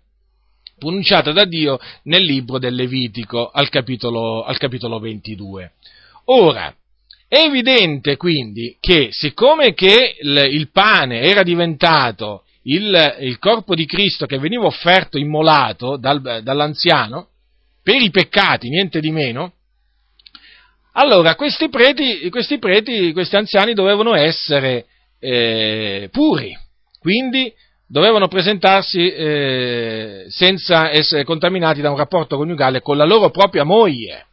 pronunciata 0.77 1.31
da 1.31 1.45
Dio 1.45 1.79
nel 2.03 2.23
libro 2.23 2.57
del 2.57 2.73
Levitico 2.73 3.49
al 3.51 3.69
capitolo, 3.69 4.43
al 4.43 4.57
capitolo 4.57 4.99
22. 4.99 5.73
Ora, 6.25 6.73
è 7.27 7.37
evidente 7.45 8.17
quindi 8.17 8.77
che 8.79 9.09
siccome 9.11 9.73
che 9.73 10.17
il, 10.19 10.37
il 10.51 10.69
pane 10.71 11.21
era 11.21 11.43
diventato 11.43 12.43
il, 12.63 13.17
il, 13.21 13.39
corpo 13.39 13.75
di 13.75 13.85
Cristo 13.85 14.25
che 14.25 14.37
veniva 14.37 14.65
offerto 14.65 15.17
immolato 15.17 15.97
dal, 15.97 16.41
dall'anziano, 16.43 17.27
per 17.81 18.01
i 18.01 18.11
peccati, 18.11 18.69
niente 18.69 18.99
di 18.99 19.11
meno, 19.11 19.53
allora 20.93 21.35
questi 21.35 21.69
preti, 21.69 22.29
questi, 22.29 22.59
preti, 22.59 23.13
questi 23.13 23.35
anziani 23.37 23.73
dovevano 23.73 24.13
essere 24.13 24.85
eh, 25.19 26.09
puri, 26.11 26.55
quindi 26.99 27.51
dovevano 27.87 28.27
presentarsi 28.27 29.11
eh, 29.11 30.25
senza 30.29 30.91
essere 30.91 31.23
contaminati 31.23 31.81
da 31.81 31.89
un 31.89 31.97
rapporto 31.97 32.37
coniugale 32.37 32.81
con 32.81 32.97
la 32.97 33.05
loro 33.05 33.29
propria 33.31 33.63
moglie. 33.63 34.27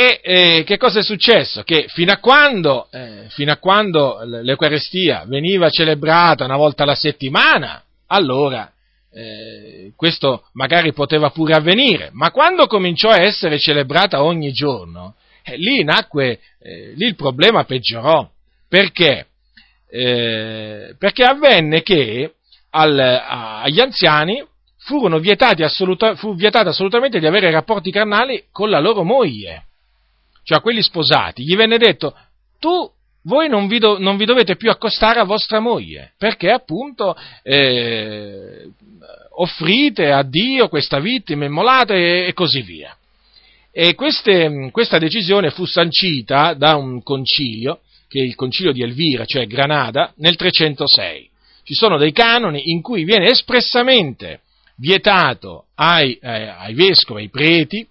E 0.00 0.20
eh, 0.22 0.62
che 0.62 0.76
cosa 0.76 1.00
è 1.00 1.02
successo? 1.02 1.64
Che 1.64 1.86
fino 1.88 2.12
a, 2.12 2.18
quando, 2.18 2.86
eh, 2.92 3.24
fino 3.30 3.50
a 3.50 3.56
quando 3.56 4.20
l'Eucarestia 4.22 5.24
veniva 5.26 5.70
celebrata 5.70 6.44
una 6.44 6.54
volta 6.54 6.84
alla 6.84 6.94
settimana, 6.94 7.82
allora 8.06 8.70
eh, 9.12 9.90
questo 9.96 10.44
magari 10.52 10.92
poteva 10.92 11.30
pure 11.30 11.54
avvenire, 11.54 12.10
ma 12.12 12.30
quando 12.30 12.68
cominciò 12.68 13.08
a 13.10 13.20
essere 13.20 13.58
celebrata 13.58 14.22
ogni 14.22 14.52
giorno, 14.52 15.16
eh, 15.42 15.56
lì 15.56 15.82
nacque, 15.82 16.38
eh, 16.60 16.92
lì 16.94 17.06
il 17.06 17.16
problema 17.16 17.64
peggiorò. 17.64 18.24
Perché? 18.68 19.26
Eh, 19.90 20.94
perché 20.96 21.24
avvenne 21.24 21.82
che 21.82 22.34
al, 22.70 22.96
agli 23.00 23.80
anziani 23.80 24.46
furono 24.76 25.18
vietati 25.18 25.64
assoluta, 25.64 26.14
fu 26.14 26.36
vietato 26.36 26.68
assolutamente 26.68 27.18
di 27.18 27.26
avere 27.26 27.50
rapporti 27.50 27.90
carnali 27.90 28.44
con 28.52 28.70
la 28.70 28.78
loro 28.78 29.02
moglie, 29.02 29.64
cioè 30.48 30.56
a 30.56 30.62
quelli 30.62 30.80
sposati. 30.80 31.42
Gli 31.42 31.56
venne 31.56 31.76
detto, 31.76 32.16
tu 32.58 32.90
voi 33.24 33.50
non 33.50 33.68
vi, 33.68 33.78
do, 33.78 33.98
non 33.98 34.16
vi, 34.16 34.24
dovete 34.24 34.56
più 34.56 34.70
accostare 34.70 35.20
a 35.20 35.24
vostra 35.24 35.60
moglie, 35.60 36.14
perché 36.16 36.50
appunto 36.50 37.14
eh, 37.42 38.66
offrite 39.36 40.10
a 40.10 40.22
Dio 40.22 40.68
questa 40.68 41.00
vittima 41.00 41.44
immolata 41.44 41.92
e, 41.92 42.28
e 42.28 42.32
così 42.32 42.62
via. 42.62 42.96
E 43.70 43.94
queste, 43.94 44.70
questa 44.72 44.96
decisione 44.96 45.50
fu 45.50 45.66
sancita 45.66 46.54
da 46.54 46.76
un 46.76 47.02
concilio, 47.02 47.80
che 48.08 48.20
è 48.20 48.24
il 48.24 48.34
concilio 48.34 48.72
di 48.72 48.82
Elvira, 48.82 49.26
cioè 49.26 49.46
Granada, 49.46 50.14
nel 50.16 50.36
306. 50.36 51.28
Ci 51.62 51.74
sono 51.74 51.98
dei 51.98 52.12
canoni 52.12 52.70
in 52.70 52.80
cui 52.80 53.04
viene 53.04 53.26
espressamente 53.26 54.40
vietato 54.76 55.66
ai, 55.74 56.14
eh, 56.14 56.48
ai 56.48 56.72
vescovi, 56.72 57.20
ai 57.20 57.28
preti, 57.28 57.86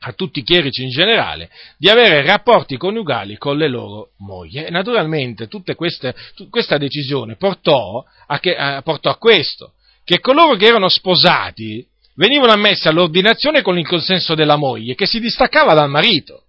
a 0.00 0.12
tutti 0.12 0.40
i 0.40 0.42
chierici 0.42 0.82
in 0.82 0.90
generale, 0.90 1.50
di 1.76 1.88
avere 1.88 2.24
rapporti 2.24 2.76
coniugali 2.76 3.36
con 3.36 3.56
le 3.56 3.68
loro 3.68 4.10
mogli. 4.18 4.58
E 4.58 4.70
naturalmente 4.70 5.48
queste, 5.74 6.14
questa 6.50 6.78
decisione 6.78 7.36
portò 7.36 8.04
a, 8.26 8.38
che, 8.38 8.54
a, 8.56 8.82
portò 8.82 9.10
a 9.10 9.16
questo, 9.16 9.72
che 10.04 10.20
coloro 10.20 10.56
che 10.56 10.66
erano 10.66 10.88
sposati 10.88 11.86
venivano 12.14 12.52
ammessi 12.52 12.88
all'ordinazione 12.88 13.62
con 13.62 13.78
il 13.78 13.86
consenso 13.86 14.34
della 14.34 14.56
moglie, 14.56 14.94
che 14.94 15.06
si 15.06 15.20
distaccava 15.20 15.74
dal 15.74 15.90
marito. 15.90 16.44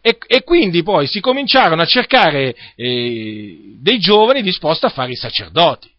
E, 0.00 0.18
e 0.26 0.42
quindi 0.42 0.82
poi 0.82 1.06
si 1.06 1.20
cominciarono 1.20 1.82
a 1.82 1.86
cercare 1.86 2.54
eh, 2.74 3.76
dei 3.80 3.98
giovani 3.98 4.42
disposti 4.42 4.86
a 4.86 4.90
fare 4.90 5.12
i 5.12 5.16
sacerdoti. 5.16 5.91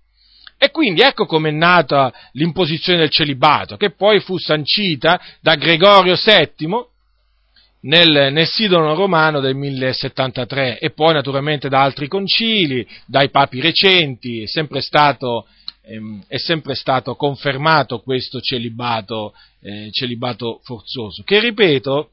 E 0.64 0.72
quindi 0.72 1.02
ecco 1.02 1.26
come 1.26 1.50
è 1.50 1.52
nata 1.52 2.14
l'imposizione 2.32 3.00
del 3.00 3.10
celibato, 3.10 3.76
che 3.76 3.90
poi 3.90 4.22
fu 4.22 4.38
sancita 4.38 5.20
da 5.42 5.56
Gregorio 5.56 6.16
VII 6.16 6.68
nel, 7.82 8.32
nel 8.32 8.48
Sidono 8.48 8.96
romano 8.96 9.42
del 9.42 9.56
1073 9.56 10.80
e 10.80 10.92
poi 10.92 11.16
naturalmente 11.16 11.68
da 11.68 11.82
altri 11.82 12.08
concili, 12.08 12.88
dai 13.06 13.30
papi 13.30 13.60
recenti, 13.60 14.44
è 14.44 14.48
sempre 14.48 14.80
stato, 14.80 15.48
ehm, 15.82 16.24
è 16.30 16.38
sempre 16.38 16.76
stato 16.76 17.16
confermato 17.16 18.00
questo 18.00 18.40
celibato, 18.40 19.34
eh, 19.60 19.90
celibato 19.92 20.62
forzoso, 20.64 21.24
che 21.24 21.42
ripeto, 21.42 22.12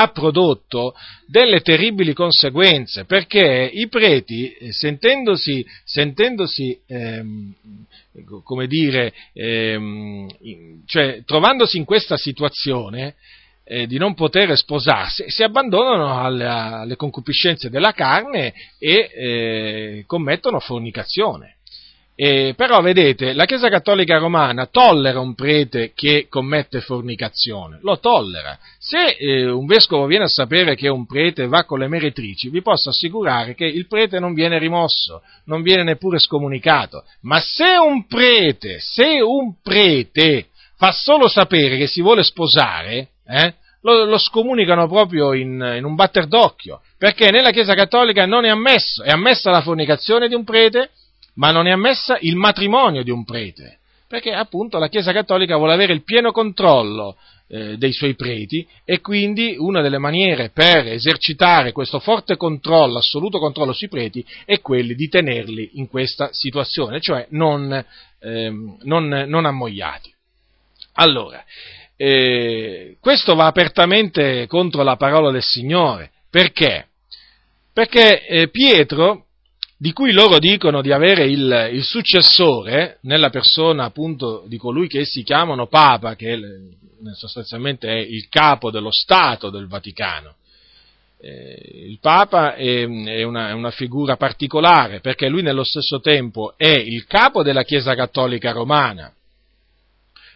ha 0.00 0.08
prodotto 0.08 0.94
delle 1.26 1.60
terribili 1.60 2.12
conseguenze, 2.12 3.04
perché 3.04 3.68
i 3.72 3.88
preti, 3.88 4.52
eh, 4.52 4.72
sentendosi, 4.72 5.66
sentendosi 5.84 6.78
ehm, 6.86 7.52
come 8.44 8.66
dire, 8.68 9.12
ehm, 9.32 10.28
cioè, 10.86 11.22
trovandosi 11.24 11.78
in 11.78 11.84
questa 11.84 12.16
situazione 12.16 13.16
eh, 13.64 13.86
di 13.88 13.98
non 13.98 14.14
poter 14.14 14.56
sposarsi, 14.56 15.28
si 15.28 15.42
abbandonano 15.42 16.20
alle, 16.20 16.46
alle 16.46 16.96
concupiscenze 16.96 17.68
della 17.68 17.92
carne 17.92 18.54
e 18.78 19.10
eh, 19.12 20.04
commettono 20.06 20.60
fornicazione. 20.60 21.56
Eh, 22.20 22.54
però 22.56 22.80
vedete, 22.80 23.32
la 23.32 23.44
Chiesa 23.44 23.68
Cattolica 23.68 24.18
Romana 24.18 24.66
tollera 24.66 25.20
un 25.20 25.36
prete 25.36 25.92
che 25.94 26.26
commette 26.28 26.80
fornicazione, 26.80 27.78
lo 27.82 28.00
tollera. 28.00 28.58
Se 28.76 29.14
eh, 29.16 29.48
un 29.48 29.66
vescovo 29.66 30.04
viene 30.06 30.24
a 30.24 30.28
sapere 30.28 30.74
che 30.74 30.88
un 30.88 31.06
prete 31.06 31.46
va 31.46 31.62
con 31.62 31.78
le 31.78 31.86
meretrici, 31.86 32.48
vi 32.48 32.60
posso 32.60 32.88
assicurare 32.88 33.54
che 33.54 33.66
il 33.66 33.86
prete 33.86 34.18
non 34.18 34.34
viene 34.34 34.58
rimosso, 34.58 35.22
non 35.44 35.62
viene 35.62 35.84
neppure 35.84 36.18
scomunicato. 36.18 37.04
Ma 37.20 37.38
se 37.38 37.76
un 37.76 38.04
prete, 38.08 38.80
se 38.80 39.20
un 39.20 39.54
prete 39.62 40.48
fa 40.76 40.90
solo 40.90 41.28
sapere 41.28 41.76
che 41.76 41.86
si 41.86 42.00
vuole 42.02 42.24
sposare, 42.24 43.10
eh, 43.28 43.54
lo, 43.82 44.06
lo, 44.06 44.18
scomunicano 44.18 44.88
proprio 44.88 45.34
in, 45.34 45.74
in 45.76 45.84
un 45.84 45.94
batter 45.94 46.26
d'occhio, 46.26 46.80
perché 46.98 47.30
nella 47.30 47.50
Chiesa 47.50 47.74
Cattolica 47.74 48.26
non 48.26 48.44
è 48.44 48.48
ammesso, 48.48 49.04
è 49.04 49.10
ammessa 49.10 49.52
la 49.52 49.62
fornicazione 49.62 50.26
di 50.26 50.34
un 50.34 50.42
prete, 50.42 50.90
ma 51.38 51.50
non 51.50 51.66
è 51.66 51.70
ammessa 51.70 52.18
il 52.20 52.36
matrimonio 52.36 53.02
di 53.02 53.10
un 53.10 53.24
prete, 53.24 53.78
perché 54.06 54.32
appunto 54.32 54.78
la 54.78 54.88
Chiesa 54.88 55.12
Cattolica 55.12 55.56
vuole 55.56 55.72
avere 55.72 55.92
il 55.92 56.02
pieno 56.02 56.32
controllo 56.32 57.16
eh, 57.46 57.76
dei 57.76 57.92
suoi 57.92 58.14
preti 58.14 58.66
e 58.84 59.00
quindi 59.00 59.54
una 59.56 59.80
delle 59.80 59.98
maniere 59.98 60.50
per 60.50 60.88
esercitare 60.88 61.72
questo 61.72 62.00
forte 62.00 62.36
controllo, 62.36 62.98
assoluto 62.98 63.38
controllo 63.38 63.72
sui 63.72 63.88
preti, 63.88 64.24
è 64.44 64.60
quelli 64.60 64.94
di 64.94 65.08
tenerli 65.08 65.70
in 65.74 65.88
questa 65.88 66.30
situazione, 66.32 67.00
cioè 67.00 67.26
non, 67.30 67.84
ehm, 68.20 68.78
non, 68.82 69.06
non 69.06 69.44
ammogliati. 69.46 70.12
Allora, 70.94 71.44
eh, 71.96 72.96
questo 73.00 73.36
va 73.36 73.46
apertamente 73.46 74.48
contro 74.48 74.82
la 74.82 74.96
parola 74.96 75.30
del 75.30 75.42
Signore, 75.42 76.10
perché? 76.28 76.88
Perché 77.72 78.26
eh, 78.26 78.48
Pietro 78.48 79.27
di 79.80 79.92
cui 79.92 80.10
loro 80.10 80.40
dicono 80.40 80.82
di 80.82 80.90
avere 80.90 81.26
il, 81.26 81.70
il, 81.72 81.84
successore 81.84 82.98
nella 83.02 83.30
persona 83.30 83.84
appunto 83.84 84.42
di 84.48 84.56
colui 84.58 84.88
che 84.88 85.00
essi 85.00 85.22
chiamano 85.22 85.68
Papa, 85.68 86.16
che 86.16 86.32
è, 86.32 86.38
sostanzialmente 87.14 87.88
è 87.88 87.96
il 87.96 88.28
capo 88.28 88.72
dello 88.72 88.90
Stato 88.90 89.50
del 89.50 89.68
Vaticano. 89.68 90.34
Eh, 91.20 91.86
il 91.86 91.98
Papa 92.00 92.56
è, 92.56 92.82
è, 92.82 93.22
una, 93.22 93.50
è, 93.50 93.52
una, 93.52 93.70
figura 93.70 94.16
particolare 94.16 94.98
perché 94.98 95.28
lui 95.28 95.42
nello 95.42 95.64
stesso 95.64 96.00
tempo 96.00 96.54
è 96.56 96.70
il 96.70 97.06
capo 97.06 97.44
della 97.44 97.62
Chiesa 97.62 97.94
Cattolica 97.94 98.50
Romana, 98.50 99.12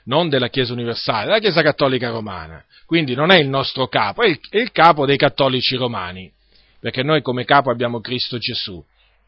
non 0.05 0.28
della 0.28 0.51
Chiesa 0.51 0.72
Universale, 0.72 1.26
della 1.26 1.40
Chiesa 1.40 1.62
Cattolica 1.62 2.11
Romana. 2.11 2.64
Quindi 2.86 3.16
non 3.16 3.32
è 3.32 3.38
il 3.38 3.49
nostro 3.49 3.88
capo, 3.88 4.22
è 4.22 4.28
il, 4.28 4.38
è 4.49 4.59
il 4.59 4.70
capo 4.70 5.05
dei 5.05 5.16
cattolici 5.16 5.74
romani, 5.74 6.30
perché 6.78 7.03
noi 7.03 7.22
come 7.22 7.45
capo 7.45 7.70
abbiamo 7.72 8.01
Cristo 8.01 8.38
Gesù 8.38 8.84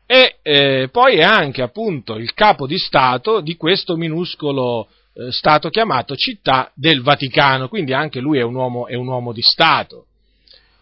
e 0.07 0.37
eh, 0.43 0.89
poi 0.91 1.17
è 1.17 1.23
anche 1.23 1.63
appunto 1.63 2.17
il 2.17 2.35
capo 2.35 2.67
di 2.67 2.79
Stato 2.79 3.41
di 3.41 3.57
questo 3.57 3.97
minuscolo 3.97 4.89
eh, 5.15 5.33
Stato 5.33 5.71
chiamato 5.71 6.15
città 6.17 6.71
del 6.75 7.03
Vaticano, 7.03 7.69
quindi 7.69 7.93
anche 7.93 8.21
lui 8.21 8.39
è 8.39 8.43
un 8.43 8.55
uomo, 8.55 8.87
è 8.87 8.95
un 8.95 9.07
uomo 9.07 9.33
di 9.33 9.43
Stato. 9.43 10.07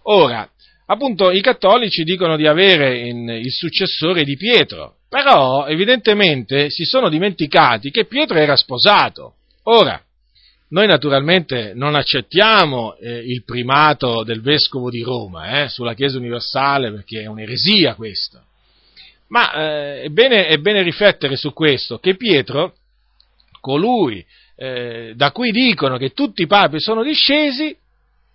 Ora, 0.05 0.49
appunto 0.87 1.31
i 1.31 1.41
cattolici 1.41 2.03
dicono 2.03 2.37
di 2.37 2.47
avere 2.47 2.99
in, 2.99 3.29
il 3.29 3.53
successore 3.53 4.25
di 4.25 4.37
Pietro, 4.37 4.97
però 5.09 5.66
evidentemente 5.66 6.70
si 6.70 6.85
sono 6.85 7.09
dimenticati 7.09 7.91
che 7.91 8.07
Pietro 8.07 8.39
era 8.39 8.57
sposato. 8.57 9.35
Ora, 9.64 10.03
noi 10.70 10.87
naturalmente 10.87 11.73
non 11.75 11.95
accettiamo 11.95 12.97
eh, 12.97 13.18
il 13.18 13.45
primato 13.45 14.25
del 14.25 14.41
vescovo 14.41 14.89
di 14.89 15.03
Roma 15.03 15.62
eh, 15.62 15.68
sulla 15.68 15.93
Chiesa 15.93 16.16
universale 16.16 16.91
perché 16.91 17.20
è 17.20 17.27
un'eresia 17.27 17.95
questa. 17.95 18.43
Ma 19.33 19.51
eh, 19.55 20.03
è, 20.03 20.09
bene, 20.11 20.47
è, 20.47 20.59
bene, 20.59 20.83
riflettere 20.83 21.37
su 21.37 21.55
questo, 21.55 21.99
che 21.99 22.16
Pietro, 22.16 22.74
colui 23.61 24.24
eh, 24.57 25.14
da 25.16 25.33
cui 25.33 25.51
dicono 25.53 25.97
che 25.97 26.11
tutti 26.11 26.43
i 26.43 26.47
papi 26.47 26.78
sono 26.78 27.03
discesi, 27.03 27.74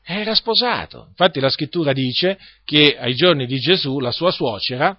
era 0.04 0.34
sposato. 0.34 1.06
Infatti 1.10 1.40
la 1.40 1.50
scrittura 1.50 1.94
dice 1.94 2.40
che 2.66 2.98
ai 2.98 3.14
giorni 3.14 3.46
di 3.46 3.60
Gesù 3.60 4.00
la 4.00 4.12
sua 4.12 4.32
suocera 4.32 4.98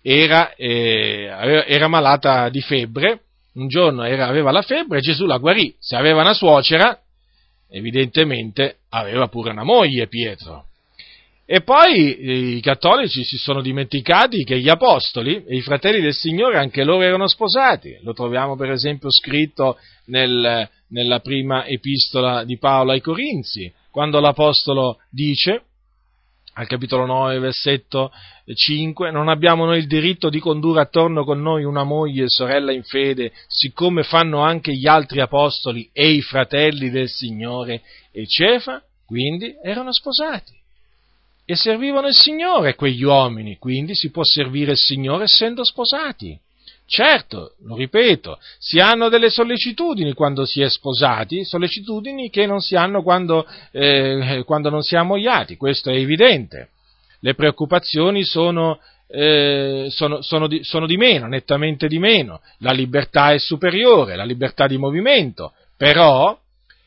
era, 0.00 0.54
eh, 0.54 1.28
era 1.66 1.86
malata 1.86 2.48
di 2.48 2.62
febbre, 2.62 3.20
un 3.54 3.68
giorno 3.68 4.04
era, 4.04 4.28
aveva 4.28 4.50
la 4.52 4.62
febbre 4.62 4.98
e 4.98 5.02
Gesù 5.02 5.26
la 5.26 5.36
guarì. 5.36 5.76
Se 5.78 5.96
aveva 5.96 6.22
una 6.22 6.32
suocera, 6.32 6.98
evidentemente 7.68 8.78
aveva 8.88 9.28
pure 9.28 9.50
una 9.50 9.64
moglie 9.64 10.08
Pietro. 10.08 10.68
E 11.48 11.60
poi 11.60 12.56
i 12.56 12.60
cattolici 12.60 13.22
si 13.22 13.36
sono 13.36 13.62
dimenticati 13.62 14.42
che 14.42 14.58
gli 14.58 14.68
apostoli 14.68 15.44
e 15.44 15.54
i 15.54 15.60
fratelli 15.60 16.00
del 16.00 16.12
Signore 16.12 16.58
anche 16.58 16.82
loro 16.82 17.02
erano 17.02 17.28
sposati. 17.28 17.96
Lo 18.02 18.14
troviamo 18.14 18.56
per 18.56 18.72
esempio 18.72 19.12
scritto 19.12 19.78
nel, 20.06 20.68
nella 20.88 21.20
prima 21.20 21.64
epistola 21.64 22.42
di 22.42 22.58
Paolo 22.58 22.90
ai 22.90 23.00
Corinzi, 23.00 23.72
quando 23.92 24.18
l'apostolo 24.18 24.98
dice 25.08 25.62
al 26.54 26.66
capitolo 26.66 27.06
9, 27.06 27.38
versetto 27.38 28.10
5, 28.52 29.12
non 29.12 29.28
abbiamo 29.28 29.66
noi 29.66 29.78
il 29.78 29.86
diritto 29.86 30.30
di 30.30 30.40
condurre 30.40 30.80
attorno 30.80 31.22
con 31.22 31.40
noi 31.40 31.62
una 31.62 31.84
moglie 31.84 32.24
e 32.24 32.28
sorella 32.28 32.72
in 32.72 32.82
fede, 32.82 33.30
siccome 33.46 34.02
fanno 34.02 34.40
anche 34.40 34.72
gli 34.72 34.88
altri 34.88 35.20
apostoli 35.20 35.88
e 35.92 36.10
i 36.10 36.22
fratelli 36.22 36.90
del 36.90 37.08
Signore 37.08 37.82
e 38.10 38.26
Cefa, 38.26 38.82
quindi 39.04 39.54
erano 39.62 39.92
sposati 39.92 40.64
e 41.46 41.54
servivano 41.54 42.08
il 42.08 42.14
Signore 42.14 42.74
quegli 42.74 43.04
uomini, 43.04 43.56
quindi 43.56 43.94
si 43.94 44.10
può 44.10 44.24
servire 44.24 44.72
il 44.72 44.78
Signore 44.78 45.24
essendo 45.24 45.64
sposati. 45.64 46.38
Certo, 46.88 47.54
lo 47.64 47.76
ripeto, 47.76 48.38
si 48.58 48.78
hanno 48.78 49.08
delle 49.08 49.30
sollecitudini 49.30 50.12
quando 50.12 50.44
si 50.44 50.60
è 50.60 50.68
sposati, 50.68 51.44
sollecitudini 51.44 52.30
che 52.30 52.46
non 52.46 52.60
si 52.60 52.76
hanno 52.76 53.02
quando, 53.02 53.46
eh, 53.72 54.42
quando 54.44 54.70
non 54.70 54.82
si 54.82 54.94
è 54.94 54.98
ammogliati, 54.98 55.56
questo 55.56 55.90
è 55.90 55.94
evidente. 55.94 56.70
Le 57.20 57.34
preoccupazioni 57.34 58.24
sono, 58.24 58.78
eh, 59.08 59.86
sono, 59.88 60.20
sono, 60.22 60.46
di, 60.46 60.62
sono 60.62 60.86
di 60.86 60.96
meno, 60.96 61.26
nettamente 61.26 61.88
di 61.88 61.98
meno, 61.98 62.40
la 62.58 62.72
libertà 62.72 63.32
è 63.32 63.38
superiore, 63.38 64.14
la 64.14 64.24
libertà 64.24 64.66
di 64.66 64.78
movimento, 64.78 65.52
però 65.76 66.38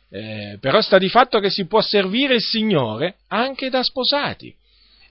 eh, 0.10 0.58
però 0.60 0.82
sta 0.82 0.98
di 0.98 1.10
fatto 1.10 1.40
che 1.40 1.50
si 1.50 1.66
può 1.66 1.82
servire 1.82 2.36
il 2.36 2.42
Signore 2.42 3.16
anche 3.28 3.70
da 3.70 3.84
sposati. 3.84 4.54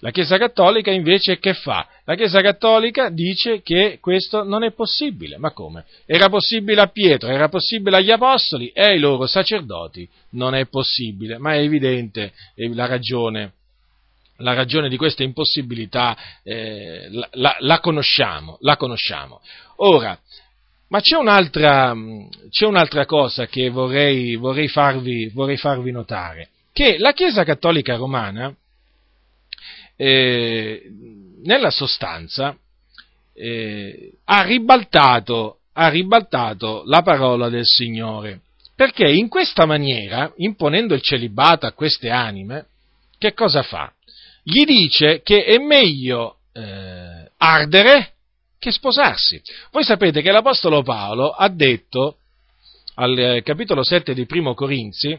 La 0.01 0.13
Chiesa 0.13 0.39
Cattolica 0.39 0.93
invece 0.93 1.39
che 1.39 1.55
fa? 1.55 1.87
La 2.05 2.15
Chiesa 2.15 2.41
Cattolica 2.41 3.11
dice 3.11 3.63
che 3.63 3.99
questo 4.01 4.45
non 4.45 4.63
è 4.63 4.71
possibile. 4.71 5.39
Ma 5.39 5.51
come? 5.51 5.85
Era 6.07 6.29
possibile 6.29 6.81
a 6.81 6.87
Pietro, 6.87 7.29
era 7.29 7.49
possibile 7.49 7.97
agli 7.97 8.13
Apostoli 8.13 8.69
e 8.69 8.85
ai 8.85 8.99
loro 9.01 9.27
sacerdoti. 9.27 10.09
Non 10.31 10.55
è 10.55 10.67
possibile, 10.67 11.39
ma 11.39 11.55
è 11.55 11.59
evidente 11.59 12.33
la 12.55 12.87
ragione. 12.87 13.55
La 14.41 14.55
ragione 14.55 14.89
di 14.89 14.97
questa 14.97 15.25
impossibilità 15.25 16.17
eh, 16.45 17.09
la, 17.11 17.29
la, 17.33 17.57
la, 17.59 17.81
conosciamo, 17.81 18.57
la 18.61 18.77
conosciamo. 18.77 19.41
Ora, 19.79 20.17
ma 20.89 21.01
c'è 21.01 21.17
un'altra, 21.17 21.95
c'è 22.49 22.67
un'altra 22.67 23.05
cosa 23.05 23.47
che 23.47 23.69
vorrei, 23.71 24.37
vorrei, 24.37 24.69
farvi, 24.69 25.29
vorrei, 25.29 25.57
farvi, 25.57 25.91
notare, 25.91 26.49
che 26.73 26.97
la 26.99 27.13
Chiesa 27.13 27.45
Cattolica 27.45 27.97
Romana, 27.97 28.55
eh, 29.97 30.91
nella 31.45 31.71
sostanza, 31.71 32.57
eh, 33.35 34.13
ha, 34.25 34.43
ribaltato, 34.43 35.59
ha 35.75 35.89
ribaltato 35.89 36.83
la 36.87 37.03
parola 37.03 37.49
del 37.49 37.67
Signore, 37.67 38.41
perché 38.75 39.09
in 39.09 39.29
questa 39.29 39.67
maniera, 39.67 40.33
imponendo 40.37 40.95
il 40.95 41.03
celibato 41.03 41.67
a 41.67 41.73
queste 41.73 42.11
anime, 42.11 42.67
che 43.19 43.35
cosa 43.35 43.63
fa? 43.63 43.93
Gli 44.43 44.65
dice 44.65 45.21
che 45.23 45.45
è 45.45 45.59
meglio 45.59 46.37
eh, 46.53 47.31
ardere 47.37 48.13
che 48.59 48.73
sposarsi. 48.73 49.41
Voi 49.71 49.85
sapete 49.85 50.21
che 50.23 50.31
l'Apostolo 50.31 50.83
Paolo 50.83 51.31
ha 51.31 51.49
detto 51.49 52.17
al 52.95 53.17
eh, 53.19 53.43
capitolo 53.43 53.83
7 53.83 54.15
di 54.15 54.27
Primo 54.27 54.55
Corinzi, 54.55 55.19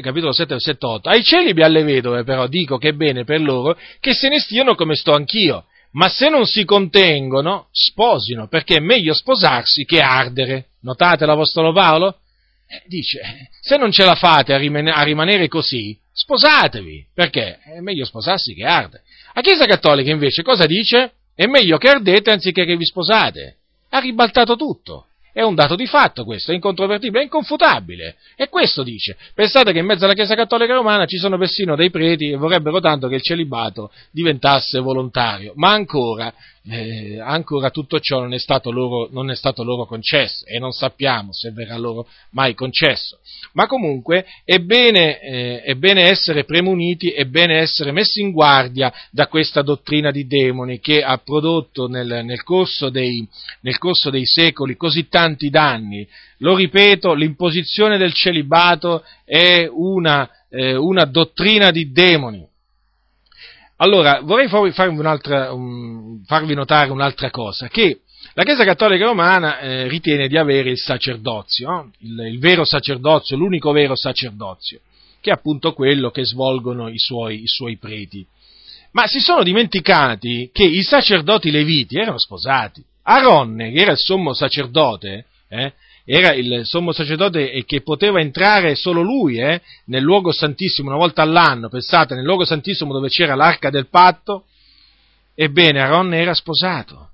capitolo 0.00 0.32
7, 0.32 0.54
versetto 0.54 0.88
8, 0.88 1.08
ai 1.08 1.22
celibi 1.22 1.60
e 1.60 1.64
alle 1.64 1.84
vedove 1.84 2.24
però 2.24 2.46
dico 2.46 2.76
che 2.76 2.88
è 2.88 2.92
bene 2.92 3.24
per 3.24 3.40
loro 3.40 3.78
che 4.00 4.12
se 4.14 4.28
ne 4.28 4.40
stiano 4.40 4.74
come 4.74 4.94
sto 4.94 5.12
anch'io, 5.12 5.66
ma 5.92 6.08
se 6.08 6.28
non 6.28 6.44
si 6.44 6.64
contengono, 6.64 7.68
sposino, 7.70 8.48
perché 8.48 8.76
è 8.76 8.80
meglio 8.80 9.14
sposarsi 9.14 9.84
che 9.84 10.00
ardere. 10.00 10.66
Notate 10.80 11.24
l'Apostolo 11.24 11.72
Paolo? 11.72 12.18
Eh, 12.66 12.82
dice, 12.86 13.48
se 13.60 13.76
non 13.76 13.92
ce 13.92 14.04
la 14.04 14.16
fate 14.16 14.52
a, 14.52 14.56
rimane- 14.56 14.90
a 14.90 15.02
rimanere 15.02 15.46
così, 15.48 15.96
sposatevi, 16.12 17.06
perché 17.14 17.58
è 17.60 17.80
meglio 17.80 18.04
sposarsi 18.04 18.54
che 18.54 18.64
ardere. 18.64 19.04
La 19.34 19.40
Chiesa 19.40 19.66
Cattolica 19.66 20.10
invece 20.10 20.42
cosa 20.42 20.66
dice? 20.66 21.12
È 21.34 21.46
meglio 21.46 21.78
che 21.78 21.88
ardete 21.88 22.30
anziché 22.30 22.64
che 22.64 22.76
vi 22.76 22.84
sposate. 22.84 23.56
Ha 23.90 23.98
ribaltato 23.98 24.56
tutto. 24.56 25.06
È 25.32 25.42
un 25.42 25.56
dato 25.56 25.74
di 25.74 25.86
fatto 25.86 26.24
questo, 26.24 26.52
è 26.52 26.54
incontrovertibile, 26.54 27.22
è 27.22 27.24
inconfutabile. 27.24 28.16
E 28.36 28.48
questo 28.48 28.84
dice. 28.84 29.16
Pensate 29.34 29.72
che 29.72 29.80
in 29.80 29.84
mezzo 29.84 30.04
alla 30.04 30.14
Chiesa 30.14 30.36
Cattolica 30.36 30.74
Romana 30.74 31.06
ci 31.06 31.16
sono 31.16 31.36
persino 31.36 31.74
dei 31.74 31.90
preti 31.90 32.28
che 32.28 32.36
vorrebbero 32.36 32.78
tanto 32.78 33.08
che 33.08 33.16
il 33.16 33.22
celibato 33.22 33.90
diventasse 34.12 34.78
volontario. 34.78 35.52
Ma 35.56 35.72
ancora, 35.72 36.32
eh, 36.66 37.20
ancora 37.20 37.70
tutto 37.70 38.00
ciò 38.00 38.20
non 38.20 38.32
è, 38.32 38.38
loro, 38.70 39.08
non 39.10 39.30
è, 39.30 39.36
stato 39.36 39.62
loro, 39.62 39.84
concesso 39.84 40.46
e 40.46 40.58
non 40.58 40.72
sappiamo 40.72 41.32
se 41.32 41.50
verrà 41.50 41.76
loro 41.76 42.08
mai 42.30 42.54
concesso. 42.54 43.18
Ma 43.52 43.66
comunque 43.66 44.24
è 44.44 44.58
bene, 44.58 45.20
eh, 45.20 45.62
è 45.62 45.74
bene 45.74 46.08
essere 46.08 46.44
premuniti, 46.44 47.10
è 47.10 47.24
bene 47.26 47.58
essere 47.58 47.92
messi 47.92 48.22
in 48.22 48.30
guardia 48.30 48.92
da 49.10 49.26
questa 49.26 49.60
dottrina 49.60 50.10
di 50.10 50.26
demoni 50.26 50.80
che 50.80 51.02
ha 51.02 51.18
prodotto 51.18 51.86
nel, 51.86 52.22
nel, 52.24 52.42
corso, 52.42 52.88
dei, 52.88 53.26
nel 53.60 53.76
corso 53.76 54.08
dei 54.08 54.24
secoli 54.24 54.76
così 54.76 55.08
tanti 55.08 55.50
danni. 55.50 56.08
Lo 56.38 56.56
ripeto, 56.56 57.12
l'imposizione 57.12 57.98
del 57.98 58.14
celibato 58.14 59.04
è 59.24 59.68
una, 59.70 60.28
eh, 60.48 60.74
una 60.76 61.04
dottrina 61.04 61.70
di 61.70 61.92
demoni 61.92 62.52
allora, 63.76 64.20
vorrei 64.22 64.48
un, 65.50 66.22
farvi 66.26 66.54
notare 66.54 66.90
un'altra 66.90 67.30
cosa, 67.30 67.68
che 67.68 68.00
la 68.34 68.42
Chiesa 68.42 68.64
Cattolica 68.64 69.04
Romana 69.04 69.58
eh, 69.58 69.88
ritiene 69.88 70.28
di 70.28 70.36
avere 70.36 70.70
il 70.70 70.78
sacerdozio, 70.78 71.68
no? 71.68 71.90
il, 71.98 72.18
il, 72.32 72.38
vero 72.38 72.64
sacerdozio, 72.64 73.36
l'unico 73.36 73.72
vero 73.72 73.94
sacerdozio, 73.96 74.80
che 75.20 75.30
è 75.30 75.32
appunto 75.32 75.72
quello 75.72 76.10
che 76.10 76.24
svolgono 76.24 76.88
i 76.88 76.98
suoi, 76.98 77.42
i 77.42 77.46
suoi 77.48 77.76
preti. 77.76 78.26
Ma 78.92 79.06
si 79.06 79.18
sono 79.18 79.42
dimenticati 79.42 80.50
che 80.52 80.64
i 80.64 80.82
sacerdoti 80.82 81.50
leviti 81.50 81.96
erano 81.96 82.18
sposati. 82.18 82.82
Aronne, 83.02 83.72
che 83.72 83.80
era 83.80 83.92
il 83.92 83.98
sommo 83.98 84.32
sacerdote, 84.32 85.26
eh, 85.48 85.72
era 86.04 86.34
il 86.34 86.66
sommo 86.66 86.92
sacerdote 86.92 87.50
e 87.50 87.64
che 87.64 87.80
poteva 87.80 88.20
entrare 88.20 88.74
solo 88.74 89.00
lui 89.00 89.38
eh, 89.38 89.60
nel 89.86 90.02
luogo 90.02 90.32
santissimo 90.32 90.88
una 90.88 90.98
volta 90.98 91.22
all'anno, 91.22 91.68
pensate, 91.68 92.14
nel 92.14 92.24
luogo 92.24 92.44
santissimo 92.44 92.92
dove 92.92 93.08
c'era 93.08 93.34
l'arca 93.34 93.70
del 93.70 93.88
patto, 93.88 94.44
ebbene 95.34 95.80
Aaron 95.80 96.12
era 96.12 96.34
sposato. 96.34 97.10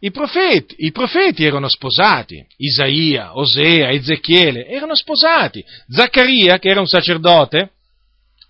I 0.00 0.10
profeti, 0.10 0.74
I 0.78 0.92
profeti 0.92 1.44
erano 1.44 1.68
sposati, 1.68 2.44
Isaia, 2.56 3.38
Osea, 3.38 3.90
Ezechiele 3.90 4.66
erano 4.66 4.94
sposati, 4.94 5.64
Zaccaria, 5.88 6.58
che 6.58 6.68
era 6.68 6.80
un 6.80 6.86
sacerdote, 6.86 7.70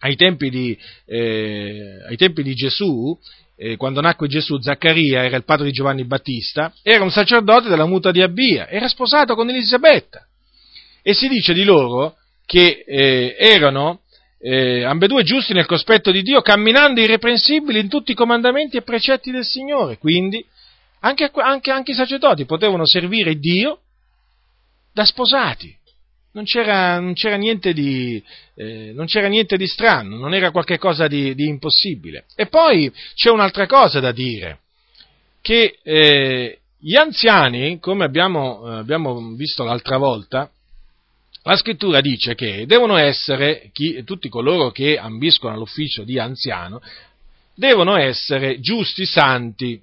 ai 0.01 0.17
tempi 0.17 0.51
di, 0.51 0.77
eh, 1.07 2.05
ai 2.09 2.17
tempi 2.17 2.43
di 2.43 2.55
Gesù, 2.55 3.17
eh, 3.57 3.77
quando 3.77 4.01
nacque 4.01 4.29
Gesù, 4.29 4.61
Zaccaria 4.61 5.25
era 5.25 5.37
il 5.37 5.45
padre 5.45 5.67
di 5.67 5.73
Giovanni 5.73 6.05
Battista, 6.05 6.73
era 6.83 7.05
un 7.05 7.11
sacerdote 7.11 7.69
della 7.69 7.87
muta 7.87 8.11
di 8.11 8.23
Abbia, 8.23 8.69
era 8.69 8.89
sposato 8.89 9.35
con 9.35 9.49
Elisabetta. 9.49 10.27
E 11.03 11.15
si 11.15 11.29
dice 11.29 11.53
di 11.53 11.65
loro 11.65 12.17
che 12.47 12.85
eh, 12.87 13.37
erano 13.39 14.01
eh, 14.39 14.85
ambedue 14.85 15.23
giusti 15.23 15.53
nel 15.53 15.67
cospetto 15.67 16.11
di 16.11 16.23
Dio, 16.23 16.43
camminando 16.43 17.01
irreprensibili 17.01 17.79
in 17.79 17.89
tutti 17.89 18.13
i 18.13 18.17
comandamenti 18.17 18.77
e 18.77 18.83
precetti 18.83 19.31
del 19.31 19.45
Signore. 19.45 19.99
Quindi 19.99 20.45
anche, 21.01 21.31
anche, 21.33 21.71
anche 21.71 21.93
i 21.93 21.95
sacerdoti 21.95 22.45
potevano 22.45 22.87
servire 22.87 23.37
Dio 23.37 23.81
da 24.93 25.05
sposati 25.05 25.77
non 26.35 26.45
c'era, 26.45 26.99
non 26.99 27.15
c'era, 27.15 27.37
niente, 27.37 27.73
di, 27.73 28.23
eh, 28.57 28.93
non 28.93 29.07
c'era 29.07 29.29
niente 29.29 29.57
di 29.57 29.69
strano, 29.69 30.17
non 30.17 30.35
era 30.35 30.51
qualcosa 30.51 31.07
di, 31.07 31.35
di, 31.35 31.47
impossibile. 31.47 32.25
E 32.35 32.47
poi 32.47 32.93
c'è 33.15 33.31
un'altra 33.31 33.67
cosa 33.67 34.01
da 34.01 34.11
dire, 34.11 34.59
che 35.41 35.79
eh, 35.83 36.59
gli 36.79 36.97
anziani, 36.97 37.79
come 37.79 38.05
abbiamo, 38.05 38.63
eh, 38.67 38.79
abbiamo, 38.79 39.35
visto 39.37 39.63
l'altra 39.63 39.97
volta, 39.97 40.51
la 41.45 41.57
scrittura 41.57 42.01
dice 42.01 42.35
che 42.35 42.67
devono 42.67 42.97
essere, 42.97 43.71
chi, 43.73 44.03
tutti 44.03 44.29
coloro 44.29 44.71
che 44.73 44.99
ambiscono 44.99 45.55
all'ufficio 45.55 46.03
di 46.03 46.19
anziano, 46.19 46.81
devono 47.55 47.97
essere 47.97 48.59
giusti, 48.59 49.07
santi, 49.07 49.81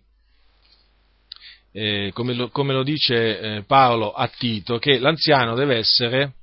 eh, 1.71 2.11
come, 2.13 2.33
lo, 2.33 2.49
come, 2.49 2.73
lo, 2.73 2.83
dice 2.83 3.39
eh, 3.39 3.63
Paolo 3.63 4.11
a 4.11 4.27
Tito, 4.27 4.79
che 4.79 4.99
l'anziano 4.99 5.55
deve 5.55 5.77
essere 5.77 6.33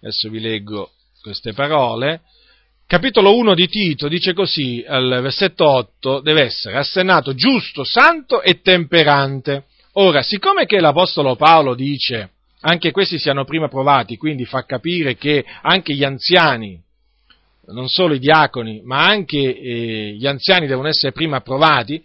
adesso 0.00 0.28
vi 0.30 0.40
leggo 0.40 0.92
queste 1.22 1.52
parole, 1.52 2.22
capitolo 2.86 3.36
1 3.36 3.54
di 3.54 3.68
Tito 3.68 4.08
dice 4.08 4.32
così, 4.32 4.82
al 4.86 5.20
versetto 5.20 5.68
8, 5.68 6.20
deve 6.20 6.44
essere 6.44 6.76
assennato 6.78 7.34
giusto, 7.34 7.84
santo 7.84 8.40
e 8.40 8.62
temperante. 8.62 9.64
Ora, 9.94 10.22
siccome 10.22 10.64
che 10.64 10.80
l'Apostolo 10.80 11.36
Paolo 11.36 11.74
dice 11.74 12.30
anche 12.62 12.90
questi 12.90 13.18
siano 13.18 13.44
prima 13.44 13.68
provati, 13.68 14.16
quindi 14.16 14.44
fa 14.44 14.64
capire 14.64 15.16
che 15.16 15.44
anche 15.62 15.94
gli 15.94 16.04
anziani, 16.04 16.80
non 17.66 17.88
solo 17.88 18.14
i 18.14 18.18
diaconi, 18.18 18.80
ma 18.82 19.06
anche 19.06 19.38
eh, 19.38 20.14
gli 20.18 20.26
anziani 20.26 20.66
devono 20.66 20.88
essere 20.88 21.12
prima 21.12 21.40
provati, 21.40 22.02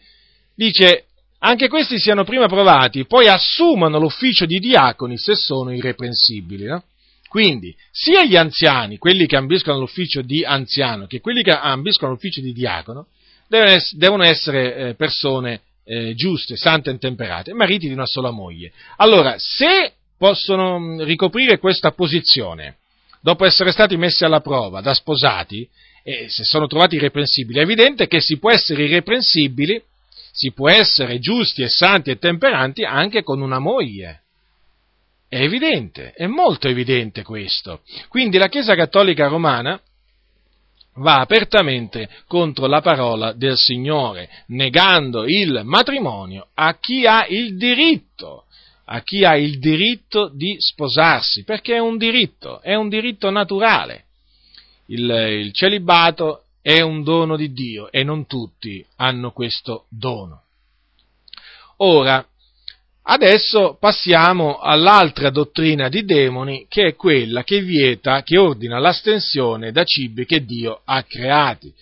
dice 0.54 1.06
anche 1.40 1.68
questi 1.68 1.98
siano 2.00 2.24
prima 2.24 2.48
provati, 2.48 3.06
poi 3.06 3.28
assumano 3.28 4.00
l'ufficio 4.00 4.46
di 4.46 4.60
diaconi 4.60 5.18
se 5.18 5.36
sono 5.36 5.74
irreprensibili. 5.74 6.66
No? 6.66 6.84
Quindi, 7.36 7.76
sia 7.92 8.24
gli 8.24 8.38
anziani, 8.38 8.98
quelli 8.98 9.26
che 9.26 9.36
ambiscono 9.36 9.78
l'ufficio 9.78 10.22
di 10.22 10.46
anziano, 10.46 11.06
che 11.06 11.20
quelli 11.20 11.44
che 11.44 11.52
ambiscono 11.52 12.14
l'ufficio 12.14 12.40
di 12.40 12.54
diacono, 12.54 13.08
devono 13.50 14.24
essere 14.24 14.76
eh, 14.76 14.94
persone 14.94 15.60
eh, 15.84 16.14
giuste, 16.16 16.56
sante 16.56 16.92
e 16.92 16.98
temperate, 16.98 17.52
mariti 17.52 17.88
di 17.88 17.94
una 17.94 18.06
sola 18.06 18.32
moglie. 18.32 18.72
Allora, 18.96 19.36
se 19.38 19.96
possono 20.18 20.80
mm, 20.80 21.02
ricoprire 21.02 21.60
questa 21.60 21.92
posizione 21.92 22.78
dopo 23.20 23.44
essere 23.44 23.74
stati 23.74 23.98
messi 23.98 24.24
alla 24.24 24.40
prova 24.40 24.80
da 24.80 24.94
sposati 24.94 25.68
e 26.04 26.30
se 26.30 26.46
sono 26.46 26.68
trovati 26.68 26.96
irreprensibili, 26.96 27.60
è 27.60 27.64
evidente 27.64 28.08
che 28.08 28.22
si 28.22 28.38
può 28.38 28.50
essere 28.50 28.86
irreprensibili, 28.86 29.84
si 30.32 30.54
può 30.54 30.70
essere 30.70 31.20
giusti 31.20 31.64
e 31.64 31.68
santi 31.68 32.12
e 32.12 32.18
temperanti 32.18 32.86
anche 32.86 33.24
con 33.24 33.42
una 33.42 33.60
moglie. 33.60 34.22
È 35.28 35.42
evidente, 35.42 36.14
è 36.14 36.28
molto 36.28 36.68
evidente 36.68 37.24
questo. 37.24 37.82
Quindi 38.08 38.38
la 38.38 38.48
Chiesa 38.48 38.76
Cattolica 38.76 39.28
Romana 39.28 39.80
va 40.96 41.20
apertamente 41.20 42.10
contro 42.28 42.68
la 42.68 42.82
parola 42.82 43.34
del 43.34 43.58
Signore, 43.58 44.30
negando 44.48 45.26
il 45.26 45.62
matrimonio 45.64 46.48
a 46.54 46.78
chi 46.80 47.06
ha 47.06 47.26
il 47.28 47.58
diritto 47.58 48.46
a 48.86 49.02
chi 49.02 49.24
ha 49.24 49.36
il 49.36 49.60
diritto 49.60 50.30
di 50.32 50.56
sposarsi, 50.60 51.44
perché 51.44 51.76
è 51.76 51.80
un 51.80 51.98
diritto, 51.98 52.62
è 52.62 52.76
un 52.76 52.90
diritto 52.90 53.30
naturale. 53.30 54.06
Il, 54.88 55.10
il 55.10 55.54
celibato 55.54 56.44
è 56.62 56.82
un 56.82 57.04
dono 57.04 57.36
di 57.36 57.52
Dio 57.52 57.92
e 57.92 58.04
non 58.04 58.28
tutti 58.28 58.86
hanno 58.98 59.32
questo 59.32 59.86
dono. 59.90 60.44
Ora, 61.78 62.26
adesso 63.08 63.78
passiamo 63.80 64.60
all'altra 64.60 65.30
dottrina 65.30 65.90
di 65.90 66.04
demoni, 66.06 66.66
che 66.70 66.88
è 66.88 66.96
quella 66.96 67.44
che 67.44 67.62
vieta, 67.62 68.24
che 68.24 68.38
ordina 68.38 68.80
l'astensione 68.80 69.72
da 69.72 69.84
cibi 69.84 70.26
che 70.26 70.44
Dio 70.46 70.82
ha 70.84 71.04
creati. 71.04 71.74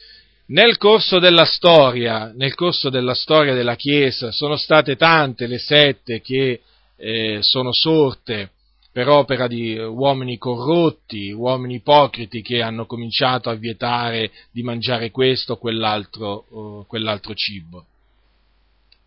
Nel 0.48 0.78
corso 0.78 1.20
della 1.20 1.46
storia, 1.46 2.32
nel 2.36 2.54
corso 2.54 2.90
della 2.90 3.14
storia 3.14 3.54
della 3.54 3.76
Chiesa, 3.76 4.32
sono 4.32 4.58
state 4.58 4.96
tante 4.96 5.48
le 5.48 5.58
sette 5.58 6.22
che 6.22 6.62
eh, 6.98 7.38
sono 7.42 7.70
sorte 7.72 8.52
per 8.92 9.10
opera 9.10 9.48
di 9.48 9.76
uomini 9.76 10.38
corrotti, 10.38 11.32
uomini 11.32 11.76
ipocriti 11.76 12.42
che 12.44 12.62
hanno 12.62 12.86
cominciato 12.86 13.50
a 13.50 13.56
vietare 13.56 14.32
di 14.52 14.62
mangiare 14.62 15.10
questo 15.10 15.54
o 15.54 15.58
quell'altro, 15.58 16.46
o 16.52 16.86
quell'altro 16.86 17.34
cibo. 17.34 17.86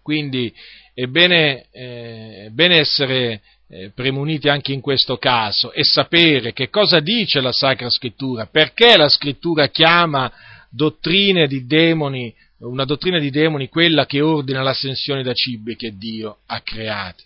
Quindi 0.07 0.55
è 0.95 1.07
bene, 1.07 1.67
eh, 1.73 2.45
è 2.45 2.49
bene 2.51 2.77
essere 2.77 3.41
eh, 3.69 3.91
premuniti 3.93 4.49
anche 4.49 4.73
in 4.73 4.81
questo 4.81 5.17
caso 5.17 5.73
e 5.73 5.83
sapere 5.83 6.53
che 6.53 6.71
cosa 6.71 7.01
dice 7.01 7.41
la 7.41 7.51
Sacra 7.51 7.91
Scrittura, 7.91 8.47
perché 8.47 8.97
la 8.97 9.09
Scrittura 9.09 9.67
chiama 9.67 10.33
dottrine 10.71 11.49
di 11.49 11.67
demoni, 11.67 12.33
una 12.59 12.85
dottrina 12.85 13.19
di 13.19 13.31
demoni 13.31 13.69
quella 13.69 14.07
che 14.07 14.21
ordina 14.21 14.63
l'ascensione 14.63 15.25
da 15.25 15.33
cibi 15.33 15.75
che 15.75 15.97
Dio 15.97 16.39
ha 16.47 16.61
creati. 16.61 17.25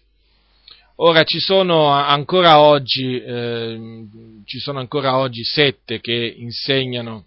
Ora 1.02 1.24
ci 1.24 1.38
sono 1.38 1.90
ancora 1.90 2.60
oggi, 2.60 3.20
eh, 3.20 4.06
ci 4.46 4.58
sono 4.58 4.78
ancora 4.78 5.18
oggi 5.18 5.44
sette 5.44 6.00
che 6.00 6.34
insegnano 6.38 7.26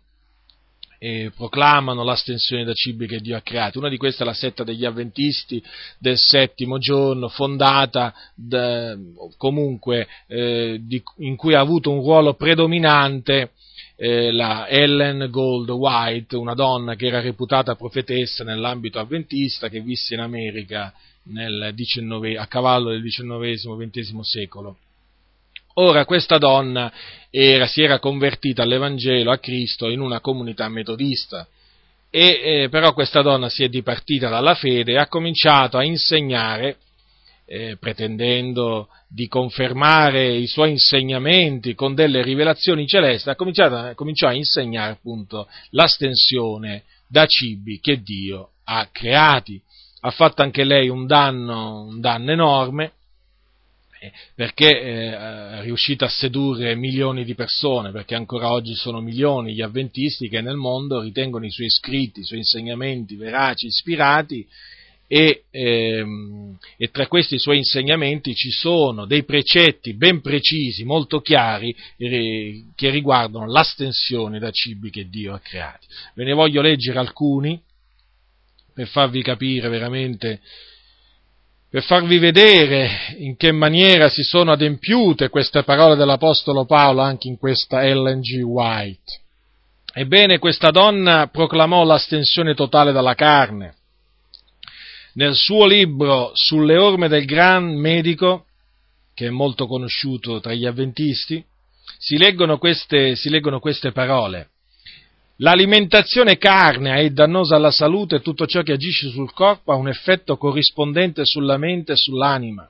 e 1.03 1.33
proclamano 1.35 2.01
l'astensione 2.01 2.63
da 2.63 2.71
cibi 2.71 3.07
che 3.07 3.19
Dio 3.19 3.35
ha 3.35 3.41
creato. 3.41 3.77
Una 3.77 3.89
di 3.89 3.97
queste 3.97 4.23
è 4.23 4.25
la 4.25 4.31
setta 4.31 4.63
degli 4.63 4.85
avventisti 4.85 5.61
del 5.99 6.17
settimo 6.17 6.77
giorno, 6.77 7.27
fondata 7.27 8.13
da, 8.33 8.97
comunque 9.35 10.07
eh, 10.27 10.79
di, 10.81 11.03
in 11.17 11.35
cui 11.35 11.55
ha 11.55 11.59
avuto 11.59 11.91
un 11.91 11.99
ruolo 11.99 12.35
predominante 12.35 13.51
eh, 13.97 14.31
la 14.31 14.69
Ellen 14.69 15.27
Gold 15.29 15.69
White, 15.71 16.37
una 16.37 16.53
donna 16.53 16.95
che 16.95 17.07
era 17.07 17.19
reputata 17.19 17.75
profetessa 17.75 18.45
nell'ambito 18.45 18.97
avventista, 18.99 19.67
che 19.67 19.81
visse 19.81 20.13
in 20.13 20.21
America 20.21 20.93
19, 21.21 22.37
a 22.37 22.47
cavallo 22.47 22.91
del 22.91 23.03
XIX-XX 23.03 24.19
secolo. 24.21 24.77
Ora 25.75 26.05
questa 26.05 26.37
donna 26.37 26.91
era, 27.29 27.65
si 27.65 27.81
era 27.81 27.99
convertita 27.99 28.61
all'Evangelo, 28.61 29.31
a 29.31 29.39
Cristo, 29.39 29.89
in 29.89 30.01
una 30.01 30.19
comunità 30.19 30.69
metodista, 30.69 31.47
e, 32.09 32.41
eh, 32.43 32.69
però 32.69 32.93
questa 32.93 33.23
donna 33.23 33.49
si 33.49 33.63
è 33.63 33.69
dipartita 33.69 34.29
dalla 34.29 34.53
fede 34.53 34.91
e 34.91 34.97
ha 34.97 35.07
cominciato 35.07 35.77
a 35.77 35.83
insegnare, 35.83 36.77
eh, 37.45 37.77
pretendendo 37.79 38.89
di 39.07 39.27
confermare 39.27 40.35
i 40.35 40.45
suoi 40.45 40.69
insegnamenti 40.69 41.73
con 41.73 41.95
delle 41.95 42.21
rivelazioni 42.21 42.85
celesti, 42.85 43.29
ha 43.29 43.35
cominciato, 43.35 43.93
cominciò 43.95 44.27
a 44.27 44.33
insegnare 44.33 44.91
appunto 44.91 45.47
l'astensione 45.71 46.83
da 47.07 47.25
cibi 47.25 47.79
che 47.79 48.01
Dio 48.01 48.49
ha 48.65 48.87
creati. 48.91 49.59
Ha 50.01 50.11
fatto 50.11 50.43
anche 50.43 50.63
lei 50.63 50.89
un 50.89 51.07
danno, 51.07 51.83
un 51.85 51.99
danno 51.99 52.31
enorme, 52.31 52.91
perché 54.35 54.81
eh, 54.81 55.11
è 55.11 55.61
riuscita 55.61 56.05
a 56.05 56.09
sedurre 56.09 56.75
milioni 56.75 57.23
di 57.23 57.35
persone, 57.35 57.91
perché 57.91 58.15
ancora 58.15 58.51
oggi 58.51 58.73
sono 58.73 59.01
milioni 59.01 59.53
gli 59.53 59.61
avventisti 59.61 60.29
che 60.29 60.41
nel 60.41 60.55
mondo 60.55 61.01
ritengono 61.01 61.45
i 61.45 61.51
suoi 61.51 61.69
scritti, 61.69 62.21
i 62.21 62.25
suoi 62.25 62.39
insegnamenti 62.39 63.15
veraci, 63.15 63.67
ispirati, 63.67 64.47
e, 65.07 65.43
ehm, 65.51 66.57
e, 66.77 66.89
tra 66.89 67.07
questi 67.07 67.37
suoi 67.37 67.57
insegnamenti 67.57 68.33
ci 68.33 68.49
sono 68.49 69.05
dei 69.05 69.23
precetti 69.23 69.95
ben 69.95 70.21
precisi, 70.21 70.83
molto 70.83 71.21
chiari, 71.21 71.75
eh, 71.97 72.63
che 72.73 72.89
riguardano 72.89 73.45
l'astensione 73.45 74.39
da 74.39 74.49
cibi 74.49 74.89
che 74.89 75.09
Dio 75.09 75.33
ha 75.33 75.39
creati. 75.39 75.85
Ve 76.15 76.23
ne 76.23 76.33
voglio 76.33 76.61
leggere 76.61 76.97
alcuni 76.97 77.61
per 78.73 78.87
farvi 78.87 79.21
capire 79.21 79.69
veramente, 79.69 80.41
per 81.73 81.81
farvi 81.81 82.19
vedere 82.19 83.15
in 83.17 83.35
che 83.35 83.51
maniera 83.51 84.07
si 84.07 84.21
sono 84.21 84.51
adempiute 84.51 85.29
queste 85.29 85.63
parole 85.63 85.95
dell'Apostolo 85.95 86.65
Paolo 86.65 87.01
anche 87.01 87.27
in 87.27 87.39
questa 87.39 87.83
Ellen 87.83 88.19
G. 88.19 88.43
White. 88.43 89.21
Ebbene, 89.91 90.37
questa 90.37 90.69
donna 90.69 91.29
proclamò 91.31 91.83
l'astensione 91.83 92.53
totale 92.53 92.91
dalla 92.91 93.15
carne. 93.15 93.73
Nel 95.13 95.33
suo 95.33 95.65
libro 95.65 96.29
Sulle 96.35 96.77
orme 96.77 97.07
del 97.07 97.25
gran 97.25 97.73
medico, 97.73 98.45
che 99.15 99.25
è 99.25 99.31
molto 99.31 99.65
conosciuto 99.65 100.39
tra 100.41 100.53
gli 100.53 100.67
avventisti, 100.67 101.43
si 101.97 102.19
leggono 102.19 102.59
queste, 102.59 103.15
si 103.15 103.31
leggono 103.31 103.59
queste 103.59 103.91
parole. 103.91 104.49
L'alimentazione 105.37 106.37
carnea 106.37 106.97
è 106.97 107.09
dannosa 107.09 107.55
alla 107.55 107.71
salute 107.71 108.17
e 108.17 108.21
tutto 108.21 108.45
ciò 108.45 108.61
che 108.61 108.73
agisce 108.73 109.09
sul 109.09 109.33
corpo 109.33 109.71
ha 109.71 109.75
un 109.75 109.87
effetto 109.87 110.37
corrispondente 110.37 111.25
sulla 111.25 111.57
mente 111.57 111.93
e 111.93 111.95
sull'anima. 111.95 112.69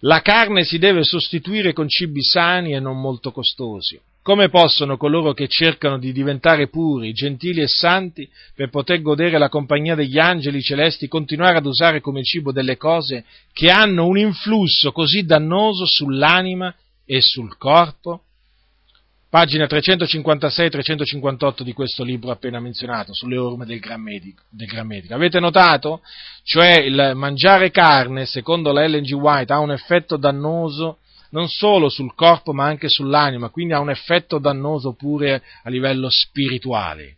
La 0.00 0.22
carne 0.22 0.64
si 0.64 0.78
deve 0.78 1.04
sostituire 1.04 1.72
con 1.74 1.88
cibi 1.88 2.22
sani 2.22 2.74
e 2.74 2.80
non 2.80 2.98
molto 2.98 3.32
costosi. 3.32 4.00
Come 4.22 4.48
possono 4.48 4.96
coloro 4.96 5.34
che 5.34 5.48
cercano 5.48 5.98
di 5.98 6.10
diventare 6.10 6.68
puri, 6.68 7.12
gentili 7.12 7.60
e 7.60 7.68
santi 7.68 8.26
per 8.54 8.70
poter 8.70 9.02
godere 9.02 9.36
la 9.36 9.50
compagnia 9.50 9.94
degli 9.94 10.18
angeli 10.18 10.62
celesti 10.62 11.08
continuare 11.08 11.58
ad 11.58 11.66
usare 11.66 12.00
come 12.00 12.22
cibo 12.22 12.50
delle 12.50 12.78
cose 12.78 13.24
che 13.52 13.70
hanno 13.70 14.06
un 14.06 14.16
influsso 14.16 14.92
così 14.92 15.24
dannoso 15.24 15.84
sull'anima 15.84 16.74
e 17.04 17.20
sul 17.20 17.58
corpo? 17.58 18.23
Pagina 19.34 19.64
356-358 19.64 21.62
di 21.62 21.72
questo 21.72 22.04
libro 22.04 22.30
appena 22.30 22.60
menzionato, 22.60 23.12
sulle 23.12 23.36
orme 23.36 23.66
del 23.66 23.80
Gran, 23.80 24.00
Medico, 24.00 24.44
del 24.48 24.68
Gran 24.68 24.86
Medico. 24.86 25.12
Avete 25.12 25.40
notato? 25.40 26.02
Cioè 26.44 26.78
il 26.78 27.14
mangiare 27.16 27.72
carne, 27.72 28.26
secondo 28.26 28.70
la 28.70 28.84
Ellen 28.84 29.02
G. 29.02 29.10
White, 29.14 29.52
ha 29.52 29.58
un 29.58 29.72
effetto 29.72 30.16
dannoso 30.16 30.98
non 31.30 31.48
solo 31.48 31.88
sul 31.88 32.14
corpo 32.14 32.52
ma 32.52 32.66
anche 32.66 32.86
sull'anima, 32.88 33.48
quindi 33.48 33.72
ha 33.72 33.80
un 33.80 33.90
effetto 33.90 34.38
dannoso 34.38 34.92
pure 34.92 35.42
a 35.64 35.68
livello 35.68 36.06
spirituale. 36.10 37.16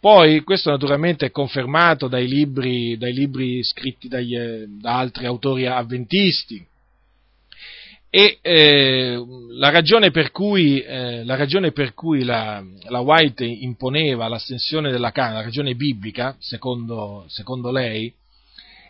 Poi 0.00 0.42
questo 0.42 0.70
naturalmente 0.70 1.26
è 1.26 1.30
confermato 1.30 2.08
dai 2.08 2.26
libri, 2.26 2.98
dai 2.98 3.12
libri 3.12 3.62
scritti 3.62 4.08
dagli, 4.08 4.36
da 4.80 4.98
altri 4.98 5.26
autori 5.26 5.68
avventisti, 5.68 6.66
E 8.10 8.38
eh, 8.40 9.22
la 9.50 9.68
ragione 9.68 10.10
per 10.10 10.30
cui, 10.30 10.80
eh, 10.80 11.24
la, 11.24 11.36
ragione 11.36 11.72
per 11.72 11.92
cui 11.92 12.24
la, 12.24 12.64
la, 12.88 13.00
White 13.00 13.44
imponeva 13.44 14.28
l'astensione 14.28 14.90
della 14.90 15.12
carne, 15.12 15.34
la 15.34 15.42
ragione 15.42 15.74
biblica, 15.74 16.34
secondo, 16.38 17.26
secondo 17.28 17.70
lei, 17.70 18.10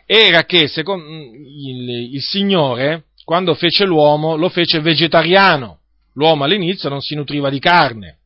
era 0.05 0.45
che 0.45 0.67
secondo, 0.67 1.05
il, 1.05 2.13
il 2.13 2.21
Signore, 2.21 3.07
quando 3.25 3.55
fece 3.55 3.85
l'uomo, 3.85 4.37
lo 4.37 4.47
fece 4.49 4.79
vegetariano. 4.79 5.79
L'uomo 6.13 6.45
all'inizio 6.45 6.89
non 6.89 7.01
si 7.01 7.13
nutriva 7.13 7.49
di 7.49 7.59
carne, 7.59 8.18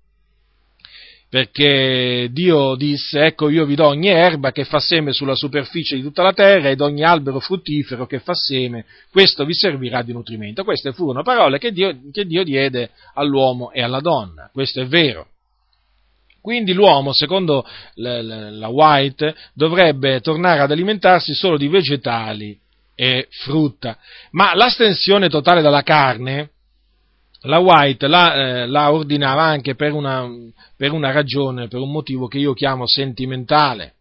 perché 1.34 2.28
Dio 2.32 2.76
disse, 2.76 3.26
ecco 3.26 3.50
io 3.50 3.66
vi 3.66 3.74
do 3.74 3.88
ogni 3.88 4.10
erba 4.10 4.52
che 4.52 4.66
fa 4.66 4.78
seme 4.78 5.14
sulla 5.14 5.34
superficie 5.34 5.96
di 5.96 6.04
tutta 6.04 6.22
la 6.22 6.32
terra 6.32 6.70
ed 6.70 6.80
ogni 6.80 7.04
albero 7.04 7.40
fruttifero 7.40 8.06
che 8.06 8.20
fa 8.20 8.36
seme, 8.36 8.86
questo 9.12 9.44
vi 9.44 9.56
servirà 9.56 10.04
di 10.04 10.14
nutrimento. 10.14 10.64
Queste 10.64 10.92
furono 10.92 11.24
parole 11.24 11.58
che 11.58 11.72
Dio, 11.72 11.92
che 12.12 12.26
Dio 12.26 12.44
diede 12.44 12.92
all'uomo 13.16 13.72
e 13.72 13.82
alla 13.82 14.00
donna, 14.00 14.52
questo 14.54 14.82
è 14.82 14.86
vero. 14.86 15.30
Quindi 16.40 16.72
l'uomo, 16.72 17.14
secondo 17.14 17.66
la 17.96 18.68
White, 18.68 19.36
dovrebbe 19.56 20.22
tornare 20.22 20.60
ad 20.60 20.70
alimentarsi 20.70 21.34
solo 21.34 21.58
di 21.58 21.68
vegetali 21.68 22.56
e 22.94 23.28
frutta, 23.32 23.98
ma 24.34 24.54
l'astensione 24.54 25.30
totale 25.30 25.64
dalla 25.64 25.82
carne 25.82 26.52
la 27.44 27.60
White 27.60 28.08
la, 28.08 28.34
eh, 28.36 28.68
la 28.68 28.92
ordinava 28.92 29.44
anche 29.44 29.76
per 29.76 29.94
una, 29.94 30.28
per 30.76 30.92
una, 30.92 31.12
ragione, 31.12 31.68
per 31.68 31.80
un 31.80 31.92
motivo 31.92 32.28
che 32.28 32.38
io 32.38 32.54
chiamo 32.54 32.88
sentimentale. 32.88 33.94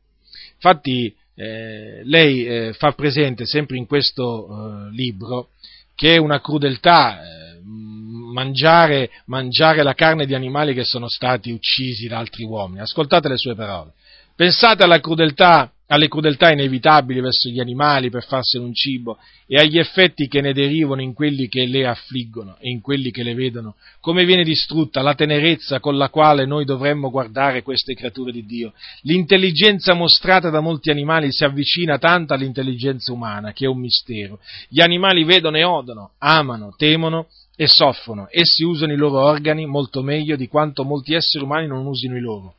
Infatti 0.54 1.14
eh, 1.34 2.02
lei 2.04 2.44
eh, 2.44 2.72
fa 2.74 2.92
presente 2.92 3.46
sempre 3.46 3.76
in 3.76 3.86
questo 3.86 4.46
eh, 4.46 4.90
libro 4.94 5.48
che 5.94 6.14
è 6.14 6.16
una 6.18 6.40
crudeltà 6.40 7.20
eh, 7.20 7.60
mangiare, 7.62 9.10
mangiare 9.26 9.82
la 9.82 9.94
carne 9.94 10.26
di 10.26 10.34
animali 10.34 10.74
che 10.74 10.84
sono 10.84 11.08
stati 11.08 11.50
uccisi 11.50 12.08
da 12.08 12.18
altri 12.18 12.44
uomini. 12.44 12.80
Ascoltate 12.80 13.28
le 13.28 13.36
sue 13.36 13.54
parole. 13.54 13.92
Pensate 14.34 14.82
alla 14.82 15.00
crudeltà 15.00 15.70
alle 15.86 16.08
crudeltà 16.08 16.50
inevitabili 16.50 17.20
verso 17.20 17.50
gli 17.50 17.60
animali 17.60 18.08
per 18.08 18.24
farsene 18.24 18.64
un 18.64 18.72
cibo 18.72 19.18
e 19.46 19.58
agli 19.58 19.78
effetti 19.78 20.26
che 20.26 20.40
ne 20.40 20.54
derivano 20.54 21.02
in 21.02 21.12
quelli 21.12 21.48
che 21.48 21.66
le 21.66 21.86
affliggono 21.86 22.56
e 22.58 22.70
in 22.70 22.80
quelli 22.80 23.10
che 23.10 23.22
le 23.22 23.34
vedono, 23.34 23.74
come 24.00 24.24
viene 24.24 24.44
distrutta 24.44 25.02
la 25.02 25.14
tenerezza 25.14 25.80
con 25.80 25.98
la 25.98 26.08
quale 26.08 26.46
noi 26.46 26.64
dovremmo 26.64 27.10
guardare 27.10 27.62
queste 27.62 27.94
creature 27.94 28.32
di 28.32 28.46
Dio. 28.46 28.72
L'intelligenza 29.02 29.92
mostrata 29.92 30.48
da 30.48 30.60
molti 30.60 30.90
animali 30.90 31.30
si 31.30 31.44
avvicina 31.44 31.98
tanto 31.98 32.32
all'intelligenza 32.32 33.12
umana 33.12 33.52
che 33.52 33.66
è 33.66 33.68
un 33.68 33.78
mistero. 33.78 34.38
Gli 34.68 34.80
animali 34.80 35.24
vedono 35.24 35.58
e 35.58 35.64
odono, 35.64 36.12
amano, 36.18 36.74
temono 36.76 37.26
e 37.54 37.66
soffrono. 37.66 38.28
Essi 38.30 38.64
usano 38.64 38.92
i 38.92 38.96
loro 38.96 39.20
organi 39.20 39.66
molto 39.66 40.02
meglio 40.02 40.36
di 40.36 40.48
quanto 40.48 40.84
molti 40.84 41.12
esseri 41.12 41.44
umani 41.44 41.66
non 41.66 41.84
usino 41.84 42.16
i 42.16 42.20
loro 42.20 42.54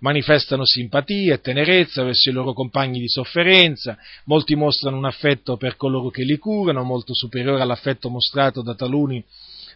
manifestano 0.00 0.64
simpatia 0.64 1.34
e 1.34 1.40
tenerezza 1.40 2.02
verso 2.02 2.30
i 2.30 2.32
loro 2.32 2.52
compagni 2.52 3.00
di 3.00 3.08
sofferenza, 3.08 3.96
molti 4.24 4.54
mostrano 4.54 4.96
un 4.96 5.04
affetto 5.04 5.56
per 5.56 5.76
coloro 5.76 6.10
che 6.10 6.22
li 6.22 6.38
curano, 6.38 6.82
molto 6.82 7.14
superiore 7.14 7.62
all'affetto 7.62 8.08
mostrato 8.08 8.62
da 8.62 8.74
taluni 8.74 9.24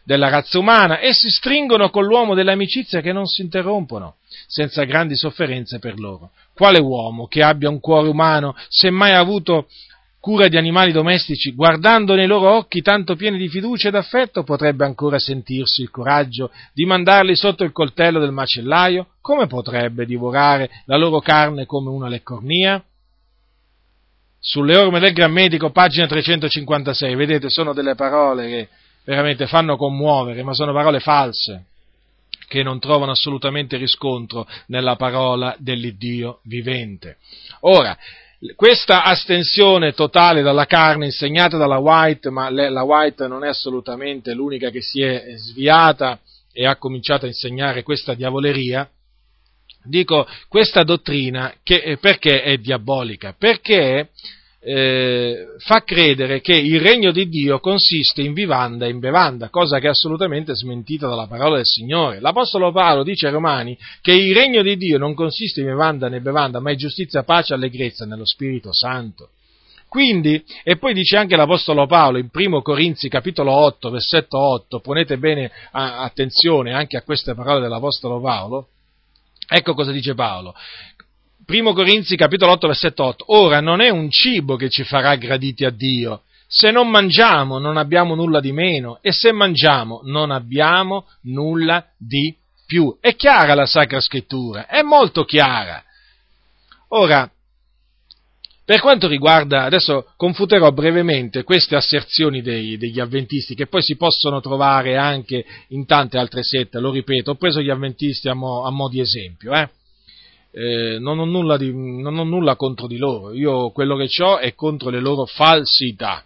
della 0.04 0.28
razza 0.28 0.58
umana, 0.58 0.98
e 0.98 1.12
si 1.12 1.30
stringono 1.30 1.90
con 1.90 2.04
l'uomo 2.04 2.34
delle 2.34 2.52
amicizie 2.52 3.00
che 3.00 3.12
non 3.12 3.26
si 3.26 3.42
interrompono, 3.42 4.16
senza 4.46 4.84
grandi 4.84 5.16
sofferenze 5.16 5.78
per 5.78 5.98
loro. 5.98 6.30
Quale 6.54 6.78
uomo 6.78 7.26
che 7.26 7.42
abbia 7.42 7.68
un 7.68 7.80
cuore 7.80 8.08
umano, 8.08 8.54
se 8.68 8.90
mai 8.90 9.12
avuto 9.12 9.68
cura 10.22 10.46
di 10.46 10.56
animali 10.56 10.92
domestici, 10.92 11.52
guardando 11.52 12.14
nei 12.14 12.28
loro 12.28 12.54
occhi 12.54 12.80
tanto 12.80 13.16
pieni 13.16 13.38
di 13.38 13.48
fiducia 13.48 13.88
ed 13.88 13.96
affetto, 13.96 14.44
potrebbe 14.44 14.84
ancora 14.84 15.18
sentirsi 15.18 15.82
il 15.82 15.90
coraggio 15.90 16.52
di 16.72 16.84
mandarli 16.84 17.34
sotto 17.34 17.64
il 17.64 17.72
coltello 17.72 18.20
del 18.20 18.30
macellaio? 18.30 19.14
Come 19.20 19.48
potrebbe 19.48 20.06
divorare 20.06 20.70
la 20.84 20.96
loro 20.96 21.18
carne 21.18 21.66
come 21.66 21.90
una 21.90 22.06
leccornia? 22.06 22.80
Sulle 24.38 24.76
orme 24.76 25.00
del 25.00 25.12
Gran 25.12 25.32
Medico, 25.32 25.72
pagina 25.72 26.06
356, 26.06 27.16
vedete, 27.16 27.50
sono 27.50 27.72
delle 27.72 27.96
parole 27.96 28.46
che 28.46 28.68
veramente 29.04 29.48
fanno 29.48 29.76
commuovere, 29.76 30.44
ma 30.44 30.54
sono 30.54 30.72
parole 30.72 31.00
false, 31.00 31.64
che 32.46 32.62
non 32.62 32.78
trovano 32.78 33.10
assolutamente 33.10 33.76
riscontro 33.76 34.46
nella 34.66 34.94
parola 34.94 35.56
dell'Iddio 35.58 36.38
vivente. 36.44 37.16
Ora, 37.62 37.98
questa 38.56 39.04
astensione 39.04 39.92
totale 39.92 40.42
dalla 40.42 40.66
carne 40.66 41.06
insegnata 41.06 41.56
dalla 41.56 41.78
White, 41.78 42.30
ma 42.30 42.50
la 42.50 42.82
White 42.82 43.28
non 43.28 43.44
è 43.44 43.48
assolutamente 43.48 44.34
l'unica 44.34 44.70
che 44.70 44.82
si 44.82 45.00
è 45.00 45.34
sviata 45.36 46.18
e 46.52 46.66
ha 46.66 46.76
cominciato 46.76 47.24
a 47.24 47.28
insegnare 47.28 47.82
questa 47.82 48.14
diavoleria, 48.14 48.88
dico 49.84 50.26
questa 50.48 50.82
dottrina 50.82 51.54
che, 51.62 51.96
perché 52.00 52.42
è 52.42 52.56
diabolica? 52.58 53.34
Perché 53.38 54.10
eh, 54.64 55.54
fa 55.58 55.82
credere 55.82 56.40
che 56.40 56.54
il 56.54 56.80
regno 56.80 57.10
di 57.10 57.28
Dio 57.28 57.58
consiste 57.58 58.22
in 58.22 58.32
vivanda 58.32 58.86
e 58.86 58.90
in 58.90 59.00
bevanda, 59.00 59.48
cosa 59.48 59.80
che 59.80 59.88
è 59.88 59.90
assolutamente 59.90 60.54
smentita 60.54 61.08
dalla 61.08 61.26
parola 61.26 61.56
del 61.56 61.66
Signore. 61.66 62.20
L'Apostolo 62.20 62.70
Paolo 62.70 63.02
dice 63.02 63.26
ai 63.26 63.32
Romani 63.32 63.76
che 64.00 64.12
il 64.12 64.32
regno 64.34 64.62
di 64.62 64.76
Dio 64.76 64.98
non 64.98 65.14
consiste 65.14 65.60
in 65.60 65.66
vivanda 65.66 66.08
né 66.08 66.20
bevanda, 66.20 66.60
ma 66.60 66.70
in 66.70 66.78
giustizia, 66.78 67.24
pace 67.24 67.52
e 67.52 67.56
allegrezza 67.56 68.06
nello 68.06 68.24
Spirito 68.24 68.72
Santo. 68.72 69.30
Quindi, 69.88 70.42
e 70.62 70.78
poi 70.78 70.94
dice 70.94 71.16
anche 71.16 71.36
l'Apostolo 71.36 71.86
Paolo 71.86 72.16
in 72.16 72.28
1 72.32 72.62
Corinzi 72.62 73.10
capitolo 73.10 73.52
8, 73.52 73.90
versetto 73.90 74.38
8, 74.38 74.80
ponete 74.80 75.18
bene 75.18 75.50
attenzione 75.72 76.72
anche 76.72 76.96
a 76.96 77.02
queste 77.02 77.34
parole 77.34 77.60
dell'Apostolo 77.60 78.18
Paolo, 78.18 78.68
ecco 79.46 79.74
cosa 79.74 79.90
dice 79.92 80.14
Paolo, 80.14 80.54
Primo 81.44 81.72
Corinzi 81.72 82.16
capitolo 82.16 82.52
8 82.52 82.66
versetto 82.68 83.04
8, 83.04 83.24
ora 83.28 83.60
non 83.60 83.80
è 83.80 83.88
un 83.88 84.10
cibo 84.10 84.56
che 84.56 84.68
ci 84.68 84.84
farà 84.84 85.16
graditi 85.16 85.64
a 85.64 85.70
Dio, 85.70 86.22
se 86.46 86.70
non 86.70 86.88
mangiamo 86.88 87.58
non 87.58 87.78
abbiamo 87.78 88.14
nulla 88.14 88.38
di 88.38 88.52
meno. 88.52 88.98
E 89.00 89.10
se 89.10 89.32
mangiamo 89.32 90.02
non 90.04 90.30
abbiamo 90.30 91.06
nulla 91.22 91.86
di 91.96 92.36
più. 92.66 92.98
È 93.00 93.16
chiara 93.16 93.54
la 93.54 93.64
Sacra 93.64 94.00
Scrittura, 94.00 94.66
è 94.66 94.82
molto 94.82 95.24
chiara. 95.24 95.82
Ora, 96.88 97.30
per 98.64 98.80
quanto 98.80 99.08
riguarda, 99.08 99.64
adesso 99.64 100.12
confuterò 100.16 100.70
brevemente 100.72 101.42
queste 101.42 101.74
asserzioni 101.74 102.42
dei, 102.42 102.76
degli 102.76 103.00
avventisti 103.00 103.54
che 103.54 103.66
poi 103.66 103.82
si 103.82 103.96
possono 103.96 104.40
trovare 104.40 104.98
anche 104.98 105.44
in 105.68 105.86
tante 105.86 106.18
altre 106.18 106.42
sette, 106.42 106.78
lo 106.78 106.90
ripeto, 106.90 107.30
ho 107.30 107.34
preso 107.36 107.62
gli 107.62 107.70
avventisti 107.70 108.28
a 108.28 108.34
mo', 108.34 108.64
a 108.64 108.70
mo 108.70 108.88
di 108.88 109.00
esempio, 109.00 109.52
eh 109.52 109.68
eh, 110.52 110.98
non, 110.98 111.18
ho 111.18 111.56
di, 111.56 111.72
non, 111.72 112.18
ho 112.18 112.24
nulla 112.24 112.56
contro 112.56 112.86
di 112.86 112.98
loro, 112.98 113.32
io 113.32 113.70
quello 113.70 113.96
che 113.96 114.08
ho 114.22 114.38
è 114.38 114.54
contro 114.54 114.90
le 114.90 115.00
loro 115.00 115.24
falsità. 115.24 116.24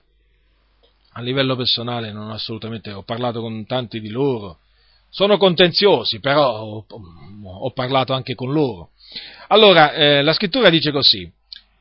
A 1.12 1.22
livello 1.22 1.57
personale 1.57 2.12
non 2.12 2.31
assolutamente, 2.31 2.93
ho 2.93 3.03
parlato 3.03 3.41
con 3.41 3.64
tanti 3.66 4.01
di 4.01 4.11
loro, 4.11 4.59
sono 5.09 5.39
contenziosi, 5.39 6.20
però 6.20 6.61
ho, 6.61 6.85
ho 7.43 7.70
parlato 7.70 8.12
anche 8.12 8.35
con 8.35 8.53
loro. 8.53 8.91
Allora, 9.49 9.93
eh, 9.93 10.22
la 10.22 10.33
scrittura 10.33 10.68
dice 10.68 10.91
così, 10.91 11.31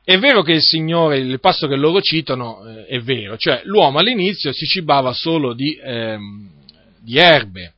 è 0.04 0.16
vero 0.18 0.42
che 0.42 0.52
il 0.52 0.62
Signore, 0.62 1.18
il 1.18 1.40
passo 1.40 1.66
che 1.66 1.74
loro 1.74 2.00
citano 2.00 2.64
eh, 2.64 2.86
è 2.86 3.00
vero, 3.00 3.36
cioè 3.36 3.62
l'uomo 3.64 3.98
all'inizio 3.98 4.52
si 4.52 4.64
cibava 4.64 5.12
solo 5.12 5.52
di, 5.52 5.76
ehm, 5.82 6.48
di 7.00 7.18
erbe, 7.18 7.74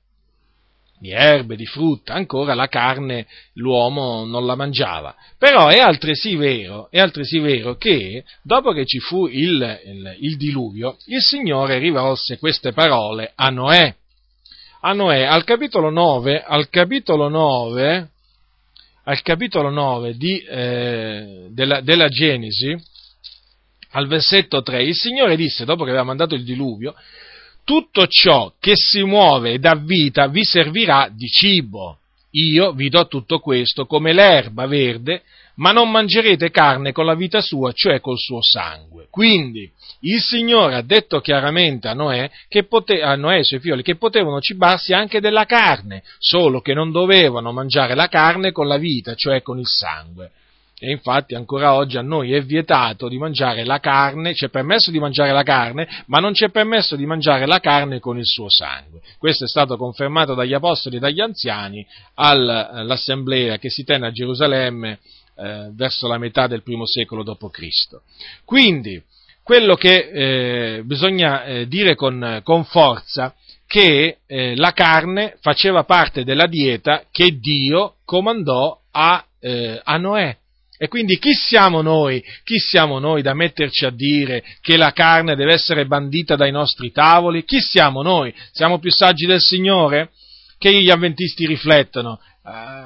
di 0.99 1.11
erbe, 1.11 1.57
di 1.57 1.67
frutta, 1.67 2.15
ancora 2.15 2.55
la 2.55 2.69
carne 2.69 3.27
l'uomo 3.55 4.25
non 4.25 4.47
la 4.47 4.55
mangiava. 4.55 5.15
Però 5.39 5.69
è 5.69 5.79
altresì 5.79 6.37
vero, 6.37 6.89
è 6.91 6.99
altresì 6.99 7.39
vero 7.39 7.77
che 7.77 8.25
dopo 8.43 8.73
che 8.73 8.85
ci 8.85 8.99
fu 8.99 9.27
il, 9.27 9.81
il, 9.87 10.17
il 10.21 10.37
diluvio, 10.37 10.97
il 11.07 11.21
Signore 11.21 11.79
rivolse 11.79 12.39
queste 12.39 12.73
parole 12.73 13.33
a 13.35 13.51
Noè. 13.51 13.95
A 14.81 14.93
Noè, 14.93 15.23
al 15.23 15.45
capitolo 15.45 15.91
9, 15.91 16.43
al 16.43 16.69
capitolo 16.69 17.29
9, 17.29 18.11
al 19.05 19.23
capitolo 19.23 19.71
9 19.71 20.17
di, 20.17 20.39
eh, 20.41 21.47
della, 21.51 21.81
della 21.81 22.09
Genesi, 22.09 22.77
al 23.93 24.07
versetto 24.07 24.63
3, 24.63 24.83
il 24.83 24.95
Signore 24.95 25.37
disse, 25.37 25.65
dopo 25.65 25.85
che 25.85 25.91
aveva 25.91 26.05
mandato 26.05 26.35
il 26.35 26.45
diluvio, 26.45 26.95
tutto 27.69 28.07
ciò 28.07 28.55
che 28.59 28.73
si 28.77 29.03
muove 29.03 29.53
e 29.53 29.59
dà 29.59 29.75
vita 29.75 30.27
vi 30.29 30.43
servirà 30.43 31.11
di 31.13 31.27
cibo. 31.29 31.99
Io 32.31 32.73
vi 32.73 32.89
do 32.89 33.07
tutto 33.09 33.41
questo 33.41 33.85
come 33.85 34.15
l'erba 34.15 34.67
verde, 34.67 35.23
ma 35.57 35.71
non 35.73 35.91
mangerete 35.91 36.51
carne 36.51 36.93
con 36.93 37.05
la 37.05 37.15
vita 37.15 37.43
sua, 37.43 37.73
cioè 37.73 38.01
col 38.01 38.17
suo 38.17 38.41
sangue. 38.41 39.09
Quindi 39.11 39.71
il 40.01 40.19
Signore 40.19 40.77
ha 40.77 40.83
detto 40.83 41.21
chiaramente 41.21 41.89
a 41.89 41.93
Noè, 41.93 42.31
pote- 42.67 43.03
a 43.03 43.15
Noè 43.17 43.35
e 43.35 43.37
ai 43.39 43.45
suoi 43.45 43.61
figli 43.61 43.83
che 43.83 43.97
potevano 43.97 44.41
cibarsi 44.41 44.95
anche 44.95 45.21
della 45.21 45.45
carne, 45.45 46.03
solo 46.19 46.63
che 46.63 46.73
non 46.73 46.91
dovevano 46.91 47.53
mangiare 47.53 47.95
la 47.95 48.09
carne 48.09 48.51
con 48.51 48.67
la 48.67 48.79
vita, 48.79 49.15
cioè 49.15 49.43
con 49.43 49.59
il 49.59 49.67
sangue. 49.67 50.31
E 50.81 50.91
infatti 50.91 51.35
ancora 51.35 51.75
oggi 51.75 51.97
a 51.97 52.03
noi 52.03 52.33
è 52.33 52.43
vietato 52.43 53.09
di 53.09 53.19
mangiare 53.19 53.65
la 53.65 53.81
carne, 53.81 54.35
ci 54.35 54.45
è 54.45 54.49
permesso 54.49 54.93
di 54.93 55.01
mangiare 55.01 55.33
la 55.33 55.43
carne, 55.43 55.89
ma 56.07 56.19
non 56.19 56.35
ci 56.35 56.45
è 56.45 56.51
permesso 56.51 56.95
di 56.95 57.05
mangiare 57.05 57.47
la 57.47 57.59
carne 57.59 57.99
con 57.99 58.17
il 58.17 58.27
suo 58.27 58.49
sangue. 58.49 59.01
Questo 59.19 59.45
è 59.45 59.49
stato 59.49 59.77
confermato 59.77 60.35
dagli 60.35 60.55
apostoli 60.55 60.97
e 60.97 61.01
dagli 61.01 61.21
anziani 61.21 61.85
all'assemblea 62.15 63.59
che 63.59 63.71
si 63.71 63.83
tenne 63.83 64.07
a 64.07 64.13
Gerusalemme 64.13 65.01
eh, 65.37 65.71
verso 65.73 66.07
la 66.07 66.19
metà 66.19 66.47
del 66.47 66.63
primo 66.63 66.87
secolo 66.87 67.25
d.C. 67.25 67.97
Quindi, 68.45 69.03
quello 69.43 69.77
che 69.77 70.77
eh, 70.77 70.83
bisogna 70.85 71.45
eh, 71.45 71.67
dire 71.67 71.95
con, 71.95 72.41
con, 72.45 72.65
forza 72.65 73.35
che 73.67 74.19
eh, 74.27 74.55
la 74.57 74.73
carne 74.73 75.39
faceva 75.41 75.85
parte 75.85 76.23
della 76.23 76.47
dieta 76.47 77.05
che 77.11 77.39
Dio 77.39 77.95
comandò 78.05 78.79
a, 78.91 79.25
eh, 79.41 79.81
a 79.83 79.97
Noè. 79.97 80.37
E 80.79 80.87
quindi 80.87 81.19
chi 81.19 81.33
siamo 81.33 81.83
noi? 81.83 82.23
Chi 82.45 82.59
siamo 82.59 83.01
noi 83.01 83.21
da 83.21 83.35
metterci 83.35 83.85
a 83.85 83.91
dire 83.91 84.45
che 84.61 84.77
la 84.77 84.93
carne 84.93 85.35
deve 85.35 85.55
essere 85.55 85.87
bandita 85.87 86.37
dai 86.37 86.53
nostri 86.53 86.93
tavoli? 86.93 87.45
Chi 87.45 87.61
siamo 87.61 88.03
noi? 88.03 88.33
Siamo 88.53 88.79
più 88.79 88.91
saggi 88.91 89.27
del 89.27 89.41
Signore? 89.41 90.11
Che 90.57 90.73
gli 90.73 90.91
avventisti 90.91 91.47
riflettano 91.47 92.19
eh, 92.19 92.38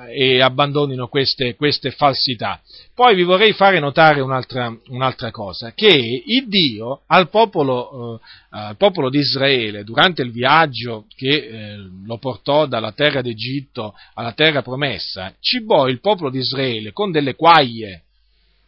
e 0.08 0.40
abbandonino 0.40 1.08
queste, 1.08 1.54
queste, 1.56 1.90
falsità. 1.90 2.60
Poi 2.94 3.14
vi 3.14 3.22
vorrei 3.22 3.52
fare 3.52 3.78
notare 3.78 4.20
un'altra, 4.20 4.74
un'altra 4.88 5.30
cosa, 5.30 5.72
che 5.72 6.22
il 6.24 6.48
Dio 6.48 7.02
al 7.06 7.28
popolo, 7.28 8.16
eh, 8.16 8.20
al 8.50 8.76
popolo, 8.76 9.08
di 9.10 9.18
Israele, 9.18 9.84
durante 9.84 10.22
il 10.22 10.32
viaggio 10.32 11.06
che 11.14 11.28
eh, 11.28 11.76
lo 12.04 12.18
portò 12.18 12.66
dalla 12.66 12.92
terra 12.92 13.22
d'Egitto 13.22 13.94
alla 14.14 14.32
terra 14.32 14.62
promessa, 14.62 15.34
cibò 15.40 15.88
il 15.88 16.00
popolo 16.00 16.30
di 16.30 16.38
Israele 16.38 16.92
con 16.92 17.10
delle 17.10 17.34
quaglie, 17.34 18.02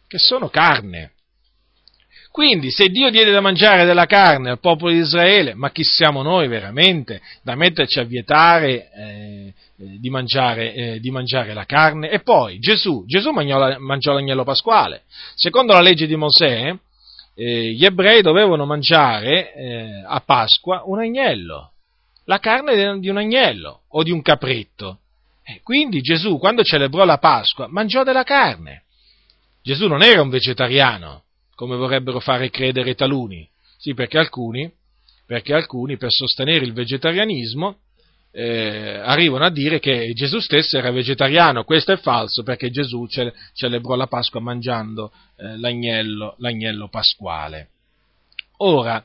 che 0.07 0.17
sono 0.17 0.49
carne. 0.49 1.11
Quindi, 2.35 2.69
se 2.69 2.89
Dio 2.89 3.09
diede 3.11 3.31
da 3.31 3.39
mangiare 3.39 3.85
della 3.85 4.07
carne 4.07 4.49
al 4.49 4.59
popolo 4.59 4.91
di 4.91 4.97
Israele, 4.97 5.53
ma 5.53 5.71
chi 5.71 5.85
siamo 5.85 6.21
noi 6.21 6.49
veramente 6.49 7.21
da 7.41 7.55
metterci 7.55 8.01
a 8.01 8.03
vietare 8.03 8.91
eh, 8.91 9.53
eh, 9.77 9.99
di, 10.01 10.09
mangiare, 10.09 10.73
eh, 10.73 10.99
di, 10.99 11.11
mangiare, 11.11 11.53
la 11.53 11.63
carne? 11.63 12.09
E 12.09 12.19
poi 12.19 12.59
Gesù, 12.59 13.05
Gesù 13.05 13.31
mangiò, 13.31 13.79
mangiò 13.79 14.11
l'agnello 14.11 14.43
pasquale. 14.43 15.03
Secondo 15.33 15.71
la 15.71 15.79
legge 15.79 16.07
di 16.07 16.17
Mosè, 16.17 16.75
eh, 17.35 17.71
gli 17.71 17.85
ebrei 17.85 18.21
dovevano 18.21 18.65
mangiare 18.65 19.53
eh, 19.53 20.03
a 20.05 20.19
Pasqua 20.19 20.81
un 20.87 20.99
agnello, 20.99 21.71
la 22.25 22.39
carne 22.39 22.99
di 22.99 23.07
un 23.07 23.15
agnello 23.15 23.83
o 23.87 24.03
di 24.03 24.11
un 24.11 24.21
capretto. 24.21 24.99
quindi 25.63 26.01
Gesù, 26.01 26.37
quando 26.37 26.63
celebrò 26.63 27.05
la 27.05 27.17
Pasqua, 27.17 27.67
mangiò 27.69 28.03
della 28.03 28.23
carne. 28.23 28.83
Gesù 29.63 29.87
non 29.87 30.03
era 30.03 30.21
un 30.21 30.27
vegetariano 30.27 31.23
come 31.55 31.75
vorrebbero 31.75 32.19
fare 32.19 32.49
credere 32.49 32.95
taluni. 32.95 33.47
Sì, 33.77 33.93
perché 33.93 34.17
alcuni, 34.17 34.71
perché 35.25 35.53
alcuni 35.53 35.97
per 35.97 36.11
sostenere 36.11 36.65
il 36.65 36.73
vegetarianismo 36.73 37.77
eh, 38.31 38.99
arrivano 39.01 39.45
a 39.45 39.49
dire 39.49 39.79
che 39.79 40.11
Gesù 40.13 40.39
stesso 40.39 40.77
era 40.77 40.91
vegetariano. 40.91 41.63
Questo 41.63 41.93
è 41.93 41.97
falso 41.97 42.43
perché 42.43 42.69
Gesù 42.69 43.07
ce- 43.07 43.33
celebrò 43.53 43.95
la 43.95 44.07
Pasqua 44.07 44.41
mangiando 44.41 45.11
eh, 45.37 45.57
l'agnello, 45.57 46.35
l'agnello, 46.39 46.89
pasquale. 46.89 47.69
Ora, 48.57 49.03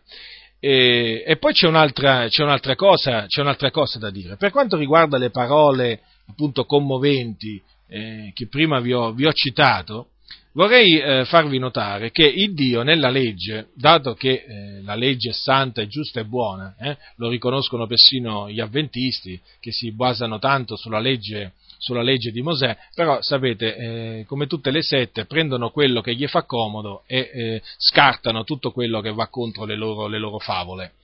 eh, 0.59 1.23
e 1.25 1.37
poi 1.37 1.53
c'è 1.53 1.69
un'altra, 1.69 2.27
c'è, 2.29 2.43
un'altra 2.43 2.75
cosa, 2.75 3.27
c'è 3.27 3.41
un'altra, 3.41 3.71
cosa, 3.71 3.99
da 3.99 4.11
dire. 4.11 4.37
Per 4.37 4.51
quanto 4.51 4.77
riguarda 4.77 5.17
le 5.17 5.31
parole 5.31 6.01
appunto 6.27 6.65
commoventi 6.65 7.61
eh, 7.89 8.31
che 8.35 8.47
prima 8.49 8.81
vi 8.81 8.93
ho, 8.93 9.13
vi 9.13 9.27
ho 9.27 9.33
citato, 9.33 10.11
Vorrei 10.53 10.99
eh, 10.99 11.25
farvi 11.27 11.59
notare 11.59 12.11
che 12.11 12.27
il 12.27 12.55
Dio 12.55 12.83
nella 12.83 13.09
legge, 13.09 13.69
dato 13.77 14.15
che 14.15 14.45
eh, 14.47 14.83
la 14.83 14.97
legge 14.97 15.31
è 15.31 15.33
santa, 15.33 15.81
è 15.81 15.87
giusta 15.87 16.19
e 16.19 16.25
buona, 16.25 16.75
eh, 16.77 16.97
lo 17.17 17.29
riconoscono 17.29 17.87
persino 17.87 18.51
gli 18.51 18.59
avventisti 18.59 19.41
che 19.61 19.71
si 19.71 19.93
basano 19.93 20.41
tanto 20.41 20.75
sulla 20.75 20.99
legge, 20.99 21.53
sulla 21.79 22.03
legge 22.03 22.33
di 22.33 22.43
Mosè, 22.43 22.77
però 22.97 23.23
sapete, 23.23 23.77
eh, 23.77 24.25
come 24.27 24.49
tutte 24.49 24.73
le 24.73 24.83
sette, 24.83 25.25
prendono 25.25 25.71
quello 25.71 26.01
che 26.01 26.17
gli 26.17 26.27
fa 26.27 26.43
comodo 26.43 27.05
e 27.07 27.31
eh, 27.33 27.63
scartano 27.77 28.43
tutto 28.43 28.73
quello 28.73 29.01
che 29.01 29.13
va 29.13 29.29
contro 29.29 29.65
le 29.65 29.77
loro, 29.77 30.09
le 30.09 30.19
loro 30.19 30.41
favole. 30.41 30.95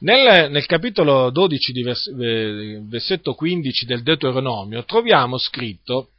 Nel, 0.00 0.50
nel, 0.50 0.66
capitolo 0.66 1.30
12, 1.30 1.82
vers, 1.82 2.06
eh, 2.08 2.82
versetto 2.82 3.32
15 3.32 3.86
del 3.86 4.02
Deuteronomio, 4.02 4.84
troviamo 4.84 5.38
scritto 5.38 6.10